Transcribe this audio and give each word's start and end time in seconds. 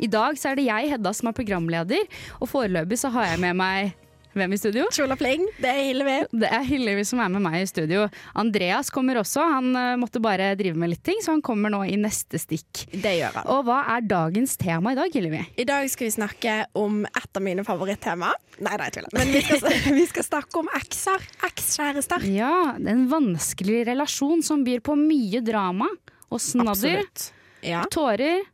I 0.00 0.08
dag 0.08 0.38
så 0.40 0.52
er 0.52 0.60
det 0.60 0.68
jeg, 0.68 0.92
Hedda, 0.94 1.12
som 1.16 1.28
er 1.30 1.36
programleder, 1.36 2.06
og 2.40 2.48
foreløpig 2.48 2.96
så 3.00 3.10
har 3.12 3.32
jeg 3.34 3.42
med 3.42 3.58
meg 3.60 3.96
hvem 4.30 4.52
i 4.54 4.58
studio? 4.60 4.84
Tjola 4.94 5.16
pling, 5.18 5.42
det 5.58 5.66
er 5.66 5.80
Hillevi. 5.88 6.12
Det 6.38 6.46
er 6.54 6.62
Hillevi 6.62 7.02
som 7.08 7.18
er 7.18 7.32
med 7.34 7.42
meg 7.42 7.56
i 7.64 7.66
studio. 7.66 8.04
Andreas 8.38 8.86
kommer 8.94 9.18
også, 9.18 9.42
han 9.42 9.72
eh, 9.74 9.96
måtte 9.98 10.22
bare 10.22 10.52
drive 10.58 10.78
med 10.78 10.92
litt 10.92 11.02
ting, 11.06 11.18
så 11.24 11.34
han 11.34 11.42
kommer 11.42 11.72
nå 11.74 11.80
i 11.90 11.96
neste 11.98 12.38
stikk. 12.38 12.84
Det 12.92 13.16
gjør 13.16 13.40
han. 13.40 13.48
Og 13.50 13.64
hva 13.66 13.80
er 13.96 14.06
dagens 14.06 14.54
tema 14.60 14.94
i 14.94 14.98
dag, 15.00 15.10
Hillevi? 15.18 15.42
I 15.58 15.66
dag 15.66 15.90
skal 15.90 16.06
vi 16.06 16.12
snakke 16.14 16.54
om 16.78 17.02
et 17.10 17.40
av 17.40 17.44
mine 17.44 17.66
favorittemaer. 17.66 18.38
Nei, 18.60 18.76
nei, 18.76 18.86
jeg 18.86 18.96
tuller. 19.00 19.16
Men 19.18 19.34
vi 19.34 19.42
skal, 19.48 19.76
vi 19.98 20.06
skal 20.12 20.28
snakke 20.28 20.62
om 20.62 20.70
ekser. 20.78 21.26
Ekskjærester. 21.50 22.28
Ja, 22.30 22.54
det 22.78 22.86
er 22.86 22.94
en 23.00 23.08
vanskelig 23.10 23.82
relasjon 23.90 24.46
som 24.46 24.62
byr 24.66 24.84
på 24.86 24.94
mye 25.00 25.42
drama 25.42 25.90
og 26.30 26.38
snadder, 26.38 27.02
Absolutt. 27.02 27.28
Ja. 27.66 27.82
tårer, 27.90 28.44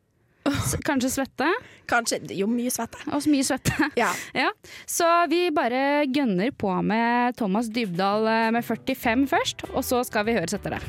kanskje 0.86 1.10
svette, 1.10 1.48
Kanskje 1.86 2.18
Jo, 2.34 2.46
mye 2.51 2.70
svette. 2.70 2.98
og 3.12 3.23
så 3.23 3.30
mye 3.30 3.45
svette. 3.46 3.73
Ja. 4.02 4.10
Ja, 4.43 4.51
så 4.87 5.07
vi 5.30 5.51
bare 5.54 6.04
gønner 6.10 6.51
på 6.52 6.70
med 6.82 7.37
Thomas 7.38 7.68
Dybdahl 7.73 8.26
eh, 8.30 8.51
med 8.57 8.65
45 8.66 9.26
først, 9.30 9.66
og 9.74 9.85
så 9.87 10.02
skal 10.07 10.26
vi 10.29 10.35
høres 10.38 10.54
etter 10.59 10.76
det. 10.76 10.82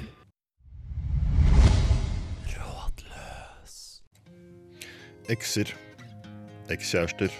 Rådløs. 2.57 4.01
Ekser. 5.29 5.73
Ekskjærester. 6.71 7.31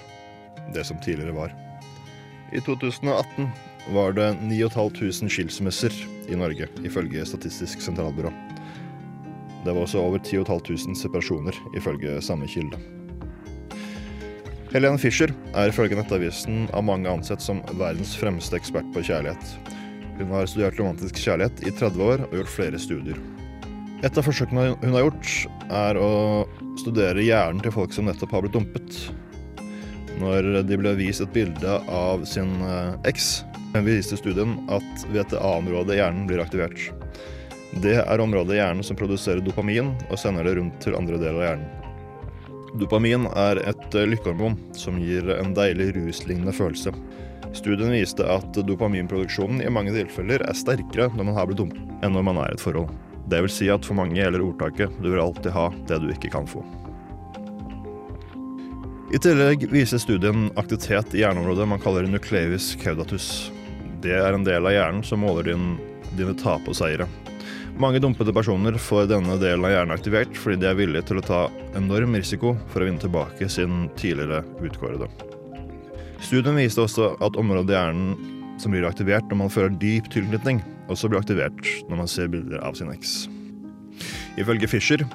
Det 0.76 0.86
som 0.86 1.00
tidligere 1.04 1.36
var. 1.36 1.54
I 2.54 2.60
2018 2.64 3.50
var 3.96 4.12
det 4.16 4.30
9500 4.42 5.30
skilsmisser 5.32 5.94
i 6.32 6.36
Norge, 6.36 6.68
ifølge 6.88 7.26
Statistisk 7.28 7.82
sentralbyrå. 7.84 8.32
Det 9.68 9.74
var 9.76 9.84
også 9.84 10.00
over 10.00 10.22
10 10.24 10.46
500 10.48 10.96
separasjoner, 10.96 11.56
ifølge 11.76 12.22
samme 12.24 12.48
kilde. 12.48 12.80
Helene 14.72 15.00
Fischer 15.00 15.34
er 15.56 15.68
ifølge 15.68 15.98
Nettavisen 16.00 16.70
av 16.72 16.86
mange 16.88 17.12
ansett 17.12 17.44
som 17.44 17.60
verdens 17.76 18.14
fremste 18.16 18.56
ekspert 18.56 18.88
på 18.96 19.04
kjærlighet. 19.04 19.74
Hun 20.22 20.32
har 20.32 20.48
studert 20.48 20.80
romantisk 20.80 21.20
kjærlighet 21.20 21.66
i 21.68 21.74
30 21.76 22.06
år 22.06 22.24
og 22.30 22.38
gjort 22.40 22.54
flere 22.54 22.80
studier. 22.80 23.20
Et 24.08 24.18
av 24.18 24.24
forsøkene 24.24 24.70
hun 24.80 24.96
har 24.96 25.04
gjort, 25.10 25.34
er 25.68 26.00
å 26.00 26.12
studere 26.80 27.26
hjernen 27.26 27.60
til 27.66 27.76
folk 27.76 27.92
som 27.92 28.08
nettopp 28.08 28.38
har 28.38 28.46
blitt 28.46 28.56
dumpet. 28.56 29.02
Når 30.22 30.62
de 30.70 30.80
ble 30.80 30.96
vist 30.96 31.26
et 31.26 31.34
bilde 31.36 31.80
av 31.92 32.24
sin 32.30 32.56
eh, 32.64 32.96
eks, 33.12 33.42
viste 33.84 34.16
studien 34.18 34.56
at 34.72 35.08
VTA-området 35.12 35.98
i 35.98 36.00
hjernen 36.00 36.24
blir 36.30 36.46
aktivert. 36.46 36.88
Det 37.72 37.98
er 38.00 38.24
området 38.24 38.56
i 38.56 38.62
hjernen 38.62 38.86
som 38.86 38.98
produserer 38.98 39.44
dopamin 39.44 39.92
og 40.08 40.20
sender 40.20 40.48
det 40.48 40.56
rundt 40.58 40.80
til 40.84 40.96
andre 40.98 41.20
deler 41.20 41.42
av 41.42 41.48
hjernen. 41.50 41.74
Dopamin 42.78 43.26
er 43.32 43.60
et 43.64 43.96
eh, 43.96 44.08
lykkehormon 44.12 44.58
som 44.78 45.00
gir 45.02 45.30
en 45.38 45.54
deilig 45.58 45.92
ruslignende 45.96 46.54
følelse. 46.56 46.94
Studien 47.56 47.94
viste 47.96 48.26
at 48.28 48.58
dopaminproduksjonen 48.68 49.64
i 49.64 49.72
mange 49.72 49.94
tilfeller 49.96 50.44
er 50.46 50.58
sterkere 50.58 51.10
når 51.16 51.30
man 51.30 51.38
har 51.38 51.48
blitt 51.50 51.62
dum, 51.64 51.72
enn 52.04 52.14
når 52.16 52.26
man 52.28 52.42
er 52.44 52.52
i 52.52 52.58
et 52.58 52.64
forhold. 52.64 52.92
Det 53.28 53.40
vil 53.44 53.52
si 53.52 53.70
at 53.72 53.88
for 53.88 53.98
mange 54.00 54.16
gjelder 54.16 54.44
ordtaket 54.44 55.00
'du 55.02 55.10
vil 55.12 55.24
alltid 55.24 55.52
ha 55.52 55.70
det 55.88 56.00
du 56.04 56.12
ikke 56.12 56.32
kan 56.32 56.48
få'. 56.48 56.64
I 59.08 59.20
tillegg 59.24 59.70
viser 59.72 60.02
studien 60.04 60.50
aktivitet 60.60 61.16
i 61.16 61.24
hjerneområdet 61.24 61.68
man 61.68 61.80
kaller 61.80 62.08
nucleus 62.08 62.76
caudatus. 62.76 63.52
Det 64.04 64.12
er 64.12 64.36
en 64.36 64.44
del 64.44 64.68
av 64.68 64.76
hjernen 64.76 65.04
som 65.04 65.24
måler 65.24 65.48
din, 65.48 65.78
dine 66.20 66.36
tap 66.36 66.68
og 66.68 66.76
seire. 66.76 67.08
Mange 67.78 68.00
dumpede 68.02 68.34
personer 68.34 68.74
får 68.82 69.06
denne 69.12 69.36
delen 69.38 69.66
av 69.68 69.70
hjernen 69.70 69.94
aktivert 69.94 70.38
fordi 70.42 70.64
de 70.64 70.70
er 70.72 70.78
villige 70.80 71.06
til 71.12 71.20
å 71.20 71.26
ta 71.26 71.42
enorm 71.78 72.16
risiko 72.18 72.56
for 72.72 72.82
å 72.82 72.88
vinne 72.88 73.04
tilbake 73.04 73.46
sin 73.54 73.86
tidligere 74.00 74.40
utkårede. 74.66 75.06
Studien 76.26 76.58
viste 76.58 76.82
også 76.82 77.12
at 77.22 77.38
området 77.38 77.76
i 77.76 77.78
hjernen 77.78 78.34
som 78.58 78.74
blir 78.74 78.88
aktivert 78.90 79.30
når 79.30 79.42
man 79.44 79.54
føler 79.54 79.78
dyp 79.78 80.10
tilknytning, 80.10 80.64
også 80.90 81.12
blir 81.12 81.22
aktivert 81.22 81.70
når 81.86 82.02
man 82.02 82.10
ser 82.10 82.32
bilder 82.34 82.66
av 82.66 82.74
sin 82.80 82.90
eks. 82.90 83.28
Ifølge 84.42 84.72
Fischer 84.74 85.06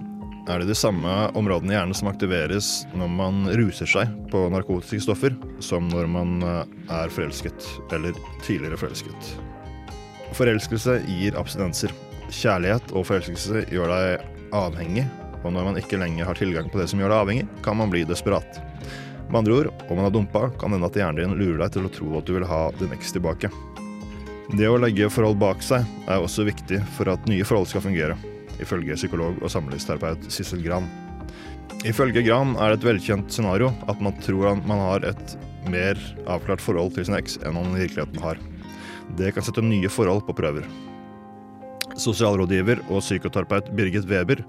er 0.51 0.63
det 0.63 0.71
de 0.71 0.79
samme 0.79 1.17
områdene 1.39 1.75
i 1.75 1.77
hjernen 1.77 1.99
som 1.99 2.13
aktiveres 2.13 2.71
når 2.95 3.11
man 3.19 3.43
ruser 3.59 3.91
seg 3.91 4.15
på 4.31 4.45
narkotiske 4.55 5.03
stoffer, 5.09 5.35
som 5.59 5.91
når 5.91 6.07
man 6.15 6.39
eh, 6.47 6.63
er 7.03 7.11
forelsket, 7.11 7.67
eller 7.95 8.15
tidligere 8.47 8.79
forelsket. 8.79 9.35
Forelskelse 10.39 11.01
gir 11.11 11.39
abstinenser. 11.39 11.91
Kjærlighet 12.31 12.93
og 12.95 13.07
forelskelse 13.09 13.65
gjør 13.73 13.91
deg 13.93 14.53
avhengig, 14.55 15.07
og 15.43 15.51
når 15.55 15.67
man 15.67 15.81
ikke 15.81 15.99
lenger 15.99 16.29
har 16.29 16.39
tilgang 16.39 16.69
på 16.71 16.79
det 16.79 16.87
som 16.91 17.03
gjør 17.03 17.11
deg 17.13 17.25
avhengig, 17.25 17.49
kan 17.65 17.79
man 17.79 17.91
bli 17.93 18.05
desperat. 18.07 18.61
Med 19.33 19.41
andre 19.43 19.59
ord, 19.63 19.71
om 19.89 19.97
man 19.97 20.07
har 20.07 20.15
dumpa, 20.15 20.47
kan 20.61 20.75
hende 20.75 20.89
at 20.89 20.97
hjernen 20.99 21.23
din 21.23 21.39
lurer 21.41 21.65
deg 21.65 21.75
til 21.75 21.89
å 21.89 21.93
tro 21.93 22.11
at 22.19 22.29
du 22.29 22.35
vil 22.37 22.49
ha 22.49 22.67
din 22.79 22.93
eks 22.95 23.15
tilbake. 23.17 23.51
Det 24.53 24.69
å 24.69 24.77
legge 24.77 25.09
forhold 25.09 25.39
bak 25.41 25.63
seg 25.65 25.87
er 26.11 26.21
også 26.21 26.45
viktig 26.45 26.83
for 26.99 27.09
at 27.09 27.25
nye 27.31 27.47
forhold 27.49 27.71
skal 27.71 27.85
fungere, 27.87 28.19
ifølge 28.61 28.99
psykolog 28.99 29.39
og 29.41 29.53
samlivsterapeut 29.55 30.29
Sissel 30.33 30.61
Gran. 30.67 30.85
Ifølge 31.89 32.21
Gran 32.27 32.53
er 32.61 32.75
det 32.75 32.83
et 32.83 32.89
velkjent 32.91 33.33
scenario 33.33 33.73
at 33.89 34.03
man 34.05 34.19
tror 34.21 34.61
man 34.69 34.85
har 34.91 35.09
et 35.09 35.37
mer 35.73 35.99
avklart 36.27 36.61
forhold 36.61 36.93
til 36.95 37.09
sin 37.09 37.17
eks 37.17 37.39
enn 37.41 37.57
man 37.57 37.73
i 37.73 37.87
virkeligheten 37.87 38.21
har. 38.23 38.41
Det 39.17 39.33
kan 39.33 39.45
sette 39.47 39.65
nye 39.65 39.91
forhold 39.91 40.27
på 40.29 40.37
prøver. 40.37 40.69
Sosialrådgiver 42.01 42.81
og 42.89 43.03
psykoterapeut 43.05 43.73
Birgit 43.77 44.09
Weber 44.09 44.45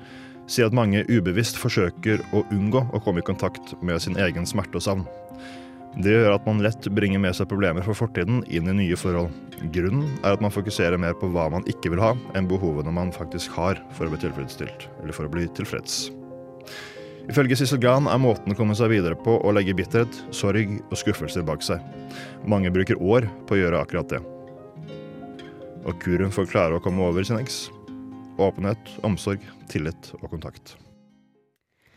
sier 0.48 0.68
at 0.68 0.76
mange 0.76 1.04
ubevisst 1.08 1.60
forsøker 1.60 2.24
å 2.36 2.44
unngå 2.52 2.86
å 2.92 3.02
komme 3.04 3.24
i 3.24 3.28
kontakt 3.28 3.76
med 3.82 4.02
sin 4.04 4.18
egen 4.20 4.48
smerte 4.48 4.80
og 4.80 4.86
savn. 4.86 5.06
Det 5.94 6.10
gjør 6.10 6.34
at 6.34 6.48
man 6.48 6.64
lett 6.66 6.88
bringer 6.90 7.22
med 7.22 7.36
seg 7.38 7.52
problemer 7.52 7.86
fra 7.86 7.94
fortiden 7.94 8.42
inn 8.50 8.70
i 8.72 8.74
nye 8.80 8.98
forhold. 8.98 9.30
Grunnen 9.76 10.08
er 10.24 10.34
at 10.34 10.42
man 10.42 10.54
fokuserer 10.54 10.98
mer 10.98 11.14
på 11.20 11.30
hva 11.30 11.46
man 11.54 11.68
ikke 11.70 11.94
vil 11.94 12.02
ha, 12.02 12.16
enn 12.34 12.50
behovene 12.50 12.94
man 12.96 13.14
faktisk 13.14 13.54
har 13.60 13.78
for 13.94 14.10
å 14.10 14.16
bli 14.16 14.24
tilfredsstilt, 14.26 14.88
eller 15.04 15.14
for 15.14 15.30
å 15.30 15.34
bli 15.34 15.46
tilfreds. 15.54 16.08
Ifølge 17.30 17.56
Sissel 17.56 17.80
Gran 17.80 18.10
er 18.12 18.20
måten 18.20 18.52
å 18.52 18.58
komme 18.58 18.76
seg 18.76 18.92
videre 18.92 19.16
på 19.16 19.38
å 19.38 19.54
legge 19.56 19.78
bitterhet, 19.78 20.18
sorg 20.36 20.80
og 20.90 20.98
skuffelser 21.00 21.46
bak 21.46 21.64
seg. 21.64 21.80
Mange 22.44 22.74
bruker 22.74 23.00
år 23.00 23.30
på 23.48 23.56
å 23.56 23.62
gjøre 23.62 23.86
akkurat 23.86 24.18
det. 24.18 24.26
Og 25.84 25.98
kuren 26.00 26.32
får 26.32 26.48
klare 26.52 26.78
å 26.78 26.84
komme 26.84 27.04
over 27.04 27.26
sin 27.28 27.40
eks 27.42 27.66
åpenhet, 28.42 28.96
omsorg, 29.06 29.44
tillit 29.70 30.14
og 30.22 30.30
kontakt. 30.32 30.76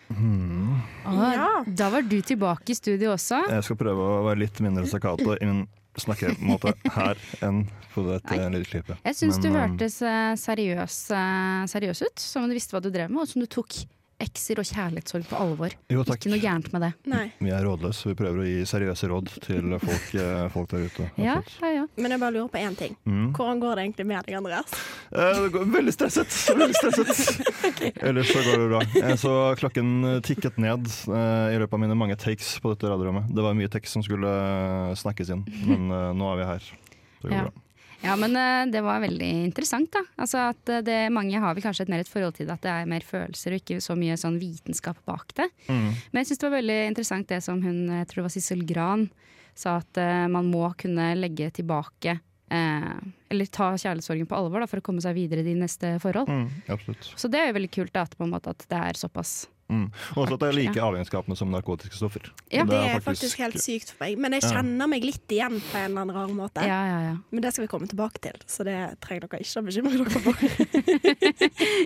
Hmm. 0.09 0.83
Ah, 1.05 1.33
Ja. 1.35 1.65
Da 1.67 1.89
var 1.91 2.03
du 2.03 2.21
tilbake 2.23 2.71
i 2.71 2.75
studio 2.75 3.13
også. 3.15 3.41
Jeg 3.51 3.65
skal 3.65 3.77
prøve 3.81 3.99
å 3.99 4.23
være 4.29 4.39
litt 4.45 4.61
mindre 4.61 4.87
staccato 4.87 5.35
i 5.41 5.47
min 5.49 5.65
snakkemåte 5.97 6.75
her 6.93 7.17
enn 7.43 7.65
på 7.95 8.05
dette 8.07 8.37
Nei. 8.37 8.51
lille 8.53 8.69
klippet. 8.69 9.01
Jeg 9.03 9.17
syns 9.17 9.41
du 9.41 9.49
hørtes 9.49 10.03
eh, 10.05 10.35
seriøs, 10.37 10.99
eh, 11.17 11.65
seriøs 11.73 12.03
ut, 12.05 12.19
som 12.21 12.45
om 12.45 12.51
du 12.53 12.55
visste 12.59 12.77
hva 12.77 12.83
du 12.85 12.91
drev 12.93 13.09
med, 13.11 13.23
og 13.25 13.31
som 13.31 13.41
du 13.41 13.49
tok 13.49 13.73
ekser 14.23 14.61
og 14.63 14.65
kjærlighetssorg 14.65 15.27
på 15.29 15.37
alvor. 15.37 15.75
Jo, 15.93 16.03
takk. 16.09 16.23
Ikke 16.23 16.31
noe 16.33 16.41
gærent 16.41 16.69
med 16.73 16.83
det. 16.87 16.91
Nei. 17.13 17.25
Vi 17.43 17.51
er 17.53 17.65
rådløse, 17.67 17.99
så 18.01 18.09
vi 18.11 18.15
prøver 18.17 18.39
å 18.41 18.47
gi 18.49 18.63
seriøse 18.69 19.11
råd 19.11 19.33
til 19.45 19.75
folk, 19.83 20.07
eh, 20.17 20.47
folk 20.55 20.71
der 20.73 20.87
ute. 20.89 21.09
Ja, 21.21 21.35
ja, 21.61 21.73
ja. 21.75 21.83
Men 22.01 22.15
jeg 22.15 22.23
bare 22.23 22.33
lurer 22.39 22.49
på 22.55 22.63
én 22.63 22.77
ting. 22.79 22.97
Mm. 23.05 23.27
Hvordan 23.37 23.61
går 23.61 23.77
det 23.77 23.85
egentlig 23.85 24.07
med 24.09 24.25
deg, 24.31 24.39
Andreas? 24.39 24.79
Eh, 25.13 25.61
veldig 25.77 25.95
stresset. 25.95 26.39
Veldig 26.63 26.79
stresset. 26.81 28.01
Ellers 28.03 28.33
så 28.33 28.41
går 28.47 28.57
det 28.65 28.71
bra. 28.73 28.81
Jeg 28.97 29.21
så 29.21 29.35
klokken 29.61 29.93
tikket 30.25 30.57
ned 30.65 30.89
eh, 30.89 31.53
i 31.53 31.61
løpet 31.61 31.77
av 31.77 31.85
mine 31.85 31.99
mange 31.99 32.17
takes 32.17 32.55
på 32.65 32.73
dette 32.73 32.89
radiorommet. 32.89 33.29
Det 33.37 33.45
var 33.45 33.55
mye 33.59 33.69
tekst 33.73 33.93
som 33.99 34.03
skulle 34.07 34.33
eh, 34.33 34.97
snakkes 34.97 35.35
inn, 35.37 35.45
men 35.69 35.91
eh, 35.93 36.11
nå 36.17 36.33
er 36.33 36.41
vi 36.43 36.51
her. 36.55 36.73
Det 37.21 37.29
går 37.31 37.37
Ja. 37.37 37.45
bra. 37.51 37.63
Ja, 38.07 38.15
men 38.21 38.37
eh, 38.39 38.65
det 38.73 38.83
var 38.87 39.03
veldig 39.03 39.29
interessant, 39.49 39.91
da. 39.95 40.03
Altså 40.23 40.43
at 40.53 40.73
eh, 40.73 40.85
det, 40.87 40.99
mange 41.15 41.41
har 41.43 41.57
vel 41.57 41.65
kanskje 41.65 41.87
et 41.87 41.93
mer 41.93 42.05
et 42.05 42.11
forhold 42.11 42.37
til 42.39 42.49
det, 42.49 42.57
at 42.57 42.67
det 42.67 42.73
er 42.73 42.91
mer 42.91 43.07
følelser 43.07 43.57
og 43.57 43.63
ikke 43.63 43.81
så 43.85 43.97
mye 43.99 44.19
sånn 44.21 44.39
vitenskap 44.43 45.01
bak 45.09 45.35
det. 45.39 45.49
Mm. 45.67 45.89
Men 46.13 46.23
jeg 46.23 46.31
syns 46.31 46.43
det 46.43 46.49
var 46.49 46.59
veldig 46.59 46.79
interessant 46.93 47.31
det 47.33 47.43
som 47.45 47.63
hun, 47.65 47.83
jeg 47.99 48.09
tror 48.11 48.23
det 48.23 48.29
var 48.29 48.37
Sissel 48.37 48.65
Gran, 48.69 49.09
sa 49.57 49.79
at 49.81 50.01
uh, 50.01 50.27
man 50.29 50.51
må 50.53 50.69
kunne 50.77 51.15
legge 51.17 51.49
tilbake 51.57 52.19
eh, 52.53 52.97
Eller 53.33 53.49
ta 53.49 53.71
kjærlighetssorgen 53.73 54.29
på 54.29 54.37
alvor 54.37 54.61
da, 54.61 54.69
for 54.69 54.83
å 54.83 54.85
komme 54.85 55.01
seg 55.01 55.17
videre 55.17 55.41
i 55.41 55.49
de 55.49 55.55
neste 55.57 55.95
forhold. 56.03 56.29
Mm. 56.29 56.99
Så 57.17 57.31
det 57.33 57.41
er 57.41 57.49
jo 57.51 57.57
veldig 57.57 57.73
kult 57.73 57.95
da, 57.95 58.05
at, 58.05 58.17
på 58.19 58.27
en 58.27 58.35
måte, 58.35 58.53
at 58.53 58.67
det 58.69 58.83
er 58.91 59.01
såpass 59.01 59.47
Mm. 59.69 59.89
Også 60.15 60.37
at 60.37 60.43
det 60.45 60.49
er 60.49 60.55
like 60.55 60.79
avhengighetsskapende 60.79 61.37
som 61.39 61.51
narkotiske 61.51 61.97
stoffer. 61.99 62.29
Ja. 62.55 62.63
Det 62.69 62.79
er 62.79 63.01
faktisk 63.03 63.41
helt 63.43 63.59
sykt 63.63 63.91
for 63.91 64.05
meg. 64.05 64.19
Men 64.23 64.37
jeg 64.37 64.45
Ja. 64.47 64.51
kjenner 64.57 64.87
meg 64.89 65.03
litt 65.05 65.27
igjen 65.35 65.59
på 65.59 65.75
en 65.81 65.91
eller 65.91 66.01
annen 66.05 66.15
rar 66.17 66.29
måte. 66.29 66.63
Ja, 66.63 66.81
ja, 66.87 66.99
ja. 67.11 67.17
Men 67.31 67.43
det 67.43 67.53
skal 67.53 67.67
vi 67.67 67.71
komme 67.73 67.89
tilbake 67.91 68.21
til, 68.23 68.39
så 68.47 68.63
det 68.65 68.77
trenger 69.01 69.27
dere 69.27 69.41
ikke 69.43 69.59
å 69.59 69.67
bekymre 69.67 69.97
dere 69.99 70.11
for. 70.23 70.35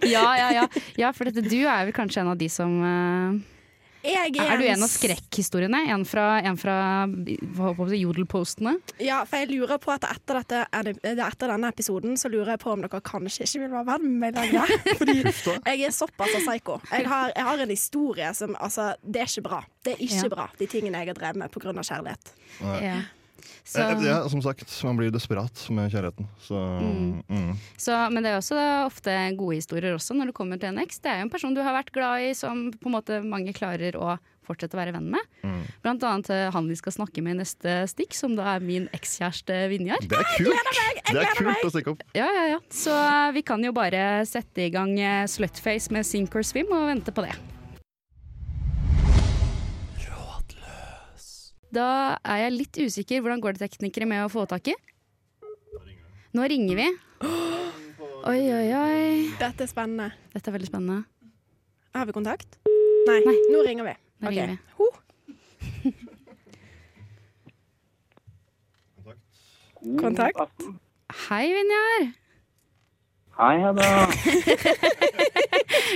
Ja, 0.14 0.26
ja, 0.36 0.50
ja. 0.52 0.66
ja 0.98 1.12
for 1.16 1.24
dette, 1.30 1.42
du 1.48 1.60
er 1.64 1.86
vel 1.88 1.94
kanskje 1.96 2.20
en 2.24 2.28
av 2.34 2.38
de 2.40 2.48
som 2.52 2.76
eh, 2.84 3.40
Jeg 4.02 4.32
Er 4.40 4.56
du 4.56 4.64
en 4.64 4.82
av 4.82 4.88
skrekkhistoriene? 4.88 5.82
En 5.92 6.04
fra, 6.08 6.38
en 6.40 6.56
fra 6.56 6.76
hva 7.06 7.72
håper 7.74 7.92
jeg, 7.92 8.06
jodelpostene? 8.06 8.72
Ja, 9.02 9.18
for 9.28 9.42
jeg 9.42 9.50
lurer 9.52 9.76
på 9.82 9.92
at 9.92 10.06
etter, 10.08 10.40
dette, 10.40 10.62
etter 11.04 11.52
denne 11.52 11.68
episoden 11.68 12.16
så 12.20 12.30
lurer 12.32 12.54
jeg 12.54 12.62
på 12.64 12.72
om 12.72 12.80
dere 12.86 13.02
kanskje 13.04 13.44
ikke 13.44 13.60
vil 13.66 13.74
være 13.76 13.88
venn 13.92 14.08
med 14.08 14.18
meg 14.22 14.38
lenger. 14.38 14.72
Fordi 15.00 15.18
jeg 15.20 15.84
er 15.84 15.92
såpass 15.92 16.32
av 16.40 16.46
psyko. 16.48 16.80
Jeg 16.94 17.06
har, 17.12 17.32
jeg 17.36 17.48
har 17.50 17.64
en 17.66 17.74
historie 17.76 18.32
som 18.34 18.56
Altså, 18.60 18.94
det 19.04 19.20
er 19.22 19.28
ikke 19.30 19.46
bra. 19.50 19.62
Det 19.84 19.94
er 19.96 20.04
ikke 20.04 20.24
Ja. 20.24 20.28
bra, 20.32 20.48
de 20.58 20.66
tingene 20.66 21.00
jeg 21.04 21.12
har 21.12 21.20
drevet 21.20 21.36
med 21.44 21.50
pga. 21.52 21.72
kjærlighet. 21.80 22.32
Ja. 22.60 22.96
Så, 23.64 23.80
Eh, 23.80 24.04
Ja, 24.06 24.28
som 24.28 24.42
sagt, 24.42 24.68
man 24.84 24.96
blir 24.98 25.10
desperat 25.10 25.62
med 25.70 25.90
kjærligheten. 25.92 26.26
Så 26.40 26.56
Mm. 26.80 27.22
mm. 27.28 27.56
så, 27.76 28.10
men 28.10 28.22
det 28.22 28.32
er 28.32 28.38
også 28.40 28.58
ofte 28.86 29.14
gode 29.36 29.56
historier 29.60 29.94
også 29.94 30.14
når 30.16 30.26
du 30.30 30.32
kommer 30.32 30.58
til 30.60 30.68
en 30.72 30.78
eks. 30.82 30.98
Det 31.00 31.10
er 31.10 31.18
jo 31.20 31.28
en 31.28 31.30
person 31.30 31.54
du 31.54 31.62
har 31.62 31.74
vært 31.74 31.92
glad 31.92 32.30
i, 32.30 32.34
som 32.34 32.70
på 32.72 32.86
en 32.90 32.96
måte 32.98 33.20
mange 33.24 33.52
klarer 33.56 33.96
å 33.96 34.18
fortsette 34.50 34.74
å 34.74 34.80
være 34.80 34.92
venn 34.96 35.10
med. 35.12 35.20
Mm. 35.46 35.60
Blant 35.84 36.02
annet 36.02 36.30
eh, 36.34 36.50
han 36.50 36.66
vi 36.66 36.74
skal 36.74 36.92
snakke 36.96 37.22
med 37.22 37.36
i 37.36 37.38
neste 37.44 37.76
stikk, 37.92 38.16
som 38.18 38.34
da 38.34 38.56
er 38.56 38.64
min 38.64 38.88
ekskjæreste 38.96 39.68
Vinjar. 39.70 40.00
Det 40.02 40.18
er 40.18 40.32
kult! 40.36 40.74
Det 41.10 41.22
er 41.22 41.32
kult 41.38 41.64
å 41.68 41.70
stikke 41.70 41.94
opp. 41.94 42.02
Ja, 42.16 42.26
ja, 42.26 42.44
ja. 42.56 42.58
Så 42.70 42.90
eh, 42.90 43.30
vi 43.36 43.42
kan 43.46 43.62
jo 43.62 43.70
bare 43.76 44.24
sette 44.26 44.66
i 44.66 44.70
gang 44.74 44.96
Slutface 45.30 45.92
med 45.94 46.06
Sink 46.06 46.34
or 46.34 46.42
Swim 46.42 46.72
og 46.74 46.88
vente 46.90 47.14
på 47.14 47.22
det. 47.28 47.36
Da 51.70 52.18
er 52.26 52.44
jeg 52.44 52.56
litt 52.56 52.78
usikker. 52.82 53.22
Hvordan 53.22 53.42
går 53.42 53.54
det 53.54 53.68
teknikere 53.68 54.08
med 54.10 54.24
å 54.24 54.30
få 54.32 54.42
tak 54.50 54.72
i? 54.72 54.74
Nå 56.34 56.46
ringer 56.50 56.76
vi. 56.78 56.88
Oi, 58.26 58.40
oi, 58.42 58.66
oi. 58.74 59.30
Dette 59.38 59.64
er 59.64 59.70
spennende. 59.70 60.10
Dette 60.34 60.50
er 60.50 60.54
veldig 60.58 60.70
spennende. 60.70 61.04
Har 61.94 62.06
vi 62.06 62.14
kontakt? 62.14 62.58
Nei. 63.06 63.20
Nei. 63.26 63.36
Nå 63.54 63.62
ringer 63.66 63.86
vi. 63.86 63.94
Nå 64.20 64.30
okay. 64.30 64.36
ringer 64.36 64.50
vi. 64.52 64.58
Ho. 64.78 64.86
Kontakt. 70.02 70.66
Hei, 71.28 71.46
Vinjar. 71.54 72.10
Hei, 73.40 73.54
Hedda. 73.64 73.86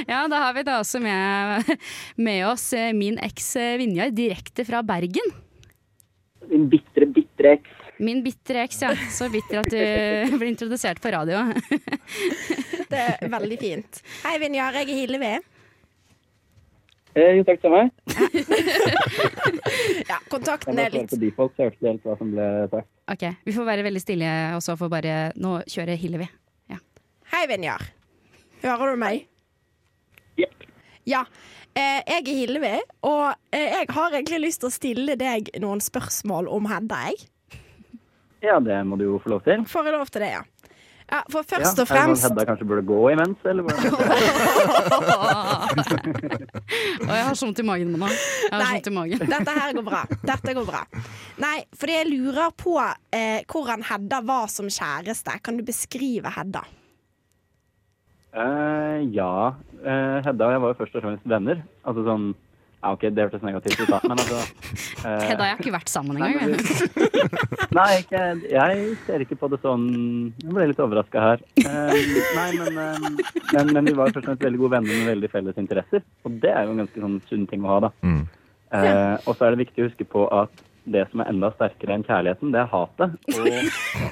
Ja, 0.09 0.25
da 0.29 0.41
har 0.43 0.55
vi 0.56 0.62
da 0.67 0.79
også 0.82 0.99
med, 1.00 1.69
med 2.17 2.43
oss 2.49 2.67
eh, 2.76 2.93
min 2.97 3.17
eks 3.23 3.55
eh, 3.61 3.76
Vinjar 3.81 4.11
direkte 4.15 4.65
fra 4.67 4.82
Bergen. 4.85 5.32
Din 6.50 6.69
bitre, 6.73 7.08
bitre 7.14 7.56
eks. 7.58 7.81
Min 8.02 8.23
bitre 8.25 8.64
eks, 8.67 8.82
ja. 8.82 8.93
Så 9.14 9.29
bitter 9.32 9.62
at 9.62 9.70
du 9.70 10.37
ble 10.41 10.50
introdusert 10.50 11.00
på 11.02 11.12
radio. 11.14 11.44
Det 12.93 13.00
er 13.00 13.32
veldig 13.32 13.58
fint. 13.58 14.00
Hei, 14.25 14.37
Vinjar. 14.43 14.76
Jeg 14.82 14.91
er 14.91 15.00
Hillevi. 15.02 15.32
Eh, 17.14 17.32
jo, 17.38 17.44
takk 17.46 17.62
til 17.62 17.75
meg. 17.75 17.91
Ja, 20.05 20.19
kontakten 20.29 20.79
er 20.79 20.93
litt 20.93 21.11
på 21.11 21.17
default, 21.19 21.55
så 21.56 21.64
jeg 21.64 21.73
hørte 21.73 21.88
helt 21.88 22.06
hva 22.06 22.14
som 22.20 22.31
ble 22.35 22.47
sagt. 22.73 22.88
Ok, 23.11 23.25
Vi 23.47 23.55
får 23.56 23.67
være 23.69 23.85
veldig 23.87 24.02
stille 24.02 24.31
og 24.56 24.62
så 24.64 24.76
får 24.79 24.90
bare 24.93 25.14
Nå 25.40 25.58
kjører 25.70 25.99
Hillevi. 26.00 26.29
Hei, 27.35 27.47
Vinjar. 27.50 27.82
Hører 28.62 28.93
du 28.94 29.00
meg? 29.00 29.25
Ja. 31.08 31.24
Eh, 31.74 32.00
jeg 32.06 32.22
er 32.22 32.38
Hillevi, 32.38 32.74
og 33.04 33.34
eh, 33.52 33.68
jeg 33.80 33.90
har 33.96 34.14
egentlig 34.14 34.40
lyst 34.46 34.62
til 34.62 34.70
å 34.70 34.74
stille 34.74 35.16
deg 35.20 35.50
noen 35.62 35.82
spørsmål 35.82 36.48
om 36.54 36.68
Hedda, 36.70 37.00
jeg. 37.10 37.28
Ja, 38.44 38.58
det 38.60 38.76
må 38.86 38.96
du 39.00 39.06
jo 39.08 39.20
få 39.22 39.34
lov 39.34 39.44
til. 39.46 39.64
Får 39.68 39.88
jeg 39.88 39.96
lov 39.96 40.10
til 40.12 40.24
det, 40.24 40.34
ja? 40.36 40.42
Ja, 41.04 41.18
for 41.28 41.44
Ja, 41.44 41.48
først 41.50 41.76
og 41.76 41.84
er 41.84 41.84
sånn 41.84 41.88
fremst 41.90 42.24
Hedda 42.24 42.44
kanskje 42.48 42.66
burde 42.68 42.84
gå 42.88 43.00
imens, 43.12 43.42
eller 43.44 43.62
hva? 43.66 43.72
Jeg 47.04 47.26
har 47.26 47.34
så 47.36 47.44
vondt 47.44 47.60
i 47.60 47.66
magen 47.66 47.92
nå. 47.92 48.08
Jeg 48.08 48.54
har 48.54 48.62
Nei. 48.62 48.80
i 48.80 48.94
magen. 48.94 49.26
Dette 49.34 49.56
her 49.58 49.74
går 49.76 49.84
bra. 49.84 50.00
Dette 50.30 50.54
går 50.56 50.66
bra. 50.68 50.80
Nei, 51.44 51.58
fordi 51.76 51.98
jeg 51.98 52.08
lurer 52.08 52.54
på 52.56 52.78
eh, 52.80 53.44
hvordan 53.50 53.84
Hedda 53.90 54.22
var 54.24 54.48
som 54.52 54.70
kjæreste. 54.72 55.36
Kan 55.44 55.60
du 55.60 55.66
beskrive 55.66 56.32
Hedda? 56.38 56.64
Uh, 58.34 59.04
ja. 59.14 59.54
Eh, 59.84 60.19
Hedda 60.25 60.48
og 60.48 60.54
jeg 60.54 60.62
var 60.64 60.72
jo 60.72 60.81
først 60.81 60.98
og 60.98 61.04
fremst 61.04 61.28
venner. 61.28 61.62
Altså 61.84 62.04
sånn 62.06 62.32
Ja, 62.84 62.90
OK, 62.92 63.04
det 63.16 63.25
hørtes 63.25 63.44
negativt 63.44 63.81
ut, 63.81 63.88
da, 63.88 63.98
men 64.04 64.20
altså 64.20 64.38
eh, 65.08 65.22
Hedda 65.31 65.46
jeg 65.48 65.54
har 65.54 65.62
ikke 65.62 65.75
vært 65.75 65.92
sammen 65.92 66.19
engang. 66.20 66.52
Nei, 67.78 67.88
ikke, 68.02 68.22
jeg 68.52 68.82
ser 69.06 69.25
ikke 69.25 69.38
på 69.40 69.48
det 69.52 69.60
sånn 69.64 69.86
Jeg 70.42 70.52
ble 70.52 70.69
litt 70.70 70.82
overraska 70.84 71.25
her. 71.25 71.44
Eh, 71.64 72.12
nei, 72.36 72.48
men, 72.60 72.81
eh, 72.84 73.08
men, 73.54 73.72
men 73.76 73.90
vi 73.90 73.96
var 73.96 74.12
først 74.12 74.25
og 74.25 74.31
fremst 74.31 74.46
veldig 74.46 74.62
gode 74.62 74.76
venner 74.76 75.00
med 75.00 75.12
veldig 75.14 75.32
felles 75.32 75.60
interesser. 75.60 76.04
Og 76.28 76.38
det 76.44 76.52
er 76.52 76.69
jo 76.69 76.76
en 76.76 76.84
ganske 76.84 77.04
sånn 77.06 77.19
sunn 77.30 77.48
ting 77.50 77.64
å 77.66 77.72
ha, 77.72 77.80
da. 77.88 77.92
Mm. 78.04 78.22
Eh, 78.75 79.16
og 79.25 79.34
så 79.34 79.46
er 79.46 79.54
det 79.54 79.64
viktig 79.64 79.82
å 79.82 79.88
huske 79.88 80.06
på 80.08 80.28
at 80.34 80.64
det 80.84 81.06
som 81.10 81.22
er 81.22 81.30
enda 81.32 81.50
sterkere 81.54 81.96
enn 81.96 82.04
kjærligheten, 82.06 82.52
det 82.52 82.60
er 82.60 82.72
hatet. 82.72 83.14
Og, 83.32 83.46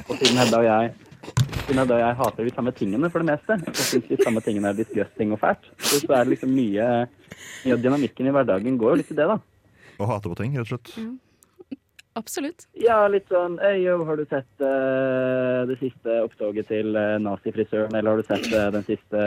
og 0.08 0.14
siden 0.16 0.40
Hedda 0.40 0.60
og 0.62 0.68
jeg 0.68 0.92
siden 1.62 1.82
Hedda 1.82 1.99
jeg 2.00 2.19
hater 2.19 2.49
de 2.49 2.55
samme 2.55 2.73
tingene 2.76 3.11
for 3.12 3.23
det 3.23 3.32
meste, 3.32 3.56
og 3.70 3.81
syns 3.81 4.09
de 4.11 4.20
samme 4.23 4.43
tingene 4.44 4.73
er 4.73 4.79
disgusting 4.79 5.35
og 5.35 5.43
fælt, 5.43 5.69
så, 5.79 6.00
så 6.03 6.14
er 6.17 6.25
det 6.25 6.35
liksom 6.35 6.55
mye, 6.55 6.88
mye 7.64 7.76
av 7.76 7.85
dynamikken 7.85 8.29
i 8.29 8.32
hverdagen 8.35 8.81
går 8.81 8.94
jo 8.94 9.03
litt 9.03 9.12
i 9.14 9.19
det, 9.19 9.29
da. 9.31 9.38
Å 10.03 10.09
hate 10.11 10.32
på 10.32 10.38
ting, 10.41 10.56
rett 10.59 10.67
og 10.67 10.75
slett. 10.75 11.12
Absolutt. 12.19 12.67
Ja, 12.76 12.99
litt 13.09 13.31
sånn 13.32 13.55
Øyo, 13.64 14.03
har 14.05 14.19
du 14.20 14.26
sett 14.29 14.61
uh, 14.61 15.62
det 15.69 15.79
siste 15.81 16.19
opptoget 16.26 16.69
til 16.69 16.93
uh, 16.93 17.17
nazifrisøren, 17.23 17.94
eller 17.97 18.12
har 18.12 18.20
du 18.20 18.29
sett 18.29 18.49
uh, 18.53 18.69
den 18.75 18.85
siste 18.85 19.23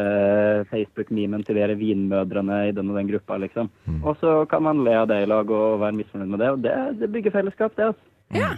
Facebook-memen 0.69 1.45
til 1.47 1.57
dere 1.57 1.77
vinmødrene 1.79 2.59
i 2.67 2.75
den 2.77 2.91
og 2.93 2.99
den 2.99 3.09
gruppa, 3.09 3.39
liksom? 3.41 3.71
Og 4.03 4.19
så 4.21 4.35
kan 4.51 4.67
man 4.67 4.83
le 4.85 4.93
av 4.99 5.09
det 5.09 5.23
i 5.23 5.31
lag 5.31 5.49
og 5.49 5.79
være 5.81 5.97
misfornøyd 5.97 6.35
med 6.35 6.43
det, 6.43 6.51
og 6.53 6.61
det, 6.67 6.75
det 7.01 7.09
bygger 7.15 7.39
fellesskap, 7.39 7.73
det, 7.79 7.89
altså. 7.93 8.11
Ja. 8.35 8.51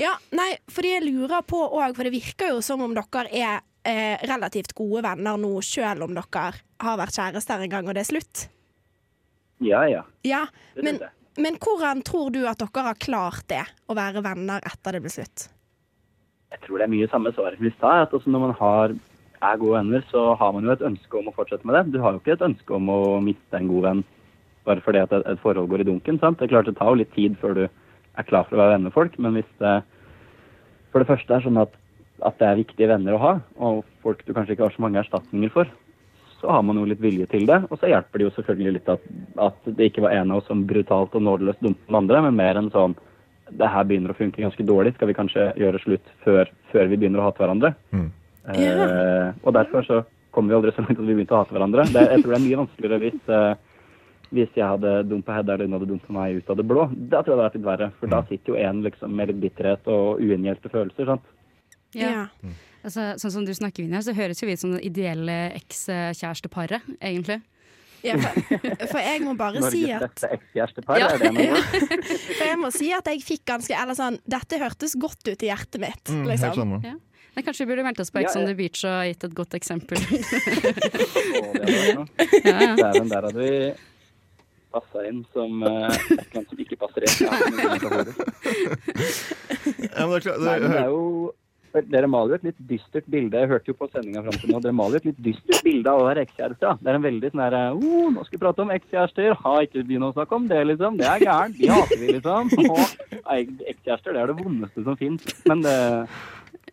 Ja, 0.00 0.14
nei, 0.36 0.50
fordi 0.72 0.94
jeg 0.94 1.06
lurer 1.06 1.44
på 1.46 1.60
òg, 1.66 1.96
for 1.96 2.06
det 2.06 2.14
virker 2.14 2.54
jo 2.54 2.62
som 2.64 2.82
om 2.84 2.94
dere 2.96 3.26
er 3.28 3.60
eh, 3.88 4.16
relativt 4.28 4.74
gode 4.78 5.02
venner 5.06 5.40
nå, 5.40 5.52
selv 5.64 6.06
om 6.06 6.14
dere 6.16 6.48
har 6.84 6.98
vært 7.00 7.18
kjærester 7.18 7.64
en 7.64 7.72
gang 7.72 7.88
og 7.88 7.96
det 7.96 8.04
er 8.04 8.10
slutt. 8.12 8.48
Ja, 9.64 9.82
ja. 9.90 10.04
Ja, 10.26 10.44
men, 10.78 11.00
men 11.38 11.58
hvordan 11.62 12.02
tror 12.06 12.30
du 12.34 12.44
at 12.46 12.60
dere 12.62 12.90
har 12.90 12.98
klart 13.02 13.46
det, 13.50 13.64
å 13.90 13.96
være 13.98 14.22
venner 14.26 14.62
etter 14.66 14.96
det 14.96 15.02
ble 15.04 15.12
slutt? 15.12 15.48
Jeg 16.48 16.62
tror 16.64 16.80
det 16.80 16.86
er 16.86 16.94
mye 16.94 17.08
samme 17.12 17.32
som 17.36 17.48
i 17.48 17.72
stad. 17.76 18.06
At 18.08 18.26
når 18.26 18.44
man 18.46 18.54
har, 18.60 18.94
er 19.44 19.58
gode 19.60 19.80
venner, 19.80 20.04
så 20.12 20.30
har 20.38 20.54
man 20.54 20.64
jo 20.64 20.72
et 20.72 20.86
ønske 20.86 21.18
om 21.18 21.28
å 21.28 21.34
fortsette 21.36 21.66
med 21.68 21.76
det. 21.76 21.98
Du 21.98 22.00
har 22.04 22.14
jo 22.14 22.22
ikke 22.22 22.38
et 22.38 22.46
ønske 22.46 22.78
om 22.78 22.88
å 22.92 23.18
miste 23.24 23.58
en 23.58 23.68
god 23.68 23.90
venn 23.90 24.06
bare 24.68 24.82
fordi 24.84 25.00
at 25.00 25.12
et, 25.16 25.24
et 25.24 25.40
forhold 25.40 25.68
går 25.72 25.80
i 25.80 25.88
dunken. 25.88 26.18
sant? 26.20 26.38
Det 26.38 26.48
er 26.48 26.54
klart 26.54 26.68
det 26.68 26.76
tar 26.76 26.92
jo 26.92 27.00
litt 27.00 27.12
tid 27.14 27.36
før 27.40 27.54
du 27.56 27.62
er 28.18 28.26
klar 28.28 28.46
for 28.48 28.56
å 28.56 28.62
være 28.62 28.76
venn 28.76 28.88
med 28.88 28.94
folk, 28.94 29.18
men 29.22 29.38
hvis 29.38 29.50
det 29.62 29.76
for 30.92 31.02
det 31.02 31.10
første 31.10 31.34
er 31.34 31.44
sånn 31.44 31.60
at, 31.60 31.74
at 32.26 32.38
det 32.40 32.48
er 32.48 32.60
viktige 32.62 32.88
venner 32.90 33.16
å 33.16 33.22
ha, 33.22 33.34
og 33.60 33.84
folk 34.04 34.24
du 34.24 34.32
kanskje 34.34 34.56
ikke 34.56 34.66
har 34.66 34.74
så 34.74 34.84
mange 34.84 35.00
erstatninger 35.02 35.52
for, 35.52 35.68
så 36.38 36.52
har 36.54 36.62
man 36.62 36.78
jo 36.78 36.86
litt 36.86 37.02
vilje 37.02 37.26
til 37.32 37.48
det. 37.48 37.58
Og 37.68 37.80
så 37.80 37.90
hjelper 37.90 38.20
det 38.20 38.28
jo 38.28 38.34
selvfølgelig 38.36 38.74
litt 38.76 38.90
at, 38.92 39.04
at 39.48 39.70
det 39.78 39.90
ikke 39.90 40.04
var 40.06 40.14
en 40.14 40.32
av 40.32 40.40
oss 40.40 40.48
som 40.50 40.62
brutalt 40.68 41.16
og 41.18 41.24
nådeløst 41.26 41.64
dumpet 41.64 41.90
den 41.90 41.98
andre, 41.98 42.22
men 42.28 42.38
mer 42.38 42.60
enn 42.60 42.70
sånn 42.74 42.96
det 43.48 43.68
her 43.72 43.86
begynner 43.88 44.12
å 44.12 44.18
funke 44.18 44.42
ganske 44.44 44.66
dårlig, 44.68 44.92
skal 44.94 45.08
vi 45.08 45.16
kanskje 45.16 45.46
gjøre 45.56 45.80
slutt 45.80 46.10
før, 46.24 46.50
før 46.72 46.90
vi 46.90 46.98
begynner 47.00 47.22
å 47.22 47.28
hate 47.28 47.40
hverandre? 47.42 47.72
Mm. 47.96 48.08
Eh, 48.52 49.28
og 49.42 49.54
derfor 49.56 49.86
så 49.86 50.02
kommer 50.36 50.52
vi 50.52 50.58
aldri 50.58 50.74
så 50.76 50.84
langt 50.84 50.98
at 50.98 51.06
vi 51.06 51.16
begynte 51.16 51.36
å 51.36 51.40
hate 51.40 51.56
hverandre. 51.56 51.86
Det, 51.88 52.04
jeg 52.12 52.22
tror 52.22 52.34
det 52.34 52.38
er 52.38 52.44
mye 52.44 52.60
vanskeligere 52.60 53.00
hvis, 53.06 53.22
eh, 53.32 53.67
hvis 54.34 54.52
jeg 54.58 54.66
hadde 54.68 54.92
dumpa 55.08 55.38
Hedda 55.38 55.54
eller 55.56 55.68
hun 55.68 55.76
hadde 55.78 55.88
dumpa 55.90 56.12
meg 56.12 56.38
ut 56.42 56.50
av 56.52 56.56
det 56.60 56.66
blå. 56.68 56.86
Da 57.10 57.22
tror 57.22 57.34
jeg 57.34 57.38
det 57.38 57.42
hadde 57.42 57.44
vært 57.48 57.58
litt 57.58 57.68
verre, 57.68 57.90
for 58.00 58.12
da 58.12 58.22
sitter 58.28 58.52
jo 58.54 58.56
en 58.60 58.82
liksom 58.84 59.14
med 59.16 59.32
litt 59.32 59.40
bitterhet 59.44 59.88
og 59.88 60.20
uinngjeldte 60.20 60.72
følelser. 60.72 61.06
sant? 61.14 61.28
Ja. 61.96 62.26
Altså, 62.84 63.14
sånn 63.18 63.32
som 63.34 63.44
du 63.48 63.52
snakker, 63.56 63.82
Vinja, 63.86 64.02
så 64.04 64.12
høres 64.14 64.42
jo 64.42 64.46
vi 64.48 64.54
ut 64.58 64.60
som 64.60 64.74
det 64.76 64.84
ideelle 64.86 65.38
ekskjæresteparet, 65.58 66.84
egentlig. 67.00 67.40
Ja, 68.06 68.14
for, 68.14 68.84
for 68.92 69.00
jeg 69.02 69.24
må 69.26 69.32
bare 69.34 69.58
si 69.72 69.80
at 69.90 70.04
beste 70.04 70.28
ekskjærestepar, 70.36 71.00
Ja. 71.02 71.08
er 71.16 71.18
det 71.18 71.32
noe? 71.34 71.58
For 72.38 72.44
jeg 72.46 72.58
må 72.60 72.68
si 72.70 72.92
at 72.94 73.08
jeg 73.10 73.24
fikk 73.26 73.42
ganske 73.50 73.74
Eller 73.74 73.96
sånn, 73.98 74.20
dette 74.22 74.60
hørtes 74.62 74.94
godt 75.02 75.26
ut 75.26 75.42
i 75.42 75.48
hjertet 75.50 75.80
mitt. 75.82 76.04
Mm, 76.06 76.22
liksom. 76.30 76.76
Ja. 76.86 76.94
Nei, 77.34 77.42
kanskje 77.42 77.66
vi 77.66 77.72
burde 77.72 77.82
meldt 77.88 77.98
oss 78.04 78.12
på 78.14 78.22
Ex 78.22 78.36
on 78.38 78.46
the 78.46 78.54
Beach 78.58 78.84
og 78.86 79.02
gitt 79.10 79.26
et 79.26 79.34
godt 79.34 79.54
eksempel. 79.58 79.98
oh, 79.98 81.52
det 81.58 81.74
ja, 82.46 82.58
ja. 82.70 82.76
Der 82.78 83.26
hadde 83.26 83.34
vi 83.34 83.50
passa 84.78 85.04
inn 85.08 85.24
som 85.34 85.60
uh, 85.66 85.90
et 85.90 86.14
eller 86.14 86.38
annet 86.40 86.54
som 86.54 86.62
ikke 86.64 86.80
passer 86.80 87.04
inn. 87.04 87.16
Ja, 87.26 87.34
men 87.34 87.58
det 87.58 87.66
er 87.66 87.82
men 90.06 90.16
det 90.22 90.38
Nei, 90.38 90.56
men 90.62 90.72
det 90.72 90.80
er 90.80 90.90
jo 90.94 91.04
Dere 91.92 92.08
maler 92.10 92.32
jo 92.32 92.38
et 92.38 92.46
litt 92.48 92.60
dystert 92.70 93.04
bilde. 93.12 93.38
Jeg 93.38 93.50
hørte 93.50 93.70
jo 93.70 93.76
på 93.76 93.86
sendinga 93.92 94.22
fram 94.24 94.38
til 94.40 94.50
nå. 94.50 94.60
Dere 94.64 94.74
maler 94.74 94.96
jo 94.96 95.02
et 95.02 95.08
litt 95.10 95.20
dystert 95.26 95.60
bilde 95.66 95.92
av 95.92 96.00
å 96.00 96.06
være 96.08 96.24
ekskjæreste. 96.24 96.70
Det 96.80 96.90
er 96.90 96.98
en 96.98 97.04
veldig 97.04 97.30
sånn 97.30 97.42
herre 97.44 97.60
oh, 97.76 98.06
Nå 98.14 98.24
skal 98.24 98.38
vi 98.38 98.40
prate 98.42 98.64
om 98.64 98.72
ekskjærester. 98.74 99.36
Ha, 99.42 99.52
ikke 99.66 99.84
begynn 99.84 100.06
å 100.08 100.14
snakke 100.14 100.38
om 100.38 100.48
det, 100.50 100.62
liksom. 100.70 100.96
Det 100.98 101.06
er 101.10 101.26
gærent. 101.26 101.60
De 101.60 101.70
hater 101.70 102.00
vi, 102.00 102.08
liksom. 102.16 102.50
Å, 102.72 102.88
Ekskjærester, 103.36 104.16
det 104.16 104.22
er 104.22 104.32
det 104.32 104.38
vondeste 104.40 104.86
som 104.88 104.96
fins. 104.98 105.28
Men 105.44 105.62
det, 105.66 105.76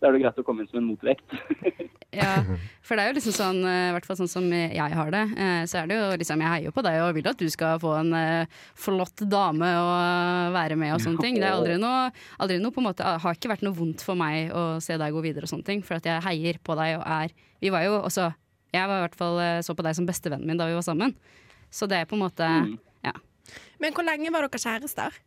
det 0.00 0.06
er 0.08 0.12
det 0.16 0.20
greit 0.22 0.38
å 0.40 0.44
komme 0.46 0.62
inn 0.64 0.70
som 0.70 0.80
en 0.82 0.90
motvekt. 0.92 1.36
Ja, 2.16 2.38
for 2.86 2.96
det 2.96 3.02
er 3.02 3.10
jo 3.10 3.16
liksom 3.18 3.34
sånn, 3.34 3.58
eh, 3.68 3.88
i 3.90 3.92
hvert 3.92 4.06
fall 4.08 4.16
sånn 4.16 4.30
som 4.30 4.44
jeg 4.48 4.94
har 4.96 5.10
det, 5.12 5.20
eh, 5.36 5.64
så 5.68 5.82
er 5.82 5.88
det 5.90 5.96
jo 5.98 6.04
liksom 6.22 6.40
Jeg 6.40 6.48
heier 6.48 6.72
på 6.72 6.84
deg 6.86 7.00
og 7.02 7.10
vil 7.18 7.26
at 7.28 7.36
du 7.42 7.44
skal 7.52 7.80
få 7.82 7.90
en 7.98 8.14
eh, 8.16 8.54
flott 8.78 9.20
dame 9.28 9.68
å 9.76 9.90
være 10.54 10.78
med 10.80 10.94
og 10.94 11.02
sånne 11.02 11.20
ting. 11.20 11.36
Det 11.36 11.44
er 11.44 11.58
aldri 11.58 11.74
noe, 11.82 12.06
aldri 12.40 12.56
noe 12.62 12.72
på 12.72 12.80
en 12.80 12.86
måte 12.88 13.04
Har 13.04 13.36
ikke 13.36 13.50
vært 13.52 13.66
noe 13.66 13.76
vondt 13.76 14.06
for 14.06 14.16
meg 14.16 14.48
å 14.54 14.78
se 14.80 14.96
deg 14.96 15.12
gå 15.12 15.24
videre 15.26 15.44
og 15.44 15.52
sånne 15.52 15.66
ting, 15.68 15.82
for 15.84 15.98
at 15.98 16.08
jeg 16.08 16.24
heier 16.24 16.62
på 16.64 16.78
deg 16.78 16.94
og 17.02 17.04
er 17.18 17.34
Vi 17.60 17.74
var 17.74 17.84
jo 17.84 17.98
også 17.98 18.30
Jeg 18.72 18.88
var 18.88 19.02
i 19.02 19.04
hvert 19.08 19.20
fall 19.20 19.42
så 19.66 19.76
på 19.76 19.84
deg 19.84 19.98
som 19.98 20.08
bestevennen 20.08 20.48
min 20.48 20.56
da 20.62 20.70
vi 20.70 20.78
var 20.78 20.86
sammen. 20.86 21.12
Så 21.68 21.90
det 21.90 22.00
er 22.00 22.08
på 22.08 22.16
en 22.16 22.24
måte 22.24 22.48
Mm. 22.48 22.78
Ja. 23.04 23.12
Men 23.82 23.92
hvor 23.92 24.06
lenge 24.06 24.32
var 24.32 24.46
dere 24.46 24.62
kjærester? 24.62 25.20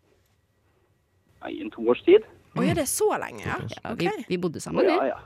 Nei, 1.43 1.53
I 1.59 1.61
en 1.67 1.69
to 1.75 1.85
års 1.91 2.01
tid. 2.07 2.25
Oi, 2.57 2.65
er 2.69 2.79
det 2.81 2.87
så 2.89 3.11
lenge? 3.21 3.43
Ja. 3.45 3.59
ja 3.69 3.93
okay. 3.93 4.23
vi, 4.23 4.25
vi 4.33 4.41
bodde 4.41 4.61
sammen, 4.63 4.87
ja, 4.87 4.97
vi. 5.03 5.11
ja. 5.11 5.19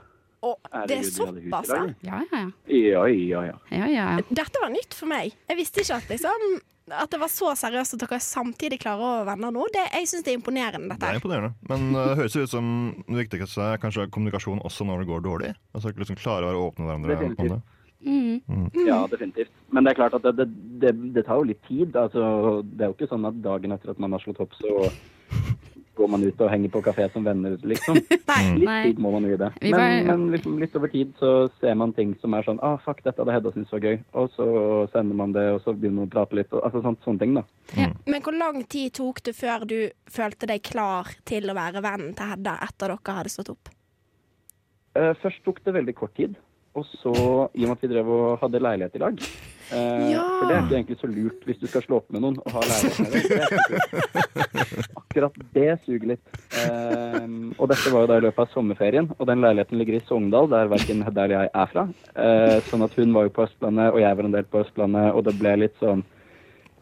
Og 0.43 0.59
det 0.89 0.97
er 0.97 1.07
såpass, 1.07 1.69
ja. 1.71 1.85
Ja, 2.03 2.19
ja, 2.27 2.39
ja. 2.41 2.51
Ja, 2.67 3.07
ja, 3.07 3.41
ja. 3.47 3.57
ja, 3.71 3.87
ja, 3.87 4.05
ja. 4.17 4.23
Dette 4.27 4.59
var 4.59 4.73
nytt 4.73 4.95
for 4.97 5.07
meg. 5.07 5.31
Jeg 5.47 5.59
visste 5.59 5.83
ikke 5.85 6.01
at, 6.01 6.09
liksom, 6.11 6.41
at 6.91 7.13
det 7.13 7.19
var 7.21 7.31
så 7.31 7.53
seriøst 7.55 7.95
at 7.95 8.03
dere 8.03 8.19
samtidig 8.23 8.81
klarer 8.83 9.05
å 9.05 9.11
være 9.13 9.29
venner 9.31 9.53
nå. 9.55 9.69
Det, 9.71 9.85
jeg 9.93 10.09
syns 10.11 10.25
det 10.25 10.33
er 10.33 10.39
imponerende, 10.41 10.89
dette 10.91 11.05
Det 11.05 11.13
er 11.13 11.21
imponerende. 11.21 11.53
Men 11.71 11.85
uh, 11.95 12.01
det 12.09 12.17
høres 12.19 12.35
ut 12.35 12.51
som 12.51 12.67
det 13.07 13.21
viktigste 13.21 13.69
er 13.69 13.79
kanskje 13.79 14.09
kommunikasjon 14.11 14.59
også 14.67 14.89
når 14.89 15.05
det 15.05 15.11
går 15.13 15.23
dårlig. 15.29 15.53
Altså 15.71 15.95
liksom 15.95 16.19
Klare 16.19 16.43
å 16.43 16.51
være 16.51 16.67
åpne 16.67 16.89
med 16.89 17.07
hverandre 17.07 17.45
om 17.45 17.55
det. 17.55 17.61
Mm. 18.03 18.67
Ja, 18.83 18.99
definitivt. 19.07 19.51
Men 19.71 19.85
det 19.85 19.93
er 19.93 20.01
klart 20.01 20.17
at 20.17 20.25
det, 20.27 20.33
det, 20.41 20.49
det, 20.83 20.91
det 21.15 21.23
tar 21.23 21.39
jo 21.39 21.47
litt 21.47 21.63
tid. 21.69 21.95
Altså, 21.95 22.59
det 22.67 22.83
er 22.83 22.91
jo 22.91 22.97
ikke 22.97 23.07
sånn 23.13 23.31
at 23.31 23.39
dagen 23.45 23.71
etter 23.71 23.93
at 23.93 24.01
man 24.03 24.11
har 24.11 24.23
slått 24.25 24.43
opp, 24.43 24.57
så 24.59 24.89
går 25.95 26.09
man 26.09 26.23
ut 26.25 26.41
og 26.41 26.49
henger 26.49 26.71
på 26.73 26.81
kafé 26.85 27.07
som 27.13 27.25
venner, 27.25 27.57
liksom. 27.61 27.99
Nei. 28.31 28.41
Litt 28.61 28.87
tid 28.87 29.01
må 29.03 29.11
man 29.13 29.27
jo 29.27 29.35
i 29.35 29.39
det. 29.39 29.49
Men, 29.61 30.07
men 30.07 30.25
liksom 30.33 30.57
litt 30.61 30.75
over 30.79 30.91
tid 30.93 31.13
så 31.19 31.33
ser 31.61 31.77
man 31.79 31.93
ting 31.97 32.15
som 32.21 32.33
er 32.37 32.45
sånn 32.47 32.61
ah, 32.65 32.79
fuck, 32.83 33.03
dette 33.05 33.21
hadde 33.21 33.35
Hedda 33.35 33.53
syntes 33.53 33.75
var 33.75 33.85
gøy. 33.85 33.99
Og 34.19 34.31
så 34.37 34.47
sender 34.93 35.19
man 35.19 35.35
det, 35.35 35.45
og 35.55 35.61
så 35.65 35.75
begynner 35.75 36.03
man 36.03 36.09
å 36.11 36.13
prate 36.15 36.39
litt. 36.39 36.51
Og, 36.53 36.63
altså 36.65 36.83
sånt, 36.85 37.03
sånne 37.05 37.23
ting, 37.23 37.37
da. 37.37 37.45
Men 38.09 38.25
hvor 38.25 38.37
lang 38.37 38.63
tid 38.69 38.95
tok 38.97 39.23
det 39.27 39.35
før 39.37 39.67
du 39.69 39.77
følte 40.11 40.49
deg 40.49 40.65
klar 40.65 41.13
til 41.29 41.49
å 41.49 41.57
være 41.57 41.83
vennen 41.85 42.17
til 42.17 42.33
Hedda 42.33 42.57
etter 42.67 42.95
dere 42.95 43.17
hadde 43.19 43.33
stått 43.33 43.53
opp? 43.53 43.73
Eh, 44.97 45.13
først 45.21 45.41
tok 45.45 45.61
det 45.65 45.77
veldig 45.77 45.97
kort 45.97 46.15
tid. 46.17 46.37
Og 46.73 46.85
så, 46.89 47.13
i 47.53 47.65
og 47.65 47.69
med 47.69 47.75
at 47.77 47.83
vi 47.85 47.91
drev 47.91 48.07
og 48.09 48.39
hadde 48.41 48.61
leilighet 48.63 48.97
i 48.97 49.03
lag 49.03 49.19
eh, 49.73 50.11
Ja. 50.13 50.23
For 50.39 50.49
det 50.49 50.55
er 50.55 50.63
ikke 50.63 50.77
egentlig 50.77 50.99
så 51.01 51.09
lurt 51.09 51.45
hvis 51.47 51.59
du 51.61 51.67
skal 51.67 51.83
slå 51.85 51.99
opp 52.01 52.09
med 52.13 52.23
noen 52.23 52.39
og 52.43 52.55
ha 52.55 52.61
leilighet. 52.69 54.23
Akkurat 55.03 55.35
det 55.53 55.69
suger 55.85 56.07
litt. 56.13 56.23
Eh, 56.63 57.27
og 57.57 57.69
dette 57.71 57.93
var 57.93 58.05
jo 58.05 58.09
da 58.11 58.17
i 58.19 58.25
løpet 58.25 58.43
av 58.45 58.53
sommerferien, 58.53 59.11
og 59.17 59.29
den 59.29 59.43
leiligheten 59.43 59.79
ligger 59.79 59.99
i 59.99 60.03
Sogndal, 60.07 60.49
der 60.51 60.71
verken 60.71 61.03
Hedda 61.05 61.27
eller 61.27 61.43
jeg 61.43 61.53
er 61.53 61.71
fra. 61.73 61.85
Eh, 62.15 62.57
sånn 62.69 62.85
at 62.85 62.97
hun 62.99 63.13
var 63.15 63.27
jo 63.27 63.35
på 63.37 63.45
Østlandet, 63.47 63.93
og 63.93 64.01
jeg 64.03 64.19
var 64.19 64.29
en 64.29 64.35
del 64.35 64.49
på 64.49 64.63
Østlandet, 64.63 65.13
og 65.13 65.23
det 65.27 65.35
ble 65.39 65.55
litt 65.63 65.77
sånn 65.81 66.03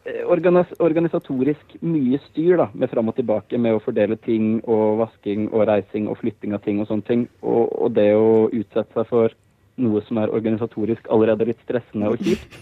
eh, 0.06 0.24
organis 0.32 0.72
organisatorisk 0.80 1.78
mye 1.86 2.20
styr 2.30 2.58
da, 2.64 2.70
med 2.74 2.92
fram 2.94 3.12
og 3.12 3.18
tilbake 3.20 3.60
med 3.62 3.78
å 3.78 3.84
fordele 3.84 4.18
ting 4.26 4.58
og 4.64 5.02
vasking 5.04 5.50
og 5.52 5.68
reising 5.70 6.10
og 6.12 6.20
flytting 6.24 6.56
av 6.58 6.64
ting 6.66 6.82
og 6.82 6.90
sånne 6.90 7.08
ting. 7.08 7.28
Og, 7.44 7.68
og 7.78 7.96
det 7.98 8.12
å 8.18 8.50
utsette 8.50 8.96
seg 8.96 9.12
for 9.12 9.38
noe 9.78 10.02
som 10.08 10.18
er 10.22 10.34
organisatorisk 10.34 11.08
allerede 11.14 11.48
litt 11.52 11.62
stressende 11.64 12.12
og 12.12 12.20
kjipt 12.20 12.60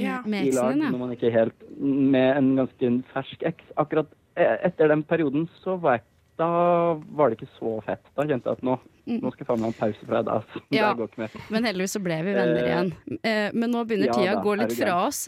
Ja. 0.00 0.20
Med 0.24 0.46
i 0.48 0.52
lag 0.54 0.76
når 0.78 0.98
man 0.98 1.10
ikke 1.12 1.32
helt 1.34 1.66
med 1.80 2.36
en 2.38 2.54
ganske 2.56 2.92
fersk 3.12 3.42
eks. 3.44 3.66
Akkurat 3.76 4.08
eh, 4.36 4.56
etter 4.70 4.88
den 4.88 5.02
perioden 5.04 5.48
så 5.64 5.76
var 5.80 5.98
jeg 5.98 6.06
da 6.40 6.46
var 7.12 7.28
det 7.28 7.36
ikke 7.36 7.50
så 7.58 7.74
fett. 7.84 8.00
Da 8.16 8.24
kjente 8.24 8.48
jeg 8.48 8.56
at 8.56 8.62
nå, 8.64 8.78
nå 9.12 9.28
skal 9.34 9.42
jeg 9.42 9.48
faen 9.50 9.60
meg 9.60 9.66
ha 9.66 9.72
en 9.74 9.76
pause 9.76 10.06
fra 10.08 10.22
deg. 10.24 10.30
Altså. 10.38 10.62
Mm. 10.62 10.72
Ja. 10.72 10.86
Det 10.88 10.96
går 11.02 11.10
ikke 11.10 11.20
mer. 11.20 11.34
Men 11.52 11.66
heldigvis 11.68 11.92
så 11.98 12.00
ble 12.00 12.16
vi 12.24 12.32
venner 12.38 12.62
Eh, 12.62 12.70
igjen. 12.70 12.92
Eh, 13.20 13.50
Men 13.52 13.74
nå 13.74 13.82
begynner 13.84 14.08
ja 14.08 14.14
tida 14.16 14.38
å 14.38 14.44
gå 14.46 14.54
litt 14.56 14.72
fra 14.78 14.94
oss, 15.04 15.20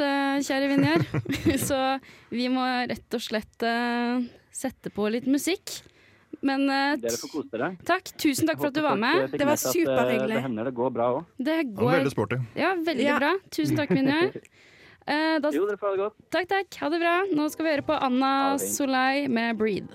kjære 0.48 0.70
Vinjar. 0.72 1.04
så 1.68 1.80
vi 2.32 2.48
må 2.54 2.64
rett 2.88 3.18
og 3.18 3.20
slett 3.28 3.66
sette 4.56 4.88
på 4.94 5.10
litt 5.12 5.28
musikk. 5.28 5.82
Men 6.42 6.64
eh, 6.70 6.96
Dere 6.98 7.16
får 7.20 7.30
kose 7.30 7.50
dere. 7.54 7.68
takk. 7.86 8.10
Tusen 8.18 8.48
takk 8.50 8.58
for 8.58 8.66
at 8.72 8.74
du 8.74 8.82
var 8.82 8.96
med. 8.98 9.30
Det 9.30 9.46
var 9.46 9.56
superhyggelig. 9.60 10.34
Det 10.34 10.42
hender 10.42 10.64
det 10.64 10.74
går 10.74 10.90
bra 10.92 11.06
òg. 11.20 11.24
Det 11.38 11.58
går 11.74 11.92
veldig 12.00 12.10
sporty. 12.14 12.40
Ja, 12.58 12.74
veldig 12.74 13.04
Ja. 13.06 13.18
bra. 13.22 13.32
Tusen 13.50 13.76
takk, 13.78 13.90
Minja. 13.90 14.20
Eh, 15.02 15.40
da, 15.42 15.50
Jo, 15.50 15.64
dere 15.66 15.74
får 15.80 15.88
ha 15.88 15.92
det 15.96 15.98
godt. 15.98 16.14
takk, 16.30 16.46
takk. 16.46 16.76
Ha 16.78 16.88
det 16.88 16.98
bra. 17.02 17.14
Nå 17.34 17.48
skal 17.50 17.64
vi 17.66 17.70
høre 17.72 17.82
på 17.88 17.96
Anna. 18.06 18.56
Solei 18.62 19.26
med 19.26 19.58
'Breathe'. 19.58 19.90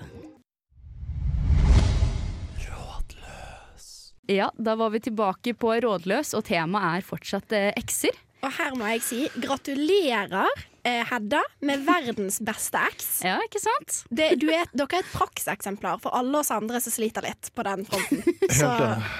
Ja, 4.28 4.50
da 4.58 4.74
var 4.76 4.90
vi 4.90 5.00
tilbake 5.00 5.54
på 5.56 5.70
Rådløs, 5.80 6.34
og 6.36 6.44
temaet 6.44 6.98
er 6.98 7.06
fortsatt 7.06 7.52
eh, 7.56 7.70
ekser. 7.80 8.12
Og 8.44 8.52
her 8.58 8.74
må 8.76 8.84
jeg 8.92 9.00
si 9.06 9.20
gratulerer, 9.40 10.50
eh, 10.88 11.04
Hedda, 11.08 11.42
med 11.60 11.84
verdens 11.86 12.40
beste 12.44 12.80
eks. 12.88 13.08
Ja, 13.26 13.38
ikke 13.44 13.62
sant? 13.62 14.02
Det, 14.10 14.30
du 14.42 14.48
er, 14.50 14.68
dere 14.72 15.00
er 15.00 15.04
et 15.04 15.14
prakseksemplar 15.14 16.00
for 16.02 16.16
alle 16.16 16.40
oss 16.40 16.52
andre 16.54 16.80
som 16.82 16.94
sliter 16.94 17.26
litt 17.28 17.52
på 17.54 17.66
den 17.68 17.84
fronten. 17.88 18.22
Så 18.60 18.68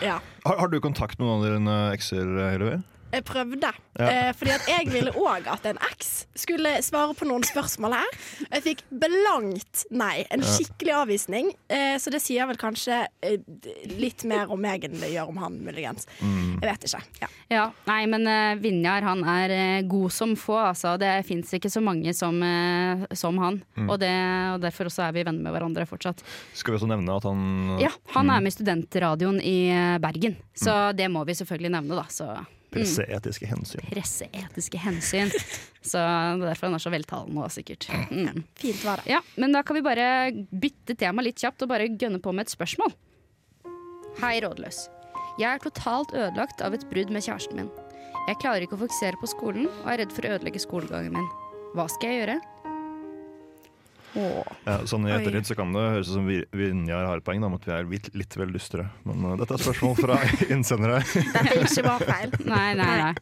ja. 0.05 0.19
Har, 0.47 0.63
har 0.63 0.73
du 0.73 0.81
kontakt 0.85 1.21
med 1.21 1.29
noen 1.29 1.45
av 1.45 1.59
dine 1.59 1.81
ekser, 1.97 2.31
Hillevi? 2.55 2.79
Jeg 3.12 3.25
prøvde. 3.29 3.73
Ja. 3.99 4.09
Eh, 4.09 4.31
fordi 4.37 4.55
at 4.55 4.69
jeg 4.71 4.91
ville 4.93 5.12
òg 5.17 5.49
at 5.50 5.67
en 5.69 5.81
eks 5.91 6.27
skulle 6.38 6.77
svare 6.85 7.17
på 7.19 7.27
noen 7.29 7.45
spørsmål 7.47 7.97
her. 7.97 8.19
Jeg 8.47 8.65
fikk 8.67 8.85
blankt 9.05 9.87
nei. 9.91 10.27
En 10.35 10.45
skikkelig 10.45 10.95
avvisning. 11.03 11.50
Eh, 11.73 11.97
så 12.00 12.12
det 12.15 12.21
sier 12.25 12.49
vel 12.50 12.61
kanskje 12.61 13.00
eh, 13.25 13.38
litt 13.99 14.25
mer 14.29 14.53
om 14.53 14.61
meg 14.62 14.87
enn 14.87 14.99
det 15.00 15.12
gjør 15.15 15.33
om 15.33 15.41
han, 15.43 15.59
muligens. 15.65 16.09
Mm. 16.21 16.59
Jeg 16.61 16.69
vet 16.69 16.88
ikke. 16.88 17.03
Ja. 17.23 17.31
Ja, 17.49 17.65
nei, 17.88 18.03
men 18.11 18.29
uh, 18.29 18.59
Vinjar 18.61 19.07
han 19.07 19.23
er 19.25 19.55
uh, 19.55 19.87
god 19.88 20.12
som 20.12 20.35
få, 20.37 20.59
altså. 20.69 20.97
Det 21.00 21.15
fins 21.25 21.55
ikke 21.57 21.71
så 21.73 21.81
mange 21.85 22.12
som, 22.17 22.43
uh, 22.45 23.07
som 23.17 23.38
han. 23.41 23.62
Mm. 23.79 23.88
Og, 23.88 23.97
det, 24.03 24.12
og 24.53 24.61
derfor 24.67 24.91
også 24.91 25.07
er 25.07 25.17
vi 25.17 25.25
venner 25.25 25.47
med 25.47 25.55
hverandre 25.57 25.87
fortsatt. 25.88 26.21
Skal 26.53 26.75
vi 26.75 26.81
også 26.81 26.91
nevne 26.91 27.17
at 27.17 27.27
han 27.29 27.81
Ja, 27.81 27.91
han 28.15 28.31
er 28.31 28.45
med 28.45 28.53
i 28.53 28.57
studentradioen 28.57 29.41
i 29.45 29.57
eh, 29.73 29.97
Bergen, 30.03 30.37
så 30.57 30.93
det 30.97 31.09
må 31.12 31.25
vi 31.29 31.37
selvfølgelig 31.38 31.73
nevne, 31.77 31.99
da. 31.99 32.07
Så 32.12 32.29
presseetiske 32.78 33.49
hensyn. 33.50 33.85
presseetiske 33.90 34.80
hensyn. 34.82 35.32
Så 35.82 36.00
det 36.00 36.44
er 36.44 36.47
derfor 36.50 36.68
han 36.68 36.78
er 36.78 36.85
så 36.85 36.92
veltalende 36.92 37.44
òg, 37.44 37.52
sikkert. 37.54 37.88
Mm. 38.11 38.44
Fint 38.58 38.85
var 38.87 39.02
det. 39.02 39.12
Ja, 39.14 39.23
men 39.37 39.54
da 39.56 39.62
kan 39.66 39.78
vi 39.78 39.85
bare 39.87 40.08
bytte 40.50 40.97
tema 40.99 41.25
litt 41.25 41.40
kjapt 41.40 41.64
og 41.64 41.73
bare 41.73 41.90
gønne 41.90 42.20
på 42.23 42.35
med 42.35 42.49
et 42.49 42.54
spørsmål. 42.54 42.94
Hei, 44.23 44.38
rådløs. 44.42 44.87
Jeg 45.38 45.52
er 45.54 45.62
totalt 45.62 46.14
ødelagt 46.16 46.62
av 46.66 46.75
et 46.75 46.87
brudd 46.90 47.12
med 47.14 47.23
kjæresten 47.23 47.61
min. 47.61 47.68
Jeg 48.28 48.40
klarer 48.42 48.64
ikke 48.66 48.75
å 48.76 48.82
fokusere 48.82 49.20
på 49.20 49.30
skolen 49.30 49.68
og 49.70 49.92
er 49.92 50.02
redd 50.02 50.12
for 50.12 50.26
å 50.26 50.32
ødelegge 50.35 50.61
skolegangen 50.61 51.14
min. 51.14 51.28
Hva 51.78 51.87
skal 51.92 52.11
jeg 52.11 52.23
gjøre? 52.25 52.38
Ja, 54.15 54.79
sånn 54.88 55.07
I 55.09 55.12
ettertid 55.15 55.49
så 55.50 55.57
kan 55.59 55.73
det 55.75 55.83
høres 55.95 56.11
ut 56.11 56.17
som 56.17 56.29
Vinjar 56.29 57.07
har 57.09 57.21
et 57.21 57.27
poeng 57.27 57.45
om 57.45 57.57
at 57.59 57.67
vi 57.67 57.75
er 57.75 57.88
litt, 57.88 58.09
litt 58.17 58.37
vel 58.38 58.53
lystre. 58.55 58.87
Men 59.09 59.27
uh, 59.27 59.35
dette 59.41 59.57
er 59.57 59.62
spørsmål 59.62 59.97
fra 59.99 60.19
innsendere. 60.55 61.00
det 61.12 61.43
er 61.43 61.62
ikke 61.65 61.85
bare 61.87 62.09
feil. 62.09 62.37
Nei, 62.49 62.71
nei, 62.79 62.88
nei. 63.03 63.12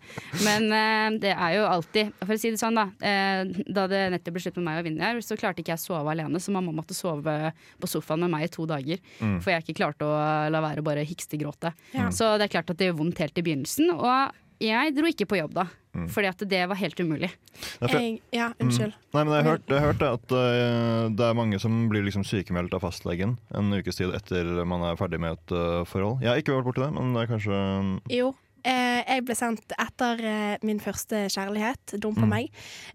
Men 0.45 0.69
uh, 0.71 1.19
det 1.23 1.33
er 1.35 1.57
jo 1.57 1.64
alltid 1.69 2.12
For 2.23 2.37
å 2.37 2.38
si 2.40 2.52
det 2.55 2.61
sånn, 2.61 2.78
da. 2.78 2.87
Uh, 3.02 3.64
da 3.76 3.87
det 3.90 4.02
nettopp 4.14 4.37
ble 4.37 4.45
slutt 4.45 4.61
med 4.61 4.69
meg 4.69 4.81
og 4.81 4.88
Vinjar, 4.88 5.21
så 5.26 5.38
klarte 5.38 5.62
ikke 5.62 5.75
jeg 5.75 5.83
å 5.83 5.87
sove 5.87 6.14
alene, 6.14 6.40
så 6.43 6.55
mamma 6.55 6.75
måtte 6.76 6.97
sove 6.97 7.37
på 7.81 7.90
sofaen 7.90 8.25
med 8.25 8.35
meg 8.37 8.47
i 8.47 8.52
to 8.52 8.66
dager. 8.69 9.02
Mm. 9.21 9.38
For 9.45 9.52
jeg 9.52 9.66
ikke 9.66 9.81
klarte 9.83 10.09
å 10.09 10.16
la 10.52 10.62
være 10.64 10.85
å 10.85 10.87
bare 10.87 11.07
hikstegråte. 11.07 11.73
Ja. 11.97 12.11
Så 12.14 12.35
det 12.37 12.49
er 12.49 12.57
klart 12.59 12.73
at 12.73 12.81
det 12.81 12.90
gjør 12.90 13.00
vondt 13.02 13.23
helt 13.25 13.38
i 13.38 13.45
begynnelsen. 13.47 13.93
Og 13.97 14.37
jeg 14.62 14.95
dro 14.97 15.09
ikke 15.11 15.28
på 15.28 15.40
jobb 15.40 15.57
da, 15.57 15.66
Mm. 15.97 16.09
fordi 16.12 16.29
at 16.29 16.43
det 16.50 16.62
var 16.69 16.76
helt 16.76 17.00
umulig. 17.00 17.31
Jeg, 17.81 18.21
ja, 18.37 18.50
unnskyld. 18.61 18.93
Nei, 19.17 19.23
men 19.25 19.33
jeg 19.38 19.47
hørte, 19.49 19.81
hørt, 19.81 20.03
at 20.05 20.33
uh, 20.37 21.09
det 21.17 21.25
er 21.31 21.38
mange 21.38 21.59
som 21.62 21.87
blir 21.88 22.05
liksom 22.05 22.25
sykemeldt 22.29 22.75
av 22.76 22.85
fastlegen 22.85 23.38
en 23.57 23.73
ukes 23.79 23.97
tid 23.97 24.12
etter 24.15 24.65
man 24.69 24.85
er 24.91 24.99
ferdig 25.00 25.21
med 25.23 25.38
et 25.38 25.55
uh, 25.57 25.85
forhold. 25.88 26.21
Jeg 26.21 26.29
har 26.35 26.43
ikke 26.43 26.59
vært 26.59 26.69
borti 26.69 26.85
det, 26.85 26.91
men 26.99 27.15
det 27.17 27.23
er 27.25 27.33
kanskje 27.33 27.62
Jo. 28.12 28.35
Eh, 28.67 28.99
jeg 29.07 29.23
ble 29.29 29.35
sendt 29.38 29.73
etter 29.79 30.19
eh, 30.26 30.57
min 30.67 30.81
første 30.83 31.21
kjærlighet, 31.31 31.93
dum 32.03 32.17
på 32.19 32.25
Mm. 32.26 32.33
meg. 32.33 32.49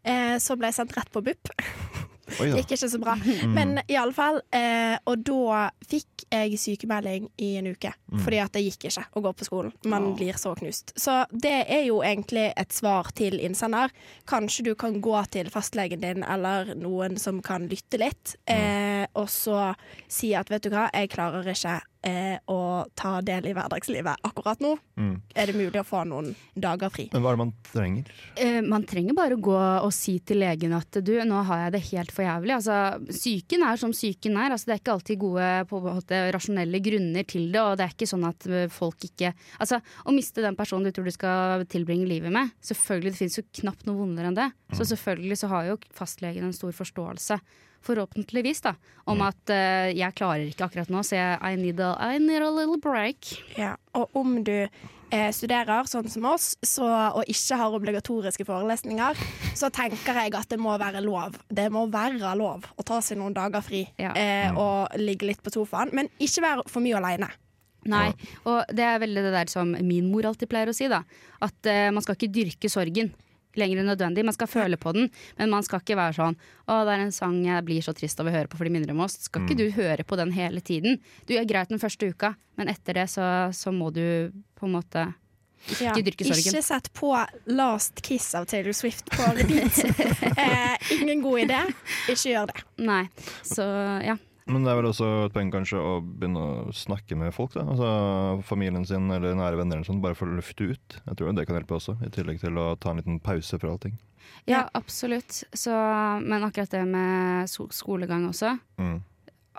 Eh, 0.03 0.33
så 0.43 0.57
ble 0.59 0.67
jeg 0.67 0.75
sendt 0.81 0.97
rett 0.97 1.07
på 1.15 1.21
BUP. 1.23 1.47
Det. 1.47 2.49
Gikk 2.57 2.73
ikke 2.75 2.89
så 2.91 2.99
bra. 2.99 3.15
Men 3.55 3.77
i 3.87 3.95
alle 3.99 4.11
fall. 4.15 4.41
Eh, 4.55 4.97
og 5.07 5.23
da 5.27 5.69
fikk 5.87 6.20
jeg 6.31 6.59
sykemelding 6.59 7.29
i 7.43 7.55
en 7.59 7.67
uke. 7.73 7.91
Fordi 8.23 8.39
at 8.43 8.53
det 8.55 8.63
gikk 8.65 8.87
ikke 8.89 9.05
å 9.15 9.23
gå 9.23 9.33
på 9.37 9.47
skolen. 9.47 9.73
Man 9.91 10.11
blir 10.17 10.39
så 10.39 10.53
knust. 10.57 10.93
Så 10.99 11.21
det 11.31 11.65
er 11.67 11.85
jo 11.87 12.01
egentlig 12.05 12.49
et 12.57 12.73
svar 12.75 13.11
til 13.17 13.39
innsender. 13.39 13.93
Kanskje 14.29 14.69
du 14.69 14.73
kan 14.79 14.99
gå 15.03 15.17
til 15.31 15.51
fastlegen 15.53 16.03
din 16.03 16.23
eller 16.23 16.73
noen 16.79 17.17
som 17.21 17.41
kan 17.45 17.67
lytte 17.71 17.99
litt, 18.01 18.35
eh, 18.49 19.05
og 19.13 19.29
så 19.31 19.73
si 20.11 20.33
at 20.37 20.51
vet 20.51 20.63
du 20.63 20.71
hva, 20.73 20.89
jeg 20.93 21.11
klarer 21.13 21.51
ikke 21.51 21.79
eh, 22.03 22.37
å 22.49 22.85
ta 22.97 23.19
del 23.21 23.45
i 23.49 23.53
hverdagslivet 23.53 24.23
akkurat 24.27 24.59
nå, 24.63 24.77
Mm. 24.97 25.21
er 25.35 25.45
det 25.47 25.55
mulig 25.55 25.79
å 25.81 25.85
få 25.85 26.03
noen 26.07 26.35
dager 26.57 26.89
fri. 26.89 27.07
Men 27.13 27.21
hva 27.21 27.31
er 27.31 27.37
det 27.37 27.41
man 27.41 27.53
trenger? 27.71 28.05
Eh, 28.35 28.61
man 28.61 28.83
trenger 28.83 29.13
bare 29.17 29.37
å 29.37 29.41
gå 29.41 29.57
og 29.85 29.91
si 29.93 30.19
til 30.19 30.41
legen 30.41 30.73
at 30.73 30.91
du, 31.03 31.13
nå 31.25 31.43
har 31.45 31.65
jeg 31.65 31.71
det 31.73 31.81
helt 31.91 32.11
for 32.11 32.23
jævlig. 32.25 32.53
Altså, 32.57 32.77
psyken 33.09 33.63
er 33.63 33.77
som 33.77 33.91
psyken 33.91 34.37
er. 34.37 34.51
Altså, 34.51 34.65
det 34.65 34.75
er 34.75 34.81
ikke 34.83 34.93
alltid 34.97 35.19
gode 35.19 35.49
på 35.69 35.77
en 35.81 35.95
måte, 35.95 36.21
rasjonelle 36.33 36.81
grunner 36.81 37.25
til 37.25 37.51
det. 37.51 37.61
Og 37.61 37.77
det 37.77 37.85
er 37.87 37.95
ikke 37.95 38.09
sånn 38.09 38.27
at 38.29 38.47
eh, 38.47 38.67
folk 38.67 38.97
ikke 39.09 39.33
Altså, 39.59 39.81
å 40.05 40.13
miste 40.13 40.41
den 40.41 40.55
personen 40.55 40.85
du 40.85 40.91
tror 40.91 41.05
du 41.05 41.11
skal 41.11 41.65
tilbringe 41.65 42.07
livet 42.07 42.31
med 42.31 42.51
Selvfølgelig, 42.61 43.11
det 43.11 43.19
finnes 43.21 43.37
jo 43.37 43.43
knapt 43.61 43.85
noe 43.85 43.97
vondere 43.97 44.29
enn 44.31 44.37
det. 44.37 44.51
Så 44.73 44.85
selvfølgelig 44.89 45.37
så 45.37 45.47
har 45.51 45.65
jo 45.71 45.77
fastlegen 45.93 46.43
en 46.47 46.53
stor 46.53 46.71
forståelse. 46.71 47.37
Forhåpentligvis, 47.81 48.61
da. 48.61 48.75
Om 49.09 49.23
at 49.25 49.49
uh, 49.49 49.89
jeg 49.89 50.13
klarer 50.17 50.45
ikke 50.45 50.67
akkurat 50.67 50.91
nå, 50.93 51.01
så 51.05 51.17
jeg 51.17 51.39
I 51.41 51.55
need 51.57 51.79
a, 51.81 51.90
I 51.99 52.17
need 52.19 52.41
a 52.41 52.49
little 52.51 52.77
break. 52.81 53.31
Ja. 53.57 53.75
Og 53.97 54.09
om 54.17 54.37
du 54.43 54.53
eh, 55.11 55.29
studerer 55.35 55.87
sånn 55.89 56.07
som 56.11 56.25
oss, 56.29 56.53
så, 56.63 56.87
og 57.17 57.27
ikke 57.31 57.57
har 57.59 57.75
obligatoriske 57.77 58.45
forelesninger, 58.47 59.19
så 59.57 59.69
tenker 59.73 60.19
jeg 60.23 60.35
at 60.37 60.49
det 60.53 60.59
må 60.61 60.77
være 60.79 61.03
lov. 61.03 61.35
Det 61.51 61.67
må 61.73 61.85
være 61.91 62.35
lov 62.39 62.67
å 62.77 62.85
ta 62.87 63.01
seg 63.03 63.19
noen 63.21 63.35
dager 63.37 63.63
fri 63.65 63.83
Ja. 63.99 64.13
eh, 64.15 64.51
og 64.55 64.93
ligge 65.01 65.27
litt 65.27 65.43
på 65.43 65.51
sofaen, 65.53 65.91
men 65.93 66.09
ikke 66.19 66.45
være 66.47 66.67
for 66.71 66.83
mye 66.83 66.99
aleine. 67.01 67.31
Nei, 67.89 68.11
og 68.45 68.69
det 68.69 68.83
er 68.85 68.99
veldig 69.01 69.21
det 69.25 69.33
der 69.33 69.49
som 69.49 69.71
min 69.73 70.11
mor 70.11 70.27
alltid 70.29 70.51
pleier 70.51 70.69
å 70.69 70.75
si, 70.77 70.85
da. 70.91 70.99
At 71.41 71.65
eh, 71.65 71.87
man 71.89 72.03
skal 72.05 72.13
ikke 72.13 72.29
dyrke 72.35 72.69
sorgen 72.69 73.09
lenger 73.59 73.81
enn 73.81 73.89
nødvendig. 73.91 74.25
Man 74.27 74.35
skal 74.35 74.49
føle 74.51 74.79
på 74.79 74.93
den, 74.95 75.09
men 75.39 75.53
man 75.53 75.65
skal 75.67 75.83
ikke 75.83 75.99
være 75.99 76.17
sånn 76.19 76.37
Å, 76.67 76.81
det 76.87 76.93
er 76.95 77.05
en 77.05 77.15
sang 77.15 77.39
jeg 77.43 77.65
blir 77.67 77.83
så 77.83 77.93
trist 77.97 78.19
av 78.21 78.29
å 78.29 78.33
høre 78.33 78.47
på, 78.51 78.59
for 78.59 78.67
de 78.67 78.73
minner 78.73 78.93
om 78.93 79.03
oss. 79.03 79.17
Skal 79.27 79.45
ikke 79.45 79.59
du 79.59 79.65
høre 79.75 80.05
på 80.07 80.19
den 80.19 80.31
hele 80.35 80.63
tiden? 80.63 81.01
Du 81.27 81.35
er 81.37 81.47
greit 81.49 81.71
den 81.73 81.81
første 81.81 82.11
uka, 82.11 82.35
men 82.59 82.71
etter 82.71 83.01
det 83.01 83.09
så, 83.11 83.25
så 83.55 83.73
må 83.75 83.91
du 83.95 84.31
på 84.59 84.69
en 84.69 84.77
måte 84.77 85.09
Ja. 85.77 85.91
Ikke 85.91 86.07
dyrke 86.07 86.25
sorgen. 86.25 86.55
Ikke 86.55 86.63
sett 86.65 86.87
på 86.97 87.11
'Last 87.45 88.01
Kiss' 88.01 88.33
av 88.33 88.47
Taylor 88.49 88.73
Swift 88.73 89.11
på 89.13 89.27
repeat. 89.37 89.83
eh, 90.41 90.73
ingen 90.97 91.21
god 91.21 91.43
idé. 91.43 91.59
Ikke 92.09 92.31
gjør 92.31 92.49
det. 92.49 92.63
Nei. 92.81 93.03
Så 93.45 93.67
ja. 94.01 94.17
Men 94.49 94.63
det 94.65 94.71
er 94.71 94.79
vel 94.79 94.87
også 94.89 95.07
et 95.27 95.33
poeng 95.35 95.51
kanskje 95.53 95.77
å 95.77 95.99
begynne 96.01 96.41
å 96.41 96.71
snakke 96.73 97.15
med 97.15 97.33
folk. 97.35 97.53
da 97.53 97.61
Altså 97.61 98.41
Familien 98.47 98.85
sin 98.89 99.05
eller 99.13 99.35
nære 99.37 99.59
venner 99.59 99.77
eller 99.77 99.85
sånt, 99.87 100.01
bare 100.01 100.17
for 100.17 100.25
å 100.27 100.37
lufte 100.39 100.71
ut. 100.73 100.97
Jeg 101.05 101.17
tror 101.19 101.35
det 101.37 101.45
kan 101.47 101.59
hjelpe 101.59 101.77
også, 101.77 101.97
i 102.05 102.09
tillegg 102.09 102.39
til 102.41 102.57
å 102.57 102.71
ta 102.81 102.89
en 102.91 102.97
liten 103.03 103.19
pause 103.21 103.59
fra 103.61 103.69
allting. 103.71 103.99
ja, 104.49 104.63
absolutt. 104.73 105.43
Så, 105.53 105.71
men 106.25 106.43
akkurat 106.43 106.71
det 106.73 106.83
med 106.89 107.49
skolegang 107.49 108.27
også. 108.29 108.57
Mm. 108.81 109.01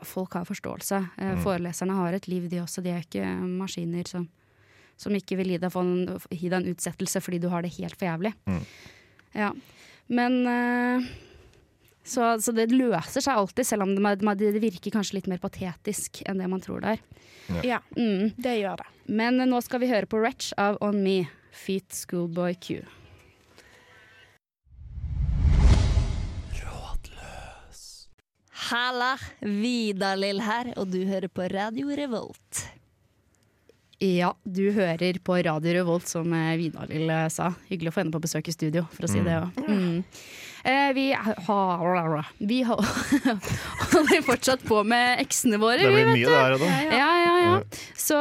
folk 0.02 0.32
har 0.34 0.44
forståelse. 0.44 0.98
Eh, 1.18 1.32
Mm. 1.36 1.42
Foreleserne 1.44 1.94
har 1.94 2.12
et 2.14 2.26
liv, 2.26 2.48
de 2.50 2.58
også. 2.58 2.82
De 2.82 2.90
er 2.90 3.04
ikke 3.04 3.22
maskiner 3.46 4.08
som, 4.08 4.28
som 4.96 5.12
ikke 5.14 5.36
vil 5.38 5.52
gi 5.54 5.58
deg, 5.58 5.76
en, 5.76 6.18
gi 6.30 6.48
deg 6.48 6.58
en 6.58 6.74
utsettelse 6.74 7.20
fordi 7.22 7.38
du 7.38 7.48
har 7.48 7.62
det 7.62 7.70
helt 7.78 7.94
for 7.94 8.06
jævlig. 8.08 8.32
Mm. 8.46 8.64
Ja. 9.34 9.52
Men 10.08 10.40
eh, 10.46 11.06
så, 12.04 12.32
så 12.42 12.52
det 12.54 12.70
løser 12.72 13.22
seg 13.22 13.36
alltid, 13.38 13.66
selv 13.66 13.82
om 13.86 13.94
det, 13.94 14.38
det 14.38 14.60
virker 14.62 14.90
kanskje 14.94 15.18
litt 15.20 15.28
mer 15.30 15.38
patetisk 15.42 16.22
enn 16.26 16.38
det 16.42 16.48
man 16.50 16.60
tror 16.64 16.80
det 16.82 16.96
er. 16.96 17.04
Ja, 17.66 17.78
Mm. 17.96 18.32
det 18.38 18.56
gjør 18.60 18.76
det. 18.82 18.86
Men 19.12 19.36
nå 19.50 19.60
skal 19.62 19.80
vi 19.82 19.90
høre 19.90 20.06
på 20.06 20.20
Retch 20.22 20.52
av 20.58 20.78
On 20.80 21.02
Me, 21.02 21.28
Feet 21.52 21.90
Schoolboy 21.92 22.54
Q. 22.54 22.80
Rådløs. 26.62 27.82
Halla, 28.70 29.14
Vidar-Lill 29.40 30.40
her, 30.44 30.72
og 30.78 30.90
du 30.92 31.02
hører 31.08 31.28
på 31.32 31.46
Radio 31.52 31.90
Revolt. 31.96 32.62
Ja, 34.02 34.32
du 34.42 34.64
hører 34.74 35.18
på 35.22 35.36
Radio 35.46 35.76
Revolt, 35.78 36.08
som 36.10 36.32
eh, 36.34 36.56
Vidar-Lill 36.58 37.10
eh, 37.10 37.28
sa. 37.30 37.52
Hyggelig 37.68 37.92
å 37.92 37.94
få 37.96 38.02
henne 38.02 38.14
på 38.16 38.22
besøk 38.24 38.48
i 38.50 38.54
studio, 38.54 38.86
for 38.94 39.06
å 39.06 39.10
si 39.12 39.20
Mm. 39.20 39.26
det 39.28 39.36
òg. 39.38 39.68
Mm. 39.68 40.04
Eh, 40.64 40.92
vi 40.94 41.12
har 41.46 42.26
Vi 42.38 42.62
holder 43.92 44.22
fortsatt 44.22 44.62
på 44.62 44.84
med 44.84 45.20
eksene 45.20 45.58
våre, 45.58 45.78
Det 45.82 45.90
blir 45.90 46.12
mye 46.12 46.28
der 46.28 46.38
her, 46.38 46.58
da. 46.58 46.68
Ja, 46.96 47.10
ja, 47.24 47.34
ja. 47.42 47.56
Så, 47.98 48.18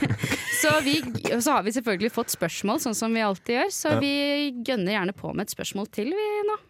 så, 0.62 0.74
vi, 0.84 0.98
så 1.40 1.56
har 1.56 1.62
vi 1.64 1.72
selvfølgelig 1.72 2.12
fått 2.12 2.34
spørsmål, 2.34 2.82
sånn 2.84 2.98
som 2.98 3.16
vi 3.16 3.24
alltid 3.24 3.56
gjør. 3.56 3.72
Så 3.72 3.96
vi 4.02 4.14
gønner 4.66 4.98
gjerne 4.98 5.16
på 5.16 5.32
med 5.32 5.48
et 5.48 5.56
spørsmål 5.56 5.88
til, 5.94 6.12
vi 6.12 6.30
nå. 6.50 6.60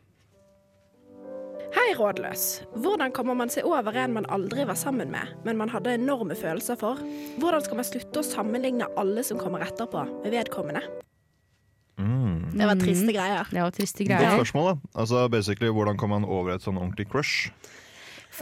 Hei, 1.74 1.88
rådløs. 1.98 2.44
Hvordan 2.78 3.10
kommer 3.10 3.34
man 3.34 3.50
seg 3.50 3.66
over 3.66 3.96
en 3.98 4.12
man 4.14 4.28
aldri 4.30 4.62
var 4.68 4.78
sammen 4.78 5.10
med, 5.10 5.32
men 5.42 5.58
man 5.58 5.72
hadde 5.74 5.96
enorme 5.98 6.36
følelser 6.38 6.78
for? 6.78 7.02
Hvordan 7.42 7.66
skal 7.66 7.80
man 7.80 7.88
slutte 7.88 8.22
å 8.22 8.28
sammenligne 8.28 8.86
alle 9.00 9.26
som 9.26 9.42
kommer 9.42 9.66
etterpå, 9.66 10.04
med 10.22 10.36
vedkommende? 10.36 10.84
Mm. 12.54 12.60
Det 12.62 12.66
var 12.70 12.80
triste 12.80 13.14
greier. 13.16 13.48
Det 13.50 13.62
var 13.64 13.72
triste 13.74 14.04
Godt 14.06 14.12
greier. 14.14 14.36
spørsmål, 14.38 14.68
da. 14.70 15.00
Altså, 15.02 15.28
basically, 15.32 15.72
Hvordan 15.74 15.98
kom 15.98 16.14
man 16.14 16.24
over 16.24 16.54
et 16.54 16.62
sånn 16.62 16.78
ordentlig 16.78 17.08
crush? 17.10 17.50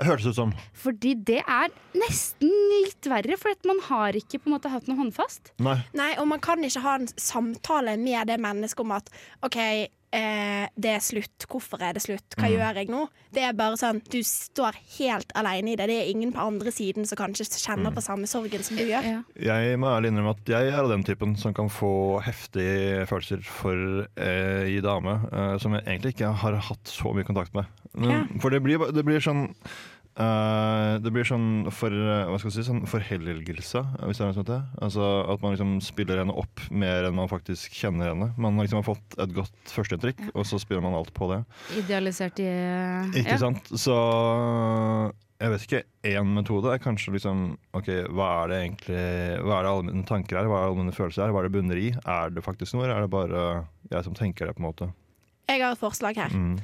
Hørtes 0.00 0.26
ut 0.30 0.36
som 0.38 0.52
Fordi 0.72 1.14
det 1.28 1.42
er 1.44 1.72
nesten 2.00 2.48
litt 2.72 3.08
verre, 3.10 3.36
for 3.40 3.52
at 3.52 3.66
man 3.68 3.80
har 3.90 4.16
ikke 4.16 4.40
på 4.40 4.48
en 4.48 4.54
måte 4.56 4.70
hatt 4.72 4.88
noe 4.88 4.96
håndfast. 4.96 5.52
Nei. 5.60 5.78
Nei, 5.96 6.12
og 6.20 6.28
man 6.30 6.40
kan 6.40 6.62
ikke 6.64 6.80
ha 6.84 6.94
en 7.00 7.08
samtale 7.20 7.98
med 8.00 8.30
det 8.32 8.38
mennesket 8.40 8.80
om 8.84 8.94
at 8.96 9.10
OK, 9.44 9.58
eh, 10.12 10.68
det 10.78 10.90
er 10.94 11.00
slutt. 11.04 11.46
Hvorfor 11.48 11.80
er 11.82 11.94
det 11.96 12.02
slutt? 12.04 12.36
Hva 12.36 12.48
Mm. 12.48 12.52
gjør 12.58 12.74
jeg 12.80 12.88
nå? 12.92 13.08
Det 13.32 13.42
er 13.42 13.52
bare 13.56 13.76
sånn, 13.80 14.00
du 14.10 14.18
står 14.22 14.76
helt 14.98 15.32
alene 15.34 15.72
i 15.72 15.76
det. 15.76 15.86
Det 15.88 15.96
er 16.02 16.10
ingen 16.12 16.32
på 16.32 16.38
andre 16.44 16.70
siden 16.72 17.06
som 17.08 17.16
kanskje 17.16 17.46
kjenner 17.56 17.92
på 17.94 18.02
samme 18.04 18.26
sorgen 18.28 18.62
som 18.62 18.76
du 18.76 18.84
gjør. 18.84 19.02
Ja. 19.04 19.22
Jeg 19.40 19.78
må 19.80 19.88
ærlig 19.88 20.12
innrømme 20.12 20.34
at 20.36 20.44
jeg 20.52 20.68
er 20.72 20.78
av 20.82 20.88
den 20.92 21.02
typen 21.04 21.36
som 21.38 21.54
kan 21.54 21.68
få 21.72 22.20
heftige 22.22 23.06
følelser 23.08 23.42
for 23.44 24.06
eh, 24.16 24.68
ei 24.68 24.80
dame 24.84 25.16
eh, 25.32 25.56
som 25.58 25.72
jeg 25.74 25.84
egentlig 25.86 26.14
ikke 26.16 26.34
har 26.42 26.56
hatt 26.60 26.84
så 26.84 27.12
mye 27.14 27.24
kontakt 27.24 27.54
med. 27.54 27.66
Men, 27.94 28.10
Ja. 28.10 28.22
For 28.40 28.50
det 28.50 28.62
blir, 28.62 28.78
det 28.92 29.04
blir 29.04 29.20
sånn 29.20 29.54
eh, 30.18 30.98
det 31.02 31.12
blir 31.14 31.24
sånn 31.28 31.70
for, 31.72 31.92
eh, 31.92 32.26
hva 32.28 32.38
skal 32.40 32.50
jeg 32.50 32.58
si, 32.58 32.66
sånn 32.68 32.84
forhelligelse, 32.88 33.82
hvis 34.02 34.18
det 34.20 34.24
er 34.24 34.30
noe 34.30 34.38
sånt. 34.38 34.50
det. 34.50 34.60
Altså 34.84 35.08
At 35.32 35.42
man 35.42 35.54
liksom 35.56 35.74
spiller 35.84 36.20
henne 36.22 36.36
opp 36.36 36.64
mer 36.70 37.08
enn 37.08 37.16
man 37.16 37.30
faktisk 37.30 37.72
kjenner 37.72 38.12
henne. 38.12 38.32
Man 38.36 38.60
liksom 38.60 38.82
har 38.82 38.88
fått 38.94 39.18
et 39.18 39.34
godt 39.36 39.72
førsteinntrykk, 39.72 40.32
og 40.34 40.46
så 40.48 40.60
spiller 40.60 40.82
man 40.84 40.94
alt 40.98 41.12
på 41.16 41.30
det. 41.32 41.42
Idealisert 41.84 42.40
i 42.42 42.50
Ikke 43.22 43.36
ja. 43.36 43.40
sant? 43.40 43.72
Så 43.72 43.96
jeg 45.42 45.50
vet 45.50 45.64
ikke. 45.66 45.82
Én 46.12 46.28
metode 46.36 46.70
er 46.70 46.82
kanskje 46.82 47.14
liksom 47.16 47.56
OK, 47.74 47.88
hva 48.14 48.28
er 48.44 48.52
det 48.52 48.58
egentlig 48.62 49.02
Hva 49.42 49.56
er 49.58 49.64
det 49.66 49.72
alle 49.72 49.86
mine 49.88 50.04
tanker 50.06 50.38
her? 50.38 50.46
Hva 50.50 50.58
er 50.60 50.62
det 50.62 50.70
alle 50.70 50.82
mine 50.84 50.94
følelser 50.94 51.24
her? 51.24 51.32
Hva 51.34 51.42
er 51.42 51.48
det 51.48 51.54
bunner 51.56 51.80
i? 51.80 51.88
Er 51.98 52.30
det 52.30 52.44
faktisk 52.46 52.76
noe, 52.76 52.84
eller 52.86 53.00
er 53.00 53.06
det 53.06 53.10
bare 53.14 53.42
jeg 53.90 54.06
som 54.06 54.14
tenker 54.14 54.46
det, 54.46 54.54
på 54.54 54.62
en 54.62 54.68
måte? 54.68 54.90
Jeg 55.50 55.64
har 55.64 55.74
et 55.74 55.82
forslag 55.82 56.20
her. 56.20 56.30
Mm. 56.30 56.54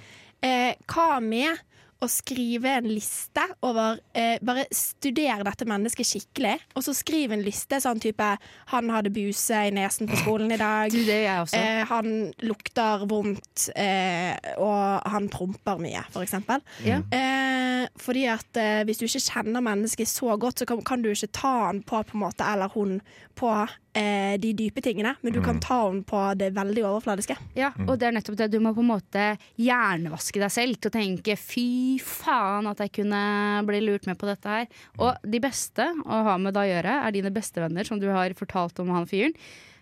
Eh, 0.46 0.74
hva 0.86 1.18
med 1.24 1.58
å 1.98 2.08
skrive 2.10 2.76
en 2.78 2.86
liste 2.88 3.42
over 3.66 3.98
eh, 4.16 4.36
Bare 4.44 4.66
studere 4.74 5.44
dette 5.46 5.66
mennesket 5.68 6.06
skikkelig, 6.06 6.54
og 6.78 6.84
så 6.86 6.94
skriv 6.96 7.34
en 7.34 7.42
liste 7.44 7.80
sånn 7.82 8.00
type 8.02 8.28
Han 8.72 8.92
hadde 8.94 9.12
buse 9.14 9.64
i 9.66 9.72
nesen 9.74 10.10
på 10.10 10.20
skolen 10.20 10.54
i 10.54 10.60
dag. 10.60 10.94
Det 10.94 11.18
også. 11.32 11.58
Eh, 11.58 11.82
han 11.88 12.12
lukter 12.46 13.04
vondt, 13.10 13.68
eh, 13.74 14.34
og 14.62 15.08
han 15.10 15.28
promper 15.32 15.80
mye, 15.82 16.04
for 16.14 16.26
eksempel. 16.26 16.62
Ja. 16.86 17.00
Eh, 17.14 17.88
fordi 17.98 18.26
at 18.30 18.60
eh, 18.60 18.84
hvis 18.86 19.00
du 19.00 19.06
ikke 19.08 19.24
kjenner 19.24 19.64
mennesket 19.64 20.10
så 20.10 20.36
godt, 20.40 20.62
så 20.62 20.68
kan, 20.68 20.82
kan 20.86 21.02
du 21.02 21.10
ikke 21.12 21.32
ta 21.34 21.54
han 21.68 21.82
på, 21.86 22.02
på 22.06 22.18
en 22.18 22.24
måte, 22.26 22.46
eller 22.46 22.70
hun 22.74 22.98
på 23.38 23.52
eh, 23.98 24.34
de 24.40 24.52
dype 24.56 24.82
tingene, 24.84 25.14
men 25.22 25.34
du 25.34 25.40
kan 25.44 25.60
ta 25.62 25.80
den 25.90 26.02
på 26.06 26.20
det 26.38 26.52
veldig 26.56 26.84
overfladiske. 26.86 27.36
Ja, 27.58 27.72
og 27.86 27.98
det 28.00 28.08
er 28.08 28.16
nettopp 28.16 28.38
det. 28.40 28.50
Du 28.52 28.58
må 28.62 28.72
på 28.76 28.84
en 28.84 28.92
måte 28.92 29.28
hjernevaske 29.60 30.42
deg 30.42 30.54
selv 30.54 30.78
til 30.78 30.92
å 30.92 30.96
tenke 30.98 31.38
fy 31.40 31.68
faen 32.02 32.70
at 32.70 32.82
jeg 32.84 32.94
kunne 33.00 33.22
bli 33.68 33.82
lurt 33.84 34.08
med 34.08 34.18
på 34.20 34.28
dette 34.30 34.58
her. 34.58 34.68
Og 35.02 35.18
de 35.26 35.42
beste 35.42 35.88
å 36.04 36.22
ha 36.30 36.36
med 36.40 36.56
deg 36.56 36.68
å 36.68 36.74
gjøre, 36.74 37.00
er 37.04 37.16
dine 37.16 37.34
bestevenner 37.34 37.88
som 37.88 38.00
du 38.00 38.08
har 38.12 38.36
fortalt 38.38 38.78
om 38.84 38.94
han 38.94 39.08
fyren. 39.10 39.34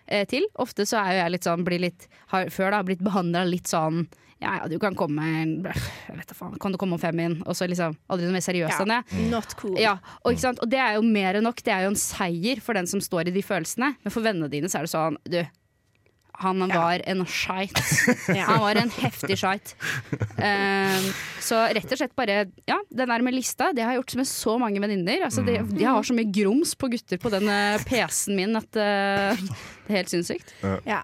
Eh, 0.07 0.23
til. 0.29 0.47
Ofte 0.55 0.85
så 0.87 1.01
er 1.01 1.11
jo 1.11 1.19
jeg 1.19 1.35
litt 1.35 1.47
sånn, 1.47 1.65
blir 1.67 1.83
litt, 1.83 2.07
har 2.31 2.47
før 2.53 2.71
da 2.71 2.79
blitt 2.87 3.03
behandla 3.03 3.43
litt 3.47 3.67
sånn 3.67 4.07
ja, 4.37 4.51
ja, 4.59 4.67
du 4.69 4.77
kan 4.77 4.93
komme 4.93 5.23
jeg 5.25 5.63
vet 5.65 6.29
da 6.29 6.35
faen, 6.37 6.57
Kan 6.61 6.73
du 6.73 6.77
komme 6.77 6.93
om 6.93 7.01
fem 7.01 7.17
inn? 7.23 7.39
Og 7.49 7.57
så 7.57 7.65
liksom 7.65 7.95
aldri 8.05 8.27
noe 8.27 8.35
mer 8.35 8.45
seriøst 8.45 8.83
enn 8.83 8.93
det. 8.93 9.21
Not 9.31 9.55
cool. 9.57 9.73
Ja, 9.81 9.95
og, 10.21 10.37
og 10.37 10.67
det 10.69 10.77
er 10.77 10.99
jo 10.99 11.01
mer 11.01 11.39
enn 11.39 11.47
nok. 11.47 11.63
Det 11.65 11.73
er 11.73 11.87
jo 11.87 11.93
en 11.95 11.97
seier 11.97 12.61
for 12.61 12.77
den 12.77 12.85
som 12.89 13.01
står 13.01 13.31
i 13.31 13.33
de 13.33 13.41
følelsene. 13.41 13.95
Men 14.03 14.13
for 14.13 14.21
vennene 14.21 14.51
dine 14.51 14.69
så 14.69 14.79
er 14.79 14.85
det 14.85 14.93
sånn 14.93 15.17
Du, 15.25 15.39
han 16.37 16.61
var 16.69 17.01
en 17.09 17.23
skeit. 17.25 17.79
Han 18.47 18.59
var 18.61 18.77
en 18.77 18.91
heftig 18.93 19.37
skeit. 19.39 19.73
Um, 20.37 21.07
så 21.41 21.63
rett 21.73 21.89
og 21.89 21.97
slett 21.97 22.13
bare 22.17 22.43
Ja, 22.69 22.77
den 22.89 23.09
der 23.09 23.23
med 23.25 23.33
lista, 23.33 23.71
det 23.73 23.81
har 23.81 23.95
jeg 23.95 24.03
gjort 24.03 24.17
med 24.19 24.29
så 24.29 24.57
mange 24.61 24.81
venninner. 24.83 25.25
Altså, 25.25 25.41
de, 25.45 25.57
de 25.71 25.87
har 25.87 26.05
så 26.05 26.13
mye 26.17 26.29
grums 26.29 26.75
på 26.77 26.91
gutter 26.93 27.17
på 27.21 27.31
den 27.33 27.49
eh, 27.49 27.81
PC-en 27.89 28.37
min 28.37 28.59
at 28.59 28.69
uh, 28.77 29.33
det 29.33 29.89
er 29.89 29.97
helt 29.97 30.13
sinnssykt. 30.13 30.53
Ja. 30.85 31.01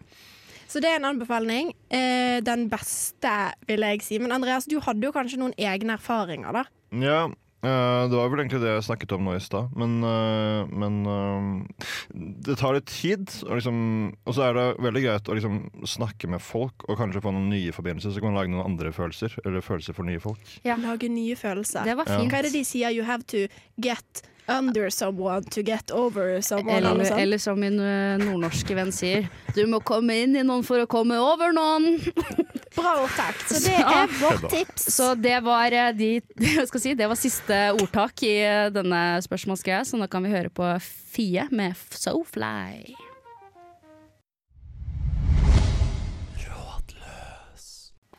Så 0.70 0.82
det 0.82 0.90
er 0.90 0.98
en 0.98 1.10
anbefaling. 1.12 1.74
Eh, 1.94 2.40
den 2.46 2.66
beste, 2.70 3.34
vil 3.70 3.86
jeg 3.86 4.02
si. 4.06 4.18
Men 4.22 4.34
Andreas, 4.34 4.66
du 4.70 4.80
hadde 4.82 5.06
jo 5.06 5.14
kanskje 5.14 5.38
noen 5.42 5.54
egne 5.58 5.98
erfaringer, 6.00 6.62
da? 6.62 6.64
Ja, 7.02 7.28
Eh, 7.64 8.10
det 8.12 8.18
var 8.18 8.28
vel 8.28 8.42
egentlig 8.44 8.60
det 8.60 8.74
jeg 8.74 8.86
snakket 8.90 9.14
om 9.16 9.24
nå 9.24 9.38
i 9.38 9.44
stad. 9.44 9.72
Men, 9.80 9.96
uh, 10.04 10.68
men 10.68 10.98
uh, 11.08 11.86
det 12.44 12.58
tar 12.60 12.76
litt 12.76 12.90
tid. 12.92 13.24
Og, 13.48 13.56
liksom, 13.60 13.78
og 14.28 14.36
så 14.36 14.50
er 14.50 14.58
det 14.58 14.66
veldig 14.84 15.04
greit 15.06 15.32
å 15.32 15.38
liksom 15.38 15.62
snakke 15.88 16.28
med 16.34 16.44
folk 16.44 16.84
og 16.90 17.00
kanskje 17.00 17.24
få 17.24 17.32
noen 17.32 17.48
nye 17.54 17.72
forbindelser. 17.76 18.12
Så 18.12 18.24
kan 18.24 18.34
man 18.34 18.42
lage 18.42 18.52
noen 18.52 18.68
andre 18.68 18.92
følelser. 18.96 19.38
Eller 19.46 19.64
følelser 19.64 19.96
for 19.96 20.08
nye 20.08 20.20
folk. 20.24 20.44
Ja. 20.68 20.76
Lage 20.84 21.08
nye 21.12 21.40
følelser. 21.40 21.88
Det 21.88 21.96
var 21.96 22.10
Ja. 22.10 22.20
fint. 22.20 22.32
Hva 22.34 22.44
er 22.44 22.50
det 22.50 22.56
de 22.58 22.66
sier? 22.68 22.92
You 22.92 23.08
have 23.08 23.24
to 23.32 23.48
get 23.80 24.24
under 24.48 24.90
someone 24.90 25.44
to 25.44 25.62
get 25.62 25.92
over 25.92 26.42
someone. 26.42 26.78
Eller, 26.78 26.92
Eller, 26.92 27.18
eller 27.18 27.38
som 27.38 27.60
min 27.60 27.80
eh, 27.80 28.18
nordnorske 28.20 28.76
venn 28.76 28.92
sier, 28.92 29.28
du 29.56 29.66
må 29.70 29.80
komme 29.86 30.18
inn 30.24 30.36
i 30.36 30.44
noen 30.44 30.66
for 30.68 30.84
å 30.84 30.90
komme 30.90 31.20
over 31.20 31.54
noen. 31.56 32.00
Bra 32.76 32.96
opptak. 33.04 33.38
Så 33.48 33.62
det 33.64 33.78
er 33.78 34.14
vårt 34.20 34.50
tips. 34.52 34.88
Så 34.96 35.14
det 35.16 35.38
var, 35.46 35.72
eh, 35.72 35.94
de, 35.96 36.12
jeg 36.58 36.68
skal 36.72 36.84
si, 36.84 36.96
det 36.98 37.10
var 37.12 37.20
siste 37.20 37.62
ordtak 37.78 38.26
i 38.26 38.36
eh, 38.44 38.68
denne 38.74 39.04
spørsmålsgreia, 39.26 39.84
så 39.88 40.00
nå 40.02 40.10
kan 40.12 40.26
vi 40.26 40.34
høre 40.34 40.54
på 40.54 40.74
Fie 40.84 41.48
med 41.54 41.78
So 41.94 42.22
Fly. 42.28 42.94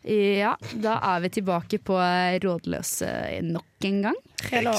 Ja, 0.04 0.50
da 0.84 0.98
er 1.00 1.22
vi 1.24 1.30
tilbake 1.38 1.78
på 1.80 1.96
Rådløse 2.44 3.40
nok 3.48 3.88
en 3.88 4.02
gang. 4.04 4.22
Hello. 4.52 4.76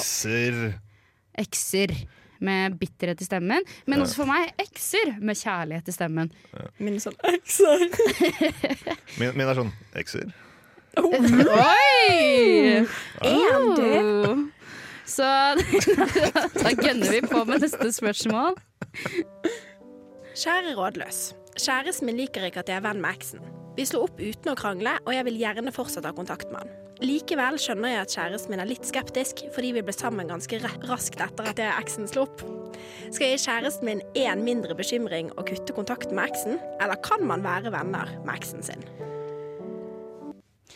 Ekser. 1.41 1.95
Med 2.45 2.73
bitterhet 2.75 3.21
i 3.23 3.25
stemmen, 3.25 3.63
men 3.87 4.01
også 4.03 4.19
for 4.19 4.27
meg 4.27 4.49
ekser 4.59 5.13
med 5.23 5.39
kjærlighet 5.39 5.87
i 5.87 5.93
stemmen. 5.95 6.27
Min 6.83 6.99
sånn 6.99 7.15
ekser. 7.31 7.85
Min, 9.21 9.31
min 9.39 9.47
er 9.47 9.55
sånn 9.55 9.71
ekser. 9.95 10.33
Oi! 10.99 12.83
En. 13.23 13.71
Oh. 13.71 14.43
Så 15.05 15.23
da 16.63 16.71
gønner 16.75 17.11
vi 17.11 17.21
på 17.23 17.43
med 17.47 17.63
neste 17.63 17.91
spørsmål. 17.93 18.59
Kjære 20.35 20.75
rådløs. 20.75 21.19
Kjæresten 21.55 22.09
min 22.09 22.17
liker 22.19 22.47
ikke 22.49 22.65
at 22.65 22.71
jeg 22.71 22.81
er 22.81 22.87
venn 22.87 22.99
med 23.03 23.15
eksen. 23.15 23.43
Vi 23.77 23.85
slo 23.87 24.05
opp 24.07 24.19
uten 24.19 24.51
å 24.51 24.57
krangle, 24.59 24.97
og 25.05 25.15
jeg 25.15 25.27
vil 25.27 25.39
gjerne 25.39 25.73
fortsatt 25.75 26.07
ha 26.07 26.15
kontakt 26.15 26.51
med 26.51 26.63
han. 26.63 26.84
Likevel 27.03 27.57
skjønner 27.59 27.91
jeg 27.91 28.03
at 28.05 28.13
kjæresten 28.15 28.53
min 28.53 28.61
er 28.63 28.69
litt 28.69 28.85
skeptisk, 28.87 29.41
fordi 29.55 29.73
vi 29.75 29.83
ble 29.83 29.95
sammen 29.95 30.29
ganske 30.31 30.59
raskt 30.63 31.19
etter 31.19 31.49
at 31.51 31.59
jeg 31.59 31.73
og 31.73 31.81
eksen 31.81 32.07
slo 32.07 32.23
opp. 32.23 32.43
Skal 33.09 33.25
jeg 33.27 33.35
gi 33.35 33.47
kjæresten 33.49 33.89
min 33.89 34.03
én 34.15 34.43
mindre 34.45 34.77
bekymring 34.77 35.33
og 35.35 35.49
kutte 35.49 35.75
kontakten 35.75 36.15
med 36.15 36.31
eksen, 36.31 36.61
eller 36.79 36.99
kan 37.03 37.25
man 37.27 37.43
være 37.43 37.73
venner 37.75 38.15
med 38.23 38.37
eksen 38.37 38.63
sin? 38.63 38.85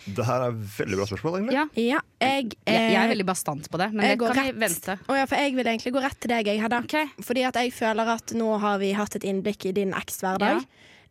Det 0.10 0.25
her 0.25 0.43
er 0.43 0.51
et 0.51 0.60
veldig 0.75 0.97
bra 0.99 1.05
spørsmål, 1.08 1.38
egentlig. 1.38 1.55
Ja, 1.55 1.65
Ja, 1.79 1.99
jeg, 2.19 2.51
jeg, 2.65 2.75
jeg 2.75 2.97
er 2.97 3.05
eh, 3.05 3.12
veldig 3.13 3.27
bastant 3.29 3.69
på 3.71 3.79
det, 3.79 3.89
men 3.93 4.08
jeg 4.08 4.17
det 4.17 4.27
kan 4.27 4.39
kan 4.39 4.47
vi 4.49 4.63
vente. 4.63 4.95
Oh, 5.08 5.15
ja, 5.15 5.25
for 5.29 5.39
jeg 5.39 5.55
vil 5.55 5.71
egentlig 5.71 5.93
gå 5.95 6.03
rett 6.03 6.19
til 6.19 6.34
deg, 6.34 6.49
jeg, 6.51 6.62
Hedda. 6.63 6.82
Okay. 6.88 7.12
Fordi 7.23 7.45
at 7.47 7.60
jeg 7.62 7.73
føler 7.75 8.12
at 8.15 8.34
nå 8.36 8.49
har 8.63 8.79
vi 8.82 8.91
hatt 8.97 9.15
et 9.19 9.27
innblikk 9.27 9.69
i 9.69 9.73
din 9.75 9.93
eks-hverdag. 9.95 10.65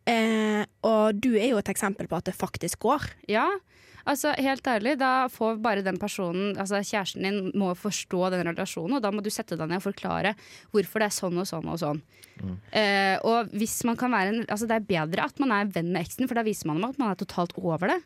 Eh, 0.09 0.63
og 0.89 1.17
du 1.21 1.31
er 1.37 1.51
jo 1.51 1.59
et 1.61 1.71
eksempel 1.71 2.09
på 2.09 2.19
at 2.19 2.29
det 2.29 2.35
faktisk 2.37 2.81
går. 2.87 3.09
Ja, 3.31 3.47
altså 4.05 4.33
helt 4.37 4.67
ærlig, 4.67 4.97
da 5.01 5.27
får 5.31 5.59
bare 5.63 5.83
den 5.85 5.99
personen, 6.01 6.53
altså 6.59 6.81
kjæresten 6.83 7.25
din, 7.25 7.41
må 7.59 7.73
forstå 7.77 8.29
den 8.35 8.45
relasjonen, 8.51 8.97
og 8.97 9.03
da 9.03 9.11
må 9.11 9.23
du 9.25 9.31
sette 9.33 9.57
deg 9.59 9.71
ned 9.71 9.81
og 9.81 9.87
forklare 9.89 10.35
hvorfor 10.73 11.03
det 11.03 11.09
er 11.09 11.17
sånn 11.17 11.41
og 11.41 11.49
sånn 11.49 11.67
og 11.71 11.81
sånn. 11.81 12.03
Eh, 12.71 13.17
og 13.27 13.51
hvis 13.51 13.81
man 13.87 13.97
kan 13.99 14.13
være 14.15 14.31
en, 14.31 14.45
altså 14.47 14.69
det 14.69 14.79
er 14.79 14.87
bedre 14.93 15.25
at 15.27 15.41
man 15.43 15.51
er 15.55 15.73
venn 15.73 15.91
med 15.91 16.05
eksen, 16.05 16.29
for 16.29 16.39
da 16.39 16.45
viser 16.47 16.69
man 16.69 16.79
dem 16.79 16.89
at 16.93 17.01
man 17.01 17.11
er 17.11 17.19
totalt 17.19 17.55
over 17.59 17.91
det. 17.91 17.99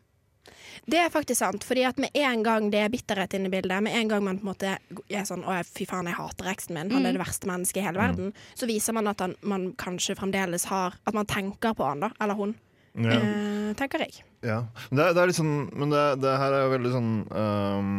Det 0.90 0.98
er 1.00 1.12
faktisk 1.14 1.40
sant, 1.40 1.64
fordi 1.64 1.86
at 1.88 2.00
med 2.02 2.12
en 2.18 2.42
gang 2.44 2.68
det 2.74 2.82
er 2.82 2.92
bitterhet 2.92 3.36
inne 3.38 3.48
i 3.48 3.54
bildet, 3.54 3.84
med 3.86 3.96
en 3.96 4.10
gang 4.12 4.24
man 4.26 4.40
på 4.42 4.44
en 4.44 4.50
måte 4.50 4.74
er 4.74 5.28
sånn 5.28 5.46
Å, 5.48 5.60
fy 5.64 5.86
faen, 5.88 6.10
jeg 6.10 6.18
hater 6.18 6.50
eksen 6.52 6.76
min, 6.76 6.92
han 6.92 7.08
er 7.08 7.16
det 7.16 7.22
verste 7.22 7.48
mennesket 7.48 7.80
i 7.80 7.86
hele 7.86 8.02
verden, 8.02 8.34
så 8.58 8.68
viser 8.68 8.98
man 8.98 9.08
at 9.12 9.24
han, 9.24 9.38
man 9.48 9.70
kanskje 9.80 10.18
fremdeles 10.20 10.68
har 10.72 10.98
At 11.08 11.16
man 11.16 11.30
tenker 11.30 11.78
på 11.78 11.88
han, 11.88 12.04
da. 12.04 12.12
Eller 12.24 12.40
hun. 12.40 12.58
Ja. 12.98 13.20
Eh, 13.22 13.72
tenker 13.80 14.04
jeg. 14.04 14.26
Ja. 14.44 14.62
Men 14.92 15.00
det, 15.00 15.10
det 15.16 15.22
er 15.24 15.28
litt 15.32 15.38
sånn 15.40 15.54
Men 15.72 15.90
det, 15.94 16.04
det 16.24 16.34
her 16.42 16.52
er 16.58 16.66
jo 16.66 16.72
veldig 16.74 16.92
sånn 16.92 17.12
um, 17.32 17.94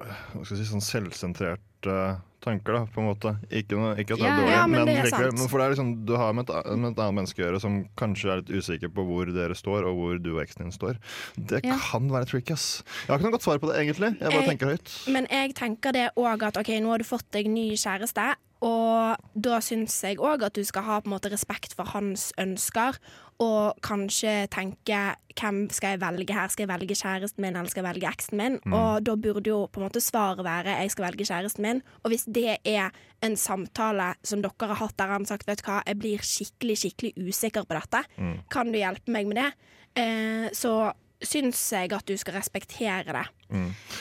Hva 0.00 0.44
skal 0.44 0.56
jeg 0.56 0.62
si 0.64 0.70
Sånn 0.72 0.84
selvsentrerte 0.86 1.98
tanker, 2.46 2.76
da, 2.76 2.80
på 2.94 3.00
en 3.02 3.08
måte. 3.08 3.30
Ikke, 3.50 3.74
noe, 3.74 3.96
ikke 3.98 4.14
at 4.14 4.20
det 4.22 4.26
er 4.28 4.36
dårlig, 4.38 4.52
ja, 4.54 4.66
men 4.70 4.84
det 4.86 4.92
er 5.00 5.08
sant. 5.10 5.34
Men 5.34 5.48
for 5.50 5.58
det 5.58 5.64
er 5.66 5.72
liksom, 5.72 5.88
du 6.06 6.12
har 6.14 6.34
med 6.36 6.46
et, 6.46 6.68
med 6.78 6.92
et 6.92 7.00
annet 7.02 7.16
menneske 7.16 7.40
å 7.42 7.44
gjøre 7.48 7.58
som 7.64 7.78
kanskje 7.98 8.28
er 8.30 8.38
litt 8.42 8.52
usikker 8.54 8.92
på 8.94 9.02
hvor 9.08 9.32
dere 9.34 9.56
står, 9.58 9.88
og 9.90 9.98
hvor 9.98 10.20
du 10.22 10.28
og 10.36 10.38
eksen 10.44 10.62
din 10.62 10.70
står. 10.76 11.00
Det 11.34 11.64
Ja. 11.66 11.74
kan 11.88 12.06
være 12.12 12.28
tricky, 12.30 12.54
ass. 12.54 12.84
Jeg 13.02 13.10
har 13.10 13.18
ikke 13.18 13.26
noe 13.32 13.34
godt 13.34 13.48
svar 13.48 13.58
på 13.58 13.72
det, 13.72 13.80
egentlig. 13.82 14.12
Jeg 14.20 14.30
bare 14.30 14.38
Jeg- 14.44 14.50
tenker 14.52 14.70
høyt. 14.76 14.94
Men 15.16 15.26
jeg 15.32 15.54
tenker 15.58 15.92
det 15.98 16.04
òg 16.14 16.46
at 16.46 16.60
OK, 16.62 16.70
nå 16.78 16.92
har 16.94 17.02
du 17.02 17.08
fått 17.08 17.26
deg 17.34 17.50
ny 17.50 17.66
kjæreste, 17.74 18.28
og 18.64 19.16
da 19.34 19.60
syns 19.60 19.98
jeg 20.04 20.20
òg 20.22 20.46
at 20.46 20.56
du 20.56 20.64
skal 20.64 20.86
ha 20.86 21.00
måte 21.04 21.30
respekt 21.32 21.74
for 21.76 21.88
hans 21.92 22.30
ønsker, 22.40 22.96
og 23.42 23.76
kanskje 23.84 24.46
tenke 24.48 25.00
hvem 25.36 25.66
skal 25.74 25.92
jeg 25.92 26.00
velge 26.00 26.32
her? 26.32 26.48
Skal 26.48 26.64
jeg 26.64 26.70
velge 26.70 26.96
kjæresten 26.96 27.44
min, 27.44 27.56
eller 27.56 27.68
skal 27.68 27.82
jeg 27.84 27.88
velge 27.90 28.08
eksen 28.08 28.40
min? 28.40 28.56
Og 28.72 29.04
da 29.04 29.16
burde 29.20 29.50
jo 29.50 29.58
på 29.68 29.80
en 29.80 29.84
måte 29.84 30.00
svaret 30.00 30.40
være 30.46 30.78
jeg 30.80 30.94
skal 30.94 31.04
velge 31.10 31.26
kjæresten 31.28 31.66
min. 31.66 31.82
Og 32.02 32.14
hvis 32.14 32.24
det 32.24 32.56
er 32.64 32.96
en 33.26 33.36
samtale 33.36 34.14
som 34.24 34.40
dere 34.40 34.70
har 34.72 34.80
hatt 34.80 34.96
der 34.96 35.12
han 35.12 35.26
har 35.26 35.32
sagt 35.34 35.48
vet 35.48 35.60
du 35.60 35.68
hva, 35.68 35.82
jeg 35.84 36.00
blir 36.00 36.24
skikkelig, 36.24 36.78
skikkelig 36.80 37.12
usikker 37.28 37.68
på 37.68 37.76
dette, 37.76 38.04
kan 38.50 38.72
du 38.72 38.80
hjelpe 38.80 39.12
meg 39.12 39.28
med 39.28 39.42
det? 39.42 39.50
Eh, 39.96 40.48
så 40.56 40.92
syns 41.24 41.60
jeg 41.72 41.92
at 41.96 42.04
du 42.06 42.12
skal 42.20 42.34
respektere 42.36 43.04
det. 43.16 43.24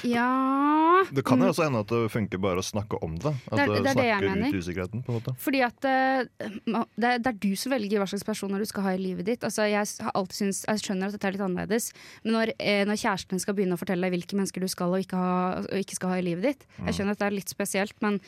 Ja 0.03 1.03
Det 1.13 1.23
kan 1.25 1.39
jo 1.39 1.47
også 1.51 1.63
hende 1.67 1.79
at 1.83 1.91
det 1.91 2.09
funker 2.11 2.39
bare 2.41 2.59
å 2.59 2.65
snakke 2.65 2.97
om 3.05 3.13
det. 3.21 3.31
At 3.51 3.57
Det 3.57 3.61
er- 3.61 3.67
det, 3.67 3.83
det 3.83 3.91
snakker 3.93 4.01
det 4.01 4.07
jeg 4.09 4.21
mener. 4.35 4.47
ut 4.49 4.59
usikkerheten, 4.59 5.03
på 5.05 5.11
en 5.13 5.19
måte. 5.19 5.35
Fordi 5.39 5.61
at 5.63 5.85
eh, 5.85 6.23
det, 6.39 7.05
er, 7.05 7.17
det 7.19 7.27
er 7.27 7.37
du 7.39 7.55
som 7.55 7.71
velger 7.71 7.99
hva 8.01 8.07
slags 8.09 8.25
personer 8.25 8.59
du 8.59 8.65
skal 8.65 8.83
ha 8.83 8.93
i 8.95 8.97
livet 8.97 9.25
ditt. 9.25 9.43
Altså, 9.43 9.63
jeg, 9.69 9.81
s- 9.85 9.99
har 10.01 10.11
alltid 10.15 10.49
jeg 10.65 10.79
skjønner 10.83 11.07
at 11.07 11.11
dette 11.15 11.27
er 11.27 11.31
litt 11.37 11.45
annerledes, 11.45 11.91
men 12.23 12.33
når, 12.33 12.53
eh, 12.59 12.83
når 12.89 12.99
kjæresten 12.99 13.39
skal 13.39 13.53
begynne 13.55 13.77
å 13.77 13.81
fortelle 13.81 14.01
deg 14.09 14.11
hvilke 14.17 14.35
mennesker 14.35 14.61
du 14.61 14.67
skal 14.67 14.91
og 14.91 14.99
ikke, 15.05 15.15
ha, 15.15 15.59
og 15.61 15.77
ikke 15.79 15.95
skal 15.95 16.09
ha 16.09 16.15
i 16.19 16.25
livet 16.25 16.43
ditt 16.43 16.65
Jeg 16.85 16.93
skjønner 16.99 17.11
at 17.15 17.19
det 17.19 17.27
er 17.29 17.37
litt 17.37 17.49
spesielt, 17.53 17.95
men, 18.01 18.19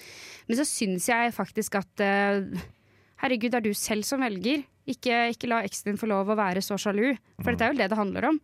men 0.47 0.58
så 0.58 0.65
syns 0.67 1.08
jeg 1.10 1.34
faktisk 1.34 1.76
at 1.82 2.00
eh, 2.00 2.41
Herregud, 3.17 3.50
det 3.52 3.58
er 3.58 3.65
du 3.65 3.73
selv 3.73 4.04
som 4.06 4.21
velger. 4.21 4.62
Ikke, 4.88 5.32
ikke 5.34 5.47
la 5.50 5.63
eksen 5.65 5.89
din 5.89 5.97
få 5.97 6.06
lov 6.08 6.30
å 6.30 6.36
være 6.38 6.62
så 6.62 6.78
sjalu, 6.78 7.17
for 7.41 7.50
dette 7.52 7.65
er 7.65 7.73
jo 7.73 7.80
det 7.82 7.88
det 7.89 7.97
handler 7.97 8.28
om. 8.30 8.38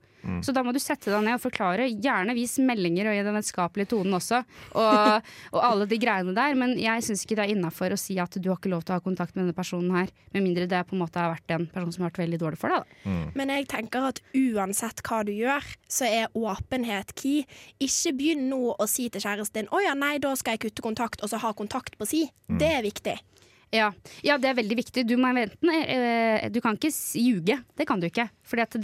Så 0.43 0.53
da 0.55 0.63
må 0.63 0.71
du 0.73 0.79
sette 0.81 1.11
deg 1.11 1.25
ned 1.25 1.37
og 1.37 1.43
forklare. 1.43 1.89
Gjerne 1.91 2.35
vis 2.37 2.55
meldinger 2.63 3.09
og 3.11 3.17
i 3.17 3.23
den 3.25 3.35
vennskapelige 3.35 3.91
tonen 3.93 4.15
også, 4.17 4.43
og, 4.79 5.31
og 5.53 5.59
alle 5.63 5.87
de 5.89 5.99
greiene 6.01 6.35
der. 6.35 6.55
Men 6.59 6.75
jeg 6.79 7.05
syns 7.05 7.25
ikke 7.25 7.37
det 7.39 7.47
er 7.47 7.55
innafor 7.55 7.95
å 7.95 7.99
si 7.99 8.17
at 8.21 8.37
du 8.39 8.49
har 8.51 8.59
ikke 8.59 8.71
lov 8.73 8.85
til 8.85 8.95
å 8.95 8.99
ha 8.99 9.03
kontakt 9.03 9.35
med 9.35 9.45
denne 9.45 9.57
personen 9.57 9.91
her, 9.97 10.11
med 10.35 10.45
mindre 10.45 10.67
det 10.69 10.83
på 10.89 10.97
en 10.97 11.03
måte 11.03 11.21
har 11.21 11.33
vært 11.35 11.55
en 11.55 11.67
person 11.73 11.91
som 11.95 12.05
har 12.05 12.13
vært 12.13 12.23
veldig 12.23 12.41
dårlig 12.45 12.61
for 12.61 12.73
deg. 12.73 12.87
Da. 13.03 13.17
Men 13.39 13.53
jeg 13.53 13.69
tenker 13.73 14.09
at 14.13 14.23
uansett 14.37 15.03
hva 15.07 15.21
du 15.27 15.33
gjør, 15.35 15.67
så 15.91 16.07
er 16.07 16.31
åpenhet 16.37 17.13
key. 17.19 17.43
Ikke 17.83 18.15
begynn 18.17 18.47
nå 18.51 18.73
å 18.73 18.89
si 18.89 19.09
til 19.11 19.23
kjæresten 19.23 19.63
din 19.63 19.71
'Å 19.73 19.83
ja, 19.83 19.93
nei, 19.97 20.17
da 20.23 20.33
skal 20.39 20.55
jeg 20.55 20.65
kutte 20.67 20.85
kontakt', 20.85 21.21
og 21.23 21.29
så 21.29 21.39
ha 21.41 21.53
kontakt 21.53 21.97
på 21.97 22.07
si. 22.07 22.25
Det 22.47 22.69
er 22.69 22.83
viktig. 22.85 23.17
Ja. 23.73 23.87
ja, 24.21 24.37
det 24.37 24.51
er 24.51 24.57
veldig 24.59 24.77
viktig. 24.77 25.05
Du, 25.09 25.15
må 25.17 25.31
enten, 25.33 25.71
eh, 25.73 26.45
du 26.53 26.59
kan 26.61 26.77
ikke 26.77 26.91
ljuge. 27.17 27.57
Det 27.73 27.87
kan 27.89 28.01
du 28.01 28.05
ikke. 28.09 28.27
For 28.45 28.61
det, 28.61 28.83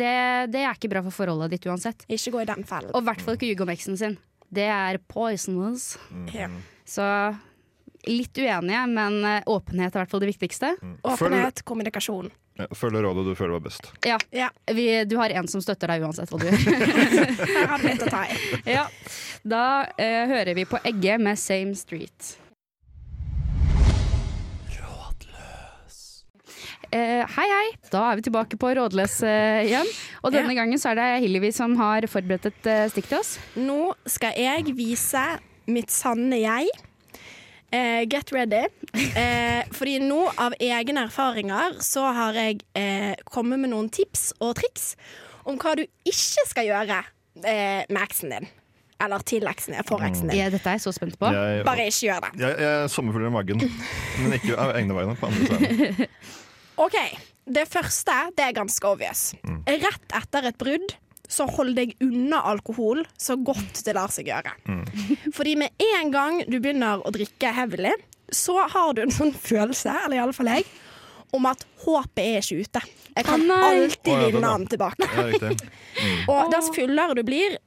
det 0.50 0.64
er 0.64 0.74
ikke 0.74 0.90
bra 0.90 1.04
for 1.06 1.14
forholdet 1.14 1.54
ditt 1.54 1.68
uansett. 1.70 2.08
Ikke 2.10 2.34
gå 2.34 2.42
i 2.42 2.50
den 2.50 2.66
fellen. 2.66 2.90
Og 2.96 3.04
i 3.04 3.10
hvert 3.10 3.22
fall 3.22 3.38
ikke 3.38 3.52
ljuge 3.52 3.68
om 3.68 3.74
eksen 3.76 4.00
sin. 4.02 4.18
Det 4.50 4.66
er 4.66 4.98
poisonous. 5.12 5.94
Ja. 6.34 6.50
Så 6.90 7.06
litt 8.10 8.38
uenige, 8.38 8.84
men 8.90 9.22
eh, 9.26 9.42
åpenhet 9.46 9.94
er 9.94 10.00
i 10.00 10.02
hvert 10.04 10.12
fall 10.12 10.26
det 10.26 10.32
viktigste. 10.32 10.74
Åpenhet, 11.04 11.62
kommunikasjon. 11.68 12.32
Ja, 12.60 12.66
Følg 12.76 13.00
rådet 13.00 13.24
du 13.30 13.36
føler 13.40 13.56
var 13.56 13.64
best. 13.70 13.88
Ja, 14.04 14.18
Ja, 14.36 14.50
vi, 14.74 15.06
Du 15.06 15.16
har 15.18 15.30
en 15.30 15.48
som 15.48 15.62
støtter 15.64 15.94
deg 15.94 16.04
uansett 16.04 16.32
hva 16.32 16.42
du 16.42 16.50
gjør. 16.50 16.66
har 17.72 17.86
litt 17.86 18.04
å 18.04 18.12
ta 18.12 18.26
i. 18.28 18.36
ja. 18.78 18.90
Da 19.48 19.64
eh, 19.96 20.26
hører 20.28 20.58
vi 20.58 20.66
på 20.68 20.82
Egge 20.84 21.16
med 21.22 21.40
Same 21.40 21.78
Street. 21.80 22.36
Eh, 26.92 27.22
hei, 27.36 27.46
hei. 27.54 27.68
Da 27.94 28.02
er 28.10 28.18
vi 28.18 28.24
tilbake 28.26 28.58
på 28.58 28.72
Rådløs 28.74 29.20
eh, 29.28 29.62
igjen. 29.68 29.90
Og 30.26 30.34
denne 30.34 30.56
gangen 30.58 30.80
så 30.82 30.90
er 30.94 30.98
det 30.98 31.08
Hillevi 31.26 31.52
som 31.54 31.76
har 31.78 32.08
forberedt 32.10 32.48
et 32.50 32.70
eh, 32.70 32.86
stikk 32.90 33.12
til 33.12 33.20
oss. 33.20 33.36
Nå 33.62 33.92
skal 34.10 34.34
jeg 34.40 34.74
vise 34.78 35.22
mitt 35.70 35.94
sanne 35.94 36.40
jeg. 36.42 36.72
Eh, 37.70 38.02
get 38.10 38.34
ready. 38.34 38.64
Eh, 39.14 39.62
fordi 39.76 40.00
nå, 40.02 40.24
av 40.42 40.56
egne 40.58 41.06
erfaringer, 41.06 41.78
så 41.86 42.08
har 42.18 42.40
jeg 42.42 42.64
eh, 42.74 43.14
kommet 43.30 43.62
med 43.62 43.70
noen 43.76 43.92
tips 43.94 44.32
og 44.42 44.56
triks 44.58 44.96
om 45.46 45.60
hva 45.62 45.76
du 45.78 45.84
ikke 46.10 46.48
skal 46.50 46.66
gjøre 46.72 47.04
eh, 47.46 47.86
med 47.86 48.02
eksen 48.02 48.34
din. 48.34 48.50
Eller 49.00 49.22
til 49.30 49.46
eksen 49.48 49.78
din, 49.78 49.86
for 49.88 50.02
eksen 50.04 50.28
din. 50.34 50.42
Ja, 50.42 50.50
dette 50.52 50.66
er 50.74 50.80
jeg 50.80 50.88
så 50.90 50.92
spent 50.98 51.16
på. 51.22 51.30
Jeg, 51.32 51.62
Bare 51.70 51.86
ikke 51.88 52.10
gjør 52.10 52.26
det. 52.26 52.34
jeg, 52.42 52.58
jeg 52.66 52.74
er 52.82 52.90
sommerfugl 52.92 53.30
i 53.30 53.34
magen, 53.38 53.62
men 54.26 54.36
ikke 54.42 54.58
av 54.60 54.74
egne 54.82 54.98
vegne. 54.98 55.16
På 55.22 55.30
andre 55.30 55.46
siden. 55.70 56.08
OK. 56.80 56.98
Det 57.50 57.66
første 57.70 58.16
det 58.38 58.46
er 58.46 58.58
ganske 58.58 58.88
obvious. 58.88 59.30
Rett 59.68 60.18
etter 60.20 60.52
et 60.52 60.60
brudd 60.60 60.96
så 61.30 61.46
hold 61.46 61.76
deg 61.78 61.94
unna 62.02 62.42
alkohol 62.50 63.04
så 63.20 63.36
godt 63.38 63.84
det 63.86 63.94
lar 63.94 64.10
seg 64.14 64.32
gjøre. 64.32 64.56
Fordi 65.36 65.56
med 65.62 65.90
en 65.92 66.14
gang 66.14 66.40
du 66.50 66.58
begynner 66.58 67.04
å 67.06 67.14
drikke 67.14 67.52
heavily, 67.54 67.94
så 68.34 68.58
har 68.70 68.96
du 68.96 69.04
en 69.06 69.14
sånn 69.14 69.34
følelse, 69.50 69.94
eller 70.06 70.20
iallfall 70.20 70.52
jeg, 70.56 70.66
om 71.36 71.46
at 71.46 71.62
håpet 71.84 72.24
er 72.24 72.40
ikke 72.42 72.66
ute. 72.66 72.82
Jeg 73.14 73.26
kan 73.28 73.44
nei. 73.46 73.60
alltid 73.68 74.10
oh, 74.10 74.16
ja, 74.16 74.26
vinne 74.26 74.40
den, 74.40 74.48
han 74.50 74.66
tilbake. 74.72 75.10
Ja, 75.14 75.52
mm. 76.00 76.24
Og 76.34 76.50
dess 76.54 76.72
fullere 76.74 77.18
du 77.18 77.22
blir, 77.28 77.60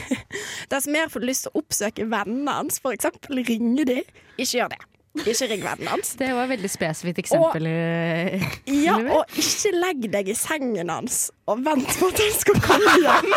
dess 0.72 0.88
mer 0.92 1.08
får 1.08 1.24
du 1.24 1.28
lyst 1.30 1.46
til 1.46 1.54
å 1.54 1.62
oppsøke 1.62 2.08
vennene 2.10 2.58
hans. 2.60 2.82
For 2.84 2.92
eksempel 2.96 3.40
ringe 3.48 3.88
dem. 3.88 4.04
Ikke 4.36 4.58
gjør 4.58 4.74
det. 4.74 4.82
Ikke 5.26 5.48
ring 5.50 5.62
vennen 5.64 5.88
hans. 5.90 6.12
Det 6.18 6.28
var 6.34 6.44
et 6.46 6.52
veldig 6.56 6.70
spesifikt 6.70 7.18
eksempel. 7.24 7.66
Og, 7.70 8.46
Ja, 8.74 8.96
og 9.18 9.24
ikke 9.38 9.72
legg 9.74 10.06
deg 10.12 10.28
i 10.28 10.36
sengen 10.38 10.88
hans 10.92 11.30
og 11.48 11.62
vent 11.64 11.88
på 11.98 12.08
at 12.12 12.18
han 12.22 12.34
skal 12.38 12.60
komme 12.64 12.96
hjem. 13.02 13.32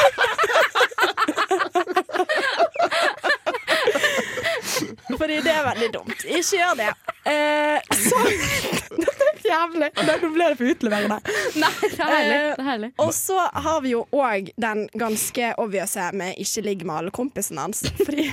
Fordi 5.18 5.38
det 5.46 5.52
er 5.54 5.64
veldig 5.68 5.90
dumt. 5.94 6.24
Ikke 6.26 6.58
gjør 6.58 6.76
det. 6.80 6.90
Eh, 7.30 7.78
så 7.98 8.18
jævlig. 9.46 9.90
Nå 10.08 10.16
ble 10.34 10.48
det 10.52 10.58
for 10.60 10.72
utleverende. 10.72 11.18
Nei, 11.62 11.72
det 11.82 11.92
er 11.98 12.12
herlig. 12.12 12.36
Eh, 12.36 12.52
Det 12.52 12.64
er 12.64 12.70
herlig. 12.70 12.92
Og 13.06 13.12
så 13.16 13.38
har 13.66 13.82
vi 13.86 13.94
jo 13.96 14.04
òg 14.16 14.52
den 14.62 14.86
ganske 14.98 15.54
obvious 15.62 15.96
med 16.18 16.40
ikke 16.42 16.64
ligg 16.66 16.86
med 16.88 16.96
alle 17.02 17.12
kompisene 17.16 17.68
hans. 17.68 17.84
Fordi, 18.06 18.30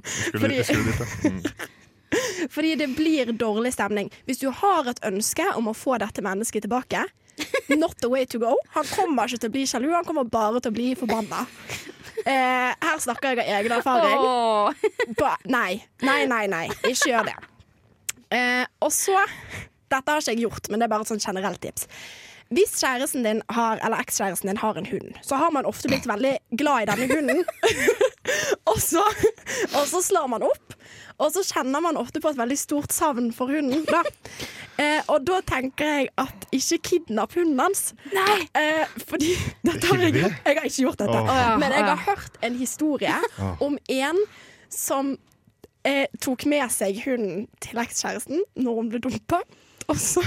Skulle 0.00 0.40
Fordi- 0.40 0.62
skulle 0.64 0.84
litt, 0.86 1.00
ja. 1.00 1.30
Mm. 1.30 1.42
fordi 2.54 2.74
det 2.80 2.90
blir 2.96 3.32
dårlig 3.32 3.72
stemning. 3.76 4.10
Hvis 4.26 4.42
du 4.42 4.50
har 4.50 4.88
et 4.90 5.02
ønske 5.06 5.46
om 5.56 5.70
å 5.70 5.76
få 5.76 5.98
dette 6.02 6.24
mennesket 6.24 6.66
tilbake, 6.66 7.06
not 7.68 7.96
the 8.00 8.08
way 8.08 8.26
to 8.26 8.38
go. 8.38 8.56
Han 8.74 8.84
kommer 8.84 9.28
ikke 9.28 9.44
til 9.44 9.52
å 9.52 9.54
bli 9.54 9.66
sjalu, 9.68 9.90
han 9.94 10.06
kommer 10.08 10.28
bare 10.28 10.60
til 10.60 10.72
å 10.72 10.76
bli 10.76 10.88
forbanna. 10.98 11.44
Eh, 12.20 12.70
her 12.84 12.98
snakker 13.00 13.32
jeg 13.32 13.44
av 13.46 13.60
egen 13.60 13.76
erfaring. 13.78 14.24
Oh. 14.24 15.14
Ba, 15.16 15.36
nei, 15.48 15.80
nei, 16.04 16.24
nei, 16.28 16.44
nei. 16.52 16.66
Ikke 16.84 17.14
gjør 17.14 17.30
det. 17.30 17.36
Eh, 18.30 18.64
og 18.84 18.92
så 18.94 19.18
Dette 19.90 20.06
har 20.06 20.20
ikke 20.22 20.36
jeg 20.36 20.44
gjort, 20.44 20.68
men 20.70 20.78
det 20.78 20.86
er 20.86 20.90
bare 20.92 21.02
et 21.02 21.10
sånn 21.10 21.22
generelt 21.22 21.58
tips. 21.64 21.88
Hvis 22.54 22.76
kjæresten 22.78 23.24
din 23.26 23.40
har, 23.54 23.80
eller 23.82 24.02
ekskjæresten 24.02 24.50
din 24.50 24.60
har 24.60 24.78
en 24.78 24.86
hund, 24.86 25.16
så 25.26 25.38
har 25.38 25.50
man 25.54 25.66
ofte 25.66 25.90
blitt 25.90 26.06
veldig 26.06 26.36
glad 26.58 26.84
i 26.84 26.88
denne 26.92 27.08
hunden. 27.10 27.42
og, 28.70 28.78
så, 28.82 29.02
og 29.74 29.84
så 29.90 30.02
slår 30.02 30.28
man 30.30 30.46
opp, 30.46 30.76
og 31.20 31.32
så 31.34 31.44
kjenner 31.44 31.82
man 31.84 31.98
ofte 32.00 32.22
på 32.22 32.32
et 32.32 32.38
veldig 32.38 32.56
stort 32.58 32.94
savn 32.96 33.30
for 33.36 33.52
hunden. 33.52 33.86
Da. 33.88 34.04
Eh, 34.80 35.02
og 35.12 35.26
da 35.28 35.42
tenker 35.44 35.84
jeg 35.84 36.06
at 36.16 36.44
ikke 36.56 36.78
kidnapp 36.88 37.34
hunden 37.36 37.58
hans. 37.60 37.90
Nei. 38.16 38.36
Eh, 38.56 38.94
fordi 39.10 39.34
dette 39.68 39.90
har 39.90 40.00
jeg, 40.06 40.14
jeg 40.16 40.56
har 40.56 40.68
ikke 40.70 40.84
gjort 40.86 41.02
dette. 41.02 41.18
Oh. 41.20 41.40
Men 41.60 41.74
jeg 41.76 41.84
har 41.84 41.98
hørt 42.06 42.38
en 42.48 42.56
historie 42.56 43.12
om 43.60 43.76
en 43.92 44.22
som 44.72 45.10
eh, 45.84 46.06
tok 46.24 46.46
med 46.48 46.64
seg 46.72 47.02
hunden 47.04 47.44
til 47.60 47.82
ekskjæresten 47.82 48.40
når 48.56 48.80
hun 48.80 48.90
ble 48.94 49.02
dumpa. 49.04 49.42
Og 49.90 50.00
så, 50.00 50.24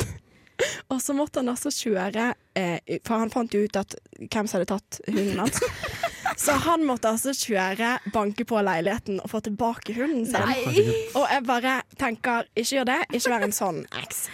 og 0.92 1.02
så 1.02 1.16
måtte 1.16 1.42
han 1.42 1.52
altså 1.52 1.72
kjøre 1.74 2.30
eh, 2.56 2.98
For 3.04 3.20
han 3.20 3.32
fant 3.34 3.52
jo 3.52 3.64
ut 3.66 3.80
at 3.80 3.96
hvem 4.22 4.48
som 4.48 4.60
hadde 4.60 4.70
tatt 4.72 5.00
hunden 5.10 5.44
hans. 5.44 5.60
Så 6.36 6.56
han 6.64 6.84
måtte 6.86 7.12
altså 7.14 7.34
kjøre, 7.36 7.98
banke 8.14 8.46
på 8.48 8.60
leiligheten 8.64 9.20
og 9.22 9.30
få 9.30 9.40
tilbake 9.44 9.94
hunden 9.96 10.26
sin. 10.26 10.90
Og 11.14 11.24
jeg 11.30 11.46
bare 11.46 11.78
tenker, 12.00 12.50
ikke 12.56 12.80
gjør 12.80 12.90
det. 12.90 13.00
Ikke 13.14 13.34
vær 13.34 13.46
en 13.46 13.54
sånn 13.54 13.82
eks. 14.02 14.26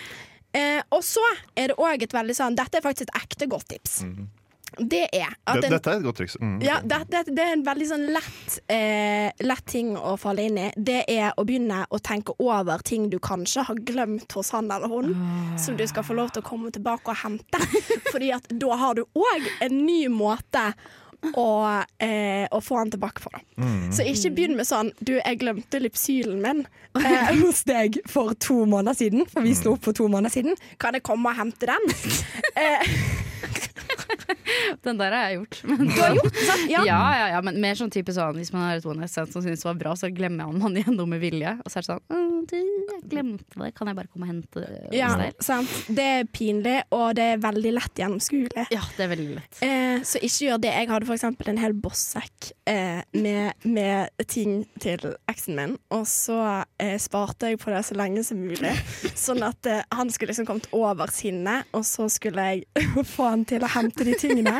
Eh, 0.56 0.80
og 0.90 1.04
så 1.06 1.22
er 1.54 1.70
det 1.70 1.78
òg 1.78 2.02
et 2.02 2.14
veldig 2.14 2.34
sånn 2.34 2.56
Dette 2.58 2.80
er 2.80 2.82
faktisk 2.82 3.06
et 3.06 3.18
ekte 3.20 3.46
godt 3.50 3.68
tips. 3.70 4.00
Det 4.78 5.02
er 5.12 5.32
at 5.50 5.58
en 5.58 5.72
dette 5.74 5.90
er 5.90 5.98
et 5.98 6.04
godt 6.04 6.20
triks. 6.20 6.36
Mm. 6.40 6.60
ja, 6.62 6.76
det, 6.86 7.00
det, 7.10 7.22
det 7.34 7.42
er 7.42 7.56
en 7.56 7.64
veldig 7.66 7.86
sånn 7.90 8.04
lett, 8.14 8.58
eh, 8.70 9.28
lett 9.42 9.64
ting 9.68 9.92
å 9.98 10.14
falle 10.20 10.46
inn 10.46 10.60
i. 10.62 10.68
Det 10.76 11.02
er 11.10 11.34
å 11.34 11.44
begynne 11.46 11.82
å 11.90 11.98
tenke 11.98 12.36
over 12.38 12.82
ting 12.86 13.08
du 13.10 13.18
kanskje 13.22 13.66
har 13.66 13.82
glemt 13.86 14.30
hos 14.38 14.52
han 14.54 14.70
eller 14.70 14.90
hun, 14.90 15.12
som 15.60 15.76
du 15.78 15.84
skal 15.90 16.06
få 16.06 16.16
lov 16.18 16.30
til 16.34 16.44
å 16.44 16.48
komme 16.52 16.70
tilbake 16.74 17.10
og 17.10 17.22
hente. 17.24 17.62
Fordi 18.12 18.30
at 18.36 18.46
da 18.62 18.78
har 18.84 18.98
du 18.98 19.04
òg 19.10 19.50
en 19.66 19.78
ny 19.82 20.04
måte 20.12 20.70
å, 21.36 21.46
eh, 22.00 22.46
og 22.50 22.62
få 22.64 22.78
han 22.80 22.90
tilbake 22.90 23.22
på. 23.22 23.32
Da. 23.34 23.42
Så 23.92 24.06
ikke 24.08 24.32
begynn 24.36 24.56
med 24.56 24.68
sånn 24.68 24.92
Du, 25.04 25.14
jeg 25.18 25.40
glemte 25.42 25.80
lipsylen 25.82 26.40
min 26.42 26.62
eh, 26.98 27.32
hos 27.42 27.62
deg 27.68 28.00
for 28.10 28.34
to 28.40 28.64
måneder 28.64 28.96
siden. 28.98 29.26
For 29.30 29.44
vi 29.44 29.54
slo 29.58 29.76
opp 29.76 29.84
for 29.88 29.96
to 29.96 30.08
måneder 30.08 30.32
siden. 30.32 30.58
Kan 30.80 30.96
jeg 30.96 31.04
komme 31.06 31.32
og 31.32 31.40
hente 31.40 31.70
den? 31.70 31.90
Eh, 32.60 32.82
Den 34.86 35.00
der 35.00 35.16
har 35.16 35.28
jeg 35.28 35.40
gjort. 35.40 35.60
Men, 35.70 35.84
du 35.86 36.00
har 36.00 36.16
gjort 36.18 36.40
sant? 36.40 36.66
ja. 36.70 36.84
ja, 36.88 37.28
ja, 37.34 37.42
men 37.44 37.60
mer 37.62 37.78
sånn 37.78 37.92
type 37.92 38.14
sånn 38.16 38.38
hvis 38.40 38.52
man 38.54 38.68
har 38.68 38.80
et 38.80 38.88
one 38.88 39.02
night 39.02 39.12
stand 39.12 39.32
som 39.34 39.44
synes 39.44 39.62
det 39.62 39.70
var 39.70 39.80
bra, 39.80 39.94
så 39.98 40.10
glemmer 40.14 40.46
jeg 40.46 40.62
man 40.62 40.80
igjen 40.80 40.98
noe 40.98 41.10
med 41.10 41.22
vilje. 41.22 41.56
Og 41.64 41.72
så 41.72 41.80
er 41.80 41.86
det 41.86 41.92
sånn 41.94 42.28
du, 42.48 42.56
jeg 42.56 43.02
glemte 43.10 43.58
det, 43.60 43.70
kan 43.76 43.90
jeg 43.90 43.96
bare 43.98 44.10
komme 44.10 44.26
og 44.26 44.32
hente 44.32 44.62
det 44.62 44.96
Ja, 44.96 45.10
deg?» 45.18 45.36
sant. 45.44 45.70
Det 45.92 46.06
er 46.20 46.28
pinlig, 46.32 46.76
og 46.94 47.14
det 47.18 47.26
er 47.34 47.42
veldig 47.42 47.72
lett 47.76 48.00
gjennomskuelig. 48.00 48.66
Ja, 48.72 48.82
det 48.96 49.04
er 49.04 49.10
veldig 49.12 49.36
lett. 49.36 49.60
Eh, 49.66 50.02
så 50.06 50.20
ikke 50.22 50.46
gjør 50.46 50.62
det. 50.64 50.72
Jeg 50.74 50.90
hadde 50.90 51.08
for 51.08 51.16
eksempel 51.16 51.52
en 51.52 51.60
hel 51.60 51.76
bossekk 51.76 52.50
eh, 52.70 53.02
med, 53.16 53.66
med 53.68 54.26
ting 54.30 54.62
til 54.82 55.04
eksen 55.30 55.58
min, 55.58 55.76
og 55.94 56.06
så 56.10 56.38
eh, 56.80 56.96
sparte 57.02 57.52
jeg 57.52 57.60
på 57.62 57.72
det 57.74 57.82
så 57.88 57.98
lenge 57.98 58.24
som 58.26 58.40
mulig. 58.40 58.74
Sånn 59.18 59.44
at 59.46 59.68
eh, 59.68 59.84
han 59.94 60.12
skulle 60.12 60.32
liksom 60.34 60.48
kommet 60.48 60.70
over 60.76 61.12
sinnet, 61.14 61.68
og 61.76 61.84
så 61.88 62.08
skulle 62.12 62.46
jeg 62.52 62.86
få 63.14 63.30
han 63.34 63.46
til 63.48 63.64
å 63.66 63.72
hente 63.74 64.06
de 64.06 64.16
tingene. 64.20 64.56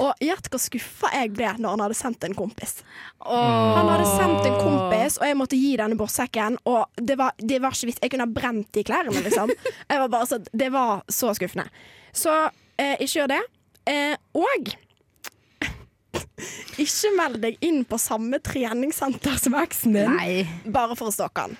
Og 0.00 0.22
gjett 0.22 0.48
hvor 0.52 0.62
skuffa 0.62 1.10
jeg 1.16 1.32
ble 1.36 1.54
når 1.58 1.74
han 1.74 1.84
hadde 1.84 1.98
sendt 1.98 2.26
en 2.26 2.36
kompis. 2.38 2.80
Han 3.24 3.90
hadde 3.90 4.08
sendt 4.08 4.48
en 4.48 4.58
kompis, 4.60 5.18
og 5.20 5.28
jeg 5.28 5.38
måtte 5.38 5.58
gi 5.60 5.74
denne 5.76 5.98
borsekken 5.98 6.56
Og 6.70 6.86
det 6.96 7.18
var, 7.20 7.34
det 7.36 7.60
var 7.60 7.76
ikke 7.76 7.90
vits. 7.90 8.02
Jeg 8.02 8.14
kunne 8.14 8.28
ha 8.28 8.34
brent 8.40 8.70
de 8.76 8.84
klærne, 8.86 9.24
liksom. 9.26 9.52
Var 9.90 10.28
så, 10.28 10.40
det 10.52 10.70
var 10.72 11.02
så 11.10 11.34
skuffende. 11.36 11.66
Så 12.12 12.32
eh, 12.80 12.96
ikke 12.98 13.20
gjør 13.20 13.34
det. 13.34 13.42
Eh, 13.90 14.14
og 14.38 14.72
ikke 16.84 17.12
meld 17.16 17.40
deg 17.42 17.60
inn 17.64 17.82
på 17.88 17.98
samme 18.00 18.40
treningssenter 18.44 19.36
som 19.40 19.56
eksen 19.60 19.96
din, 19.96 20.16
Nei, 20.16 20.46
bare 20.66 20.96
for 20.98 21.10
å 21.10 21.14
stalke 21.14 21.48
han. 21.48 21.58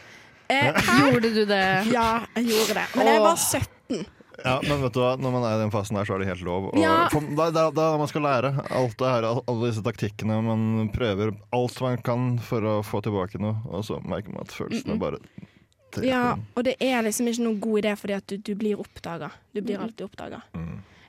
Eh, 0.51 0.81
gjorde 1.05 1.31
du 1.35 1.45
det? 1.47 1.67
ja, 1.93 2.09
jeg 2.39 2.51
gjorde 2.51 2.81
det. 2.81 2.87
Men 2.97 3.13
jeg 3.13 3.23
var 3.27 3.39
17. 3.39 4.09
Ja, 4.45 4.57
men 4.67 4.81
vet 4.83 4.95
du 4.97 5.01
hva, 5.03 5.13
når 5.21 5.33
man 5.35 5.45
er 5.49 5.57
i 5.59 5.63
den 5.63 5.73
fasen 5.75 5.97
der, 5.99 6.05
så 6.09 6.15
er 6.17 6.23
det 6.25 6.29
helt 6.31 6.45
lov. 6.47 6.71
Og 6.73 6.79
Ja. 6.81 7.09
for, 7.13 7.21
da, 7.37 7.51
da, 7.55 7.65
da 7.75 7.87
man 8.01 8.09
skal 8.11 8.23
lære 8.25 8.53
alt 8.71 8.97
det 8.99 9.11
her, 9.13 9.27
alle 9.47 9.69
disse 9.71 9.83
taktikkene. 9.85 10.41
Man 10.47 10.91
prøver 10.95 11.35
alt 11.53 11.81
man 11.85 11.99
kan 12.07 12.39
for 12.39 12.61
å 12.63 12.77
få 12.87 13.03
tilbake 13.05 13.41
noe, 13.43 13.57
og 13.69 13.85
så 13.85 14.01
merker 14.05 14.33
man 14.35 14.47
at 14.47 14.55
følelsene 14.55 14.99
bare 15.01 15.19
Ja, 16.07 16.37
og 16.55 16.65
det 16.65 16.77
er 16.81 17.03
liksom 17.03 17.27
ikke 17.27 17.43
noen 17.43 17.61
god 17.61 17.81
idé 17.83 17.97
fordi 17.99 18.15
at 18.15 18.27
du, 18.31 18.37
du 18.39 18.55
blir 18.55 18.79
oppdaga. 18.79 19.33
Du 19.53 19.61
blir 19.61 19.81
alltid 19.83 20.07
oppdaga. 20.07 20.43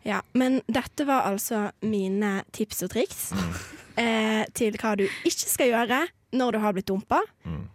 Ja, 0.08 0.22
men 0.34 0.62
dette 0.72 1.06
var 1.06 1.28
altså 1.30 1.68
mine 1.86 2.42
tips 2.56 2.82
og 2.88 2.94
triks 2.96 3.20
eh, 4.00 4.44
til 4.58 4.78
hva 4.82 4.96
du 4.98 5.06
ikke 5.06 5.50
skal 5.52 5.72
gjøre 5.72 6.00
når 6.32 6.56
du 6.56 6.60
har 6.64 6.74
blitt 6.74 6.88
dumpa. 6.88 7.20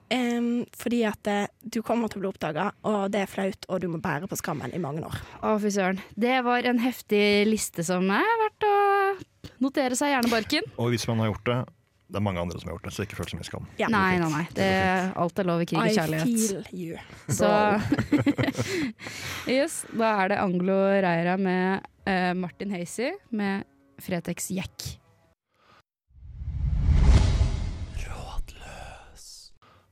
Em, 0.09 0.65
fordi 0.79 1.03
at 1.05 1.29
eh, 1.29 1.49
du 1.61 1.83
kommer 1.85 2.09
til 2.09 2.21
å 2.21 2.25
bli 2.25 2.31
oppdaga, 2.31 2.71
og 2.89 3.11
det 3.13 3.25
er 3.25 3.31
flaut, 3.31 3.67
og 3.69 3.83
du 3.83 3.89
må 3.93 4.01
bære 4.03 4.29
på 4.31 4.39
skammen 4.41 4.73
i 4.75 4.81
mange 4.81 5.05
år. 5.05 5.19
Å, 5.43 5.57
fy 5.61 5.73
søren. 5.75 6.01
Det 6.17 6.39
var 6.47 6.67
en 6.71 6.81
heftig 6.81 7.45
liste 7.51 7.85
som 7.87 8.09
er 8.15 8.31
verdt 8.43 8.69
å 8.69 8.77
notere 9.63 9.99
seg 9.99 10.11
i 10.11 10.15
hjernebarken. 10.17 10.71
Og 10.81 10.95
hvis 10.95 11.07
man 11.11 11.21
har 11.23 11.33
gjort 11.35 11.51
det, 11.51 11.59
det 12.07 12.21
er 12.21 12.23
mange 12.23 12.39
andre 12.39 12.61
som 12.61 12.69
har 12.71 12.77
gjort 12.77 12.85
det, 12.87 12.93
så 12.95 13.03
ikke 13.03 13.17
føl 13.19 13.29
så 13.33 13.39
mye 13.39 13.47
skam. 13.49 13.65
Ja. 13.81 13.89
Nei, 13.91 14.19
nei, 14.23 14.29
nei. 14.31 14.45
Det, 14.55 14.67
alt 15.19 15.41
er 15.43 15.49
lov 15.49 15.63
i 15.65 15.67
krig 15.67 15.81
og 15.81 15.97
kjærlighet. 15.97 16.29
I 16.31 16.45
feel 16.47 16.67
you. 16.71 17.01
Så 17.35 17.49
yes, 19.57 19.81
da 19.91 20.13
er 20.23 20.31
det 20.31 20.39
Anglo 20.39 20.77
Reira 21.03 21.35
med 21.41 21.83
uh, 22.07 22.31
Martin 22.39 22.71
Hazy 22.77 23.11
med 23.35 23.67
Fretex 24.03 24.53
Jack. 24.55 24.87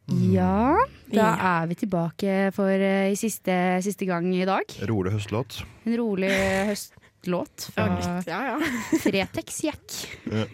Ja, 0.05 0.77
da 1.09 1.31
er 1.33 1.67
vi 1.71 1.79
tilbake 1.81 2.35
for 2.55 2.69
uh, 2.69 3.09
i 3.11 3.17
siste, 3.19 3.57
siste 3.83 4.07
gang 4.07 4.29
i 4.37 4.45
dag. 4.47 4.77
Rolig 4.87 5.17
høstlåt. 5.17 5.65
En 5.83 5.99
rolig 5.99 6.31
høstlåt 6.71 7.67
fra 7.75 7.89
Ja, 8.29 8.41
ja. 8.53 8.57
Fretex 9.03 9.65
Jack. 9.67 9.99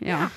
Ja. 0.00 0.30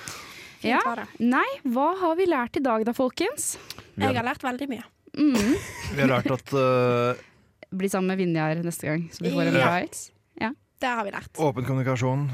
Ja. 0.64 0.80
Fint 0.80 0.86
Ja. 0.86 0.88
var 0.88 1.02
det. 1.02 1.28
Nei, 1.28 1.46
hva 1.76 1.86
har 2.00 2.16
vi 2.16 2.26
lært 2.30 2.56
i 2.56 2.64
dag 2.64 2.84
da, 2.88 2.92
folkens? 2.96 3.54
Jeg 4.00 4.14
har 4.16 4.24
lært 4.26 4.42
veldig 4.42 4.68
mye. 4.72 4.84
Mm. 5.14 5.54
Vi 5.94 6.00
har 6.00 6.10
lært 6.10 6.30
at 6.34 6.52
uh... 6.56 7.22
Bli 7.74 7.88
sammen 7.90 8.10
med 8.12 8.18
Vinjar 8.22 8.58
neste 8.64 8.86
gang, 8.88 9.06
så 9.12 9.22
vi 9.22 9.30
får 9.34 9.48
en 9.50 9.54
Ja. 9.60 9.68
bra 9.68 9.78
eks. 9.84 10.10
Det 10.84 10.90
har 10.90 11.04
vi 11.06 11.12
lært. 11.14 11.30
åpen 11.38 11.64
kommunikasjon, 11.64 12.28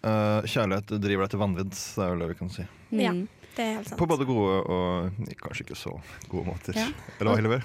Uh, 0.00 0.40
kjærlighet 0.48 0.94
driver 0.96 1.26
deg 1.26 1.30
til 1.34 1.40
vanvidd. 1.42 1.70
Det 1.76 2.00
er 2.00 2.08
vel 2.14 2.22
det 2.22 2.28
vi 2.30 2.36
kan 2.38 2.48
si. 2.48 2.62
Mm. 2.88 3.00
Ja. 3.02 3.10
Det 3.56 3.64
er 3.64 3.72
helt 3.80 3.88
sant. 3.90 3.98
På 3.98 4.06
både 4.06 4.24
gode 4.28 4.52
og 4.70 5.10
kanskje 5.42 5.64
ikke 5.66 5.76
så 5.78 5.90
gode 6.30 6.44
måter. 6.46 6.72
Ja. 6.78 6.86
Eller 7.18 7.30
hva, 7.30 7.36
Hillevi? 7.40 7.58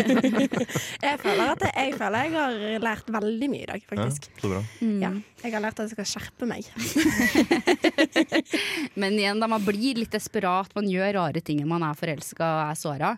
Jeg 1.00 1.16
føler 1.22 1.46
at 1.54 1.62
jeg, 1.64 1.72
jeg 1.74 1.94
føler 1.98 2.18
jeg 2.26 2.32
har 2.36 2.52
lært 2.84 3.06
veldig 3.14 3.48
mye 3.50 3.62
i 3.64 3.68
dag, 3.70 3.80
Ja, 3.82 3.86
faktisk. 3.90 4.22
så 4.42 4.46
bra. 4.52 4.60
Ja. 5.00 5.10
Jeg 5.40 5.50
har 5.54 5.62
lært 5.64 5.78
at 5.80 5.84
jeg 5.88 5.94
skal 5.94 6.08
skjerpe 6.10 6.44
meg. 6.50 6.62
Men 9.00 9.16
igjen, 9.18 9.40
da 9.40 9.46
man 9.50 9.64
blir 9.64 9.94
litt 10.02 10.12
desperat, 10.14 10.70
man 10.76 10.88
gjør 10.90 11.12
rare 11.18 11.40
ting 11.44 11.62
man 11.68 11.84
er 11.86 11.96
forelska 11.98 12.44
og 12.44 12.60
er 12.68 12.76
såra. 12.78 13.10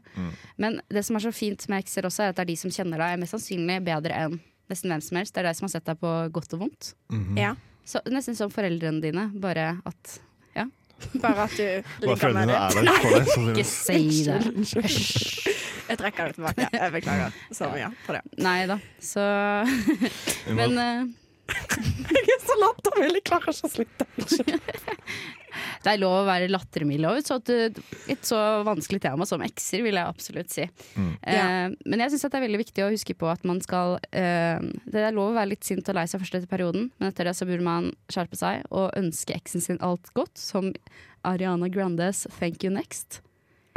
Men 0.62 0.80
det 0.92 1.02
som 1.06 1.18
er 1.18 1.24
så 1.26 1.32
fint 1.34 1.62
med 1.72 1.82
ekser 1.84 2.06
også, 2.08 2.20
er 2.26 2.32
at 2.32 2.38
det 2.40 2.44
er 2.46 2.50
de 2.52 2.58
som 2.62 2.72
kjenner 2.74 2.98
deg 3.02 3.20
mest 3.22 3.34
sannsynlig 3.36 3.78
bedre 3.86 4.14
enn 4.26 4.34
nesten 4.70 4.92
hvem 4.94 5.02
som 5.04 5.18
helst. 5.20 5.32
Det 5.34 5.40
er 5.42 5.48
de 5.50 5.56
som 5.58 5.66
har 5.68 5.74
sett 5.74 5.88
deg 5.90 5.96
på 6.00 6.10
godt 6.32 6.54
og 6.56 6.60
vondt. 6.66 6.82
Ja. 7.38 7.52
Så, 7.84 7.96
nesten 8.14 8.36
som 8.38 8.52
foreldrene 8.54 9.02
dine, 9.02 9.24
bare 9.42 9.66
at 9.88 10.02
Bare 11.22 11.46
at 11.48 11.56
du 11.56 12.06
ligger 12.06 12.32
med 12.32 12.46
det. 12.48 13.24
så 13.34 13.40
Ikke 13.52 13.64
si 13.68 14.24
det. 14.26 14.38
Jeg 15.88 15.98
trekker 15.98 16.30
det 16.30 16.34
tilbake. 16.38 16.68
Jeg 16.72 16.92
beklager 16.94 17.34
så 17.52 17.68
mye 17.72 17.90
for 18.06 18.16
det. 18.18 18.22
Nei 18.42 18.60
da. 18.70 18.78
Så 19.02 19.24
Men 20.54 20.78
eh, 20.78 21.02
Jeg 22.12 22.36
er 22.36 22.42
så 22.44 22.56
lattermild, 22.60 23.16
jeg 23.18 23.24
klarer 23.26 23.54
ikke 23.54 23.68
å 23.68 23.72
slutte. 23.72 24.06
det 25.84 25.92
er 25.92 26.00
lov 26.00 26.14
å 26.20 26.26
være 26.26 26.50
lattermild 26.50 27.08
òg, 27.08 27.20
så 27.26 27.38
et, 27.40 27.80
et 28.12 28.26
så 28.26 28.38
vanskelig 28.66 29.02
tema 29.04 29.26
som 29.28 29.42
ekser, 29.44 29.82
vil 29.84 29.98
jeg 29.98 30.08
absolutt 30.08 30.52
si. 30.52 30.66
Eh, 30.96 31.66
men 31.72 32.04
jeg 32.04 32.12
syns 32.12 32.26
det 32.26 32.38
er 32.38 32.46
veldig 32.46 32.62
viktig 32.62 32.84
å 32.84 32.90
huske 32.92 33.16
på 33.18 33.28
at 33.30 33.44
man 33.48 33.60
skal 33.64 33.96
eh, 34.10 34.62
Det 34.84 35.02
er 35.02 35.16
lov 35.16 35.32
å 35.32 35.36
være 35.36 35.52
litt 35.54 35.66
sint 35.66 35.88
og 35.88 35.98
lei 35.98 36.06
seg 36.10 36.22
først 36.22 36.38
etter 36.38 36.50
perioden, 36.50 36.90
men 36.98 37.10
etter 37.10 37.28
det 37.28 37.36
så 37.38 37.48
burde 37.48 37.66
man 37.66 37.90
skjerpe 38.12 38.38
seg 38.38 38.66
og 38.70 38.92
ønske 38.98 39.36
eksen 39.36 39.64
sin 39.64 39.82
alt 39.84 40.12
godt, 40.16 40.36
som 40.38 40.72
Ariana 41.26 41.70
Grandes 41.72 42.26
'Thank 42.26 42.64
You 42.64 42.74
Next'. 42.74 43.22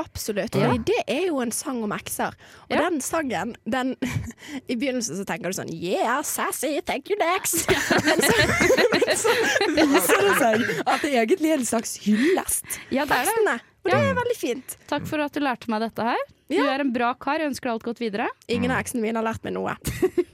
Absolutt. 0.02 0.56
Ja. 0.60 0.74
Det 0.88 0.98
er 1.08 1.28
jo 1.30 1.40
en 1.44 1.52
sang 1.56 1.82
om 1.86 1.94
ekser. 1.96 2.34
Og 2.68 2.74
Ja. 2.76 2.82
den 2.90 3.00
sangen, 3.02 3.54
den 3.70 3.94
I 4.72 4.76
begynnelsen 4.76 5.16
så 5.20 5.26
tenker 5.28 5.52
du 5.52 5.56
sånn 5.58 5.72
Yeah, 5.72 6.22
sassy, 6.28 6.82
thank 6.86 7.10
you 7.10 7.18
next. 7.22 7.68
Men 8.06 8.20
så, 8.22 8.48
men 8.92 9.16
så 9.16 9.36
viser 9.78 10.22
det 10.26 10.36
seg 10.42 10.66
at 10.86 11.02
det 11.06 11.14
egentlig 11.16 11.52
er 11.54 11.62
en 11.62 11.66
slags 11.70 11.96
hyllest. 12.04 12.80
Ja, 12.92 13.06
det 13.08 13.22
er 13.24 13.32
det. 13.48 13.58
Og 13.86 13.92
det 13.94 13.98
er 14.02 14.16
veldig 14.18 14.36
fint. 14.40 14.78
Takk 14.90 15.06
for 15.08 15.22
at 15.22 15.36
du 15.36 15.44
lærte 15.46 15.70
meg 15.72 15.84
dette 15.86 16.06
her. 16.08 16.22
Du 16.50 16.58
er 16.62 16.82
en 16.82 16.92
bra 16.94 17.12
kar, 17.18 17.40
jeg 17.42 17.52
ønsker 17.52 17.70
deg 17.70 17.76
alt 17.78 17.86
godt 17.86 18.02
videre. 18.02 18.28
Ingen 18.52 18.74
av 18.74 18.82
eksene 18.84 19.02
mine 19.06 19.18
har 19.22 19.26
lært 19.32 19.46
meg 19.46 19.54
noe. 19.56 19.76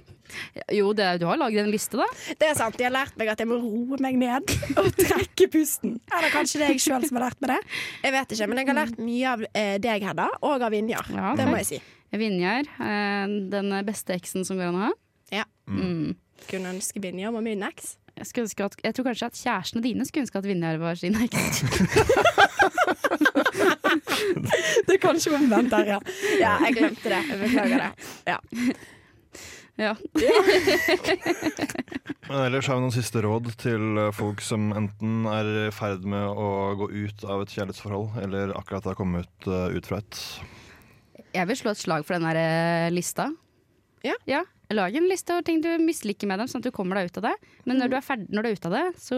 Jo, 0.74 0.92
det, 0.98 1.08
du 1.22 1.28
har 1.30 1.40
laget 1.40 1.66
en 1.66 1.72
liste, 1.74 2.00
da. 2.00 2.08
Det 2.40 2.50
er 2.50 2.58
sant, 2.58 2.78
De 2.78 2.88
har 2.88 2.94
lært 2.94 3.18
meg 3.20 3.32
at 3.34 3.42
jeg 3.42 3.50
må 3.50 3.60
roe 3.62 4.00
meg 4.04 4.20
ned 4.20 4.54
og 4.82 4.90
trekke 4.98 5.50
pusten. 5.54 5.98
Eller 6.12 6.34
kanskje 6.34 6.62
det 6.62 6.70
er 6.70 6.76
jeg 6.76 6.86
sjøl 6.88 7.08
som 7.08 7.20
har 7.20 7.30
lært 7.30 7.42
meg 7.44 7.56
det. 7.56 7.62
Jeg 8.06 8.16
vet 8.18 8.36
ikke, 8.36 8.50
Men 8.52 8.62
jeg 8.62 8.72
har 8.72 8.80
lært 8.82 9.02
mye 9.02 9.32
av 9.36 9.46
eh, 9.52 9.78
deg, 9.84 10.08
Hedda, 10.12 10.28
og 10.42 10.68
av 10.68 10.74
Vinjar. 10.74 11.12
Ja, 11.16 11.34
det 11.40 11.48
må 11.50 11.62
jeg 11.62 11.70
si. 11.74 11.82
Vinjar, 12.12 12.68
eh, 12.84 13.38
den 13.54 13.74
beste 13.88 14.18
eksen 14.18 14.48
som 14.48 14.60
går 14.60 14.72
an 14.72 14.80
å 14.80 14.86
ha. 14.90 14.92
Ja. 15.32 15.48
Mm. 15.72 16.16
Kunne 16.50 16.76
ønske 16.76 17.02
Vinjar 17.04 17.34
var 17.36 17.44
min 17.46 17.64
eks. 17.64 17.96
Jeg, 18.18 18.28
ønske 18.44 18.66
at, 18.68 18.76
jeg 18.84 18.96
tror 18.96 19.08
kanskje 19.08 19.30
at 19.32 19.40
kjærestene 19.40 19.84
dine 19.86 20.06
skulle 20.06 20.26
ønske 20.26 20.42
at 20.42 20.48
Vinjar 20.50 20.82
var 20.82 21.00
sin 21.00 21.16
eks. 21.16 21.64
Det 24.86 24.96
er 24.96 25.02
kanskje 25.02 25.34
omvendt 25.36 25.72
der, 25.72 25.96
ja. 25.96 26.00
Ja, 26.40 26.56
jeg 26.66 26.78
glemte 26.78 27.12
det. 27.12 27.22
Jeg 27.30 27.40
beklager 27.42 27.86
det. 27.86 27.92
Ja. 28.28 28.40
ja. 29.80 29.96
Men 32.30 32.40
ellers 32.46 32.68
har 32.68 32.78
vi 32.78 32.86
noen 32.86 32.96
siste 32.96 33.24
råd 33.24 33.52
til 33.60 34.00
eh, 34.00 34.14
folk 34.16 34.44
som 34.46 34.72
enten 34.76 35.26
er 35.32 35.46
i 35.68 35.70
ferd 35.76 36.08
med 36.08 36.26
å 36.32 36.48
gå 36.80 36.88
ut 36.92 37.26
av 37.28 37.44
et 37.44 37.54
kjærlighetsforhold, 37.56 38.08
eller 38.24 38.56
akkurat 38.58 38.92
har 38.92 39.00
kommet 39.00 39.28
ut, 39.28 39.52
ut 39.78 39.86
fra 39.88 39.98
et. 40.04 40.14
Jeg 41.32 41.48
vil 41.48 41.60
slå 41.60 41.70
et 41.76 41.84
slag 41.84 42.02
for 42.08 42.14
den 42.18 42.28
der 42.28 42.92
lista. 42.92 43.30
lista. 43.32 44.18
Ja. 44.28 44.44
Lag 44.72 44.96
en 44.96 45.08
liste 45.10 45.36
over 45.36 45.44
ting 45.44 45.60
du 45.62 45.68
misliker 45.84 46.30
med 46.30 46.40
dem, 46.40 46.48
sånn 46.48 46.64
at 46.64 46.70
du 46.70 46.76
kommer 46.76 46.98
deg 46.98 47.12
ut 47.12 47.18
av 47.20 47.28
det. 47.28 47.34
Men 47.68 47.82
når 47.82 47.92
du 47.92 47.96
er, 47.98 48.06
ferdig, 48.06 48.28
når 48.32 48.44
du 48.44 48.50
er 48.50 48.56
ute 48.56 48.70
av 48.70 48.76
det, 48.78 48.84
så 49.04 49.18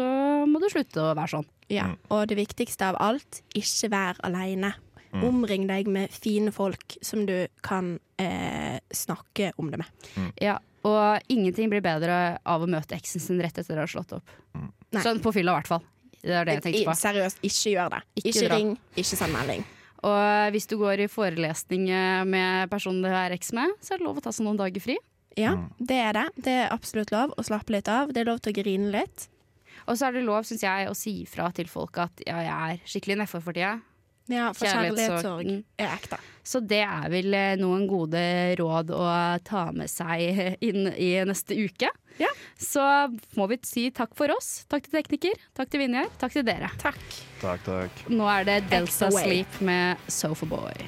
må 0.50 0.62
du 0.62 0.66
slutte 0.72 1.04
å 1.04 1.12
være 1.14 1.34
sånn. 1.36 1.46
Ja, 1.72 1.92
og 2.14 2.26
det 2.32 2.40
viktigste 2.40 2.90
av 2.90 2.98
alt, 3.02 3.44
ikke 3.58 3.92
vær 3.94 4.22
aleine. 4.26 4.74
Omring 5.22 5.68
deg 5.70 5.88
med 5.92 6.14
fine 6.14 6.52
folk 6.56 6.98
som 7.06 7.26
du 7.30 7.36
kan 7.62 8.00
eh, 8.18 8.80
snakke 8.90 9.52
om 9.62 9.70
det 9.72 9.84
med. 9.84 10.08
Ja, 10.42 10.58
og 10.84 11.32
ingenting 11.32 11.70
blir 11.72 11.84
bedre 11.86 12.40
av 12.50 12.64
å 12.64 12.70
møte 12.70 12.98
eksen 12.98 13.22
sin 13.24 13.42
rett 13.44 13.58
etter 13.62 13.78
å 13.78 13.86
ha 13.86 13.90
slått 13.90 14.16
opp. 14.18 14.34
Mm. 14.58 14.72
Sånn 15.04 15.22
på 15.24 15.32
fylla, 15.36 15.54
i 15.54 15.62
hvert 15.62 15.70
fall. 15.70 15.86
Det 16.24 16.34
er 16.34 16.48
det 16.48 16.58
jeg 16.58 16.66
tenkte 16.66 16.84
på. 16.90 16.98
Seriøst, 16.98 17.40
ikke 17.44 17.72
gjør 17.76 17.94
det. 17.94 18.02
Ikke 18.20 18.30
Ikke, 18.34 18.50
ring, 18.56 18.76
ikke 18.96 19.20
send 19.20 19.36
melding. 19.36 19.64
Og 20.04 20.52
hvis 20.56 20.68
du 20.68 20.76
går 20.82 21.06
i 21.06 21.10
forelesning 21.12 21.88
eh, 21.94 22.24
med 22.28 22.72
personen 22.72 23.04
du 23.06 23.12
er 23.12 23.36
eks 23.36 23.54
med, 23.56 23.78
så 23.84 23.96
er 23.96 24.02
det 24.02 24.08
lov 24.08 24.20
å 24.20 24.24
ta 24.26 24.34
seg 24.36 24.48
noen 24.48 24.60
dager 24.60 24.84
fri. 24.84 24.98
Ja, 25.40 25.56
det 25.80 25.98
er 25.98 26.18
det. 26.18 26.26
Det 26.46 26.58
er 26.66 26.74
absolutt 26.74 27.14
lov 27.14 27.32
å 27.40 27.46
slappe 27.46 27.74
litt 27.74 27.88
av. 27.90 28.12
Det 28.14 28.22
er 28.22 28.30
lov 28.30 28.44
til 28.44 28.54
å 28.54 28.58
grine 28.60 28.92
litt. 28.94 29.30
Og 29.88 29.98
så 29.98 30.08
er 30.08 30.16
det 30.16 30.26
lov, 30.28 30.46
syns 30.48 30.64
jeg, 30.64 30.88
å 30.88 30.96
si 30.96 31.16
fra 31.28 31.50
til 31.56 31.68
folk 31.72 31.98
at 32.04 32.22
ja, 32.28 32.38
jeg 32.44 32.54
er 32.54 32.84
skikkelig 32.88 33.18
nedfor 33.24 33.44
for 33.44 33.56
tida. 33.56 33.78
Ja, 34.32 34.52
for 34.56 34.68
Kjærlighetssorg. 34.70 35.50
Mm. 35.50 35.64
er 35.78 35.92
ekte. 35.98 36.20
Så 36.44 36.60
det 36.64 36.82
er 36.84 37.10
vel 37.12 37.34
eh, 37.36 37.56
noen 37.60 37.86
gode 37.88 38.22
råd 38.60 38.92
å 38.96 39.04
ta 39.48 39.68
med 39.76 39.92
seg 39.92 40.58
inn 40.68 40.88
i 40.96 41.16
neste 41.28 41.58
uke. 41.60 41.92
Ja. 42.20 42.30
Så 42.60 42.84
må 43.40 43.48
vi 43.50 43.58
si 43.66 43.88
takk 43.96 44.14
for 44.18 44.32
oss. 44.36 44.64
Takk 44.72 44.86
til 44.88 45.00
tekniker, 45.00 45.48
takk 45.58 45.72
til 45.74 45.84
Vinjar, 45.84 46.12
takk 46.22 46.36
til 46.38 46.46
dere. 46.48 46.70
Takk. 46.82 47.02
Takk, 47.42 47.66
takk. 47.66 48.04
Nå 48.14 48.28
er 48.32 48.48
det 48.48 48.60
Delta 48.72 49.10
Sleep 49.12 49.60
med 49.66 50.12
Sofaboy. 50.12 50.86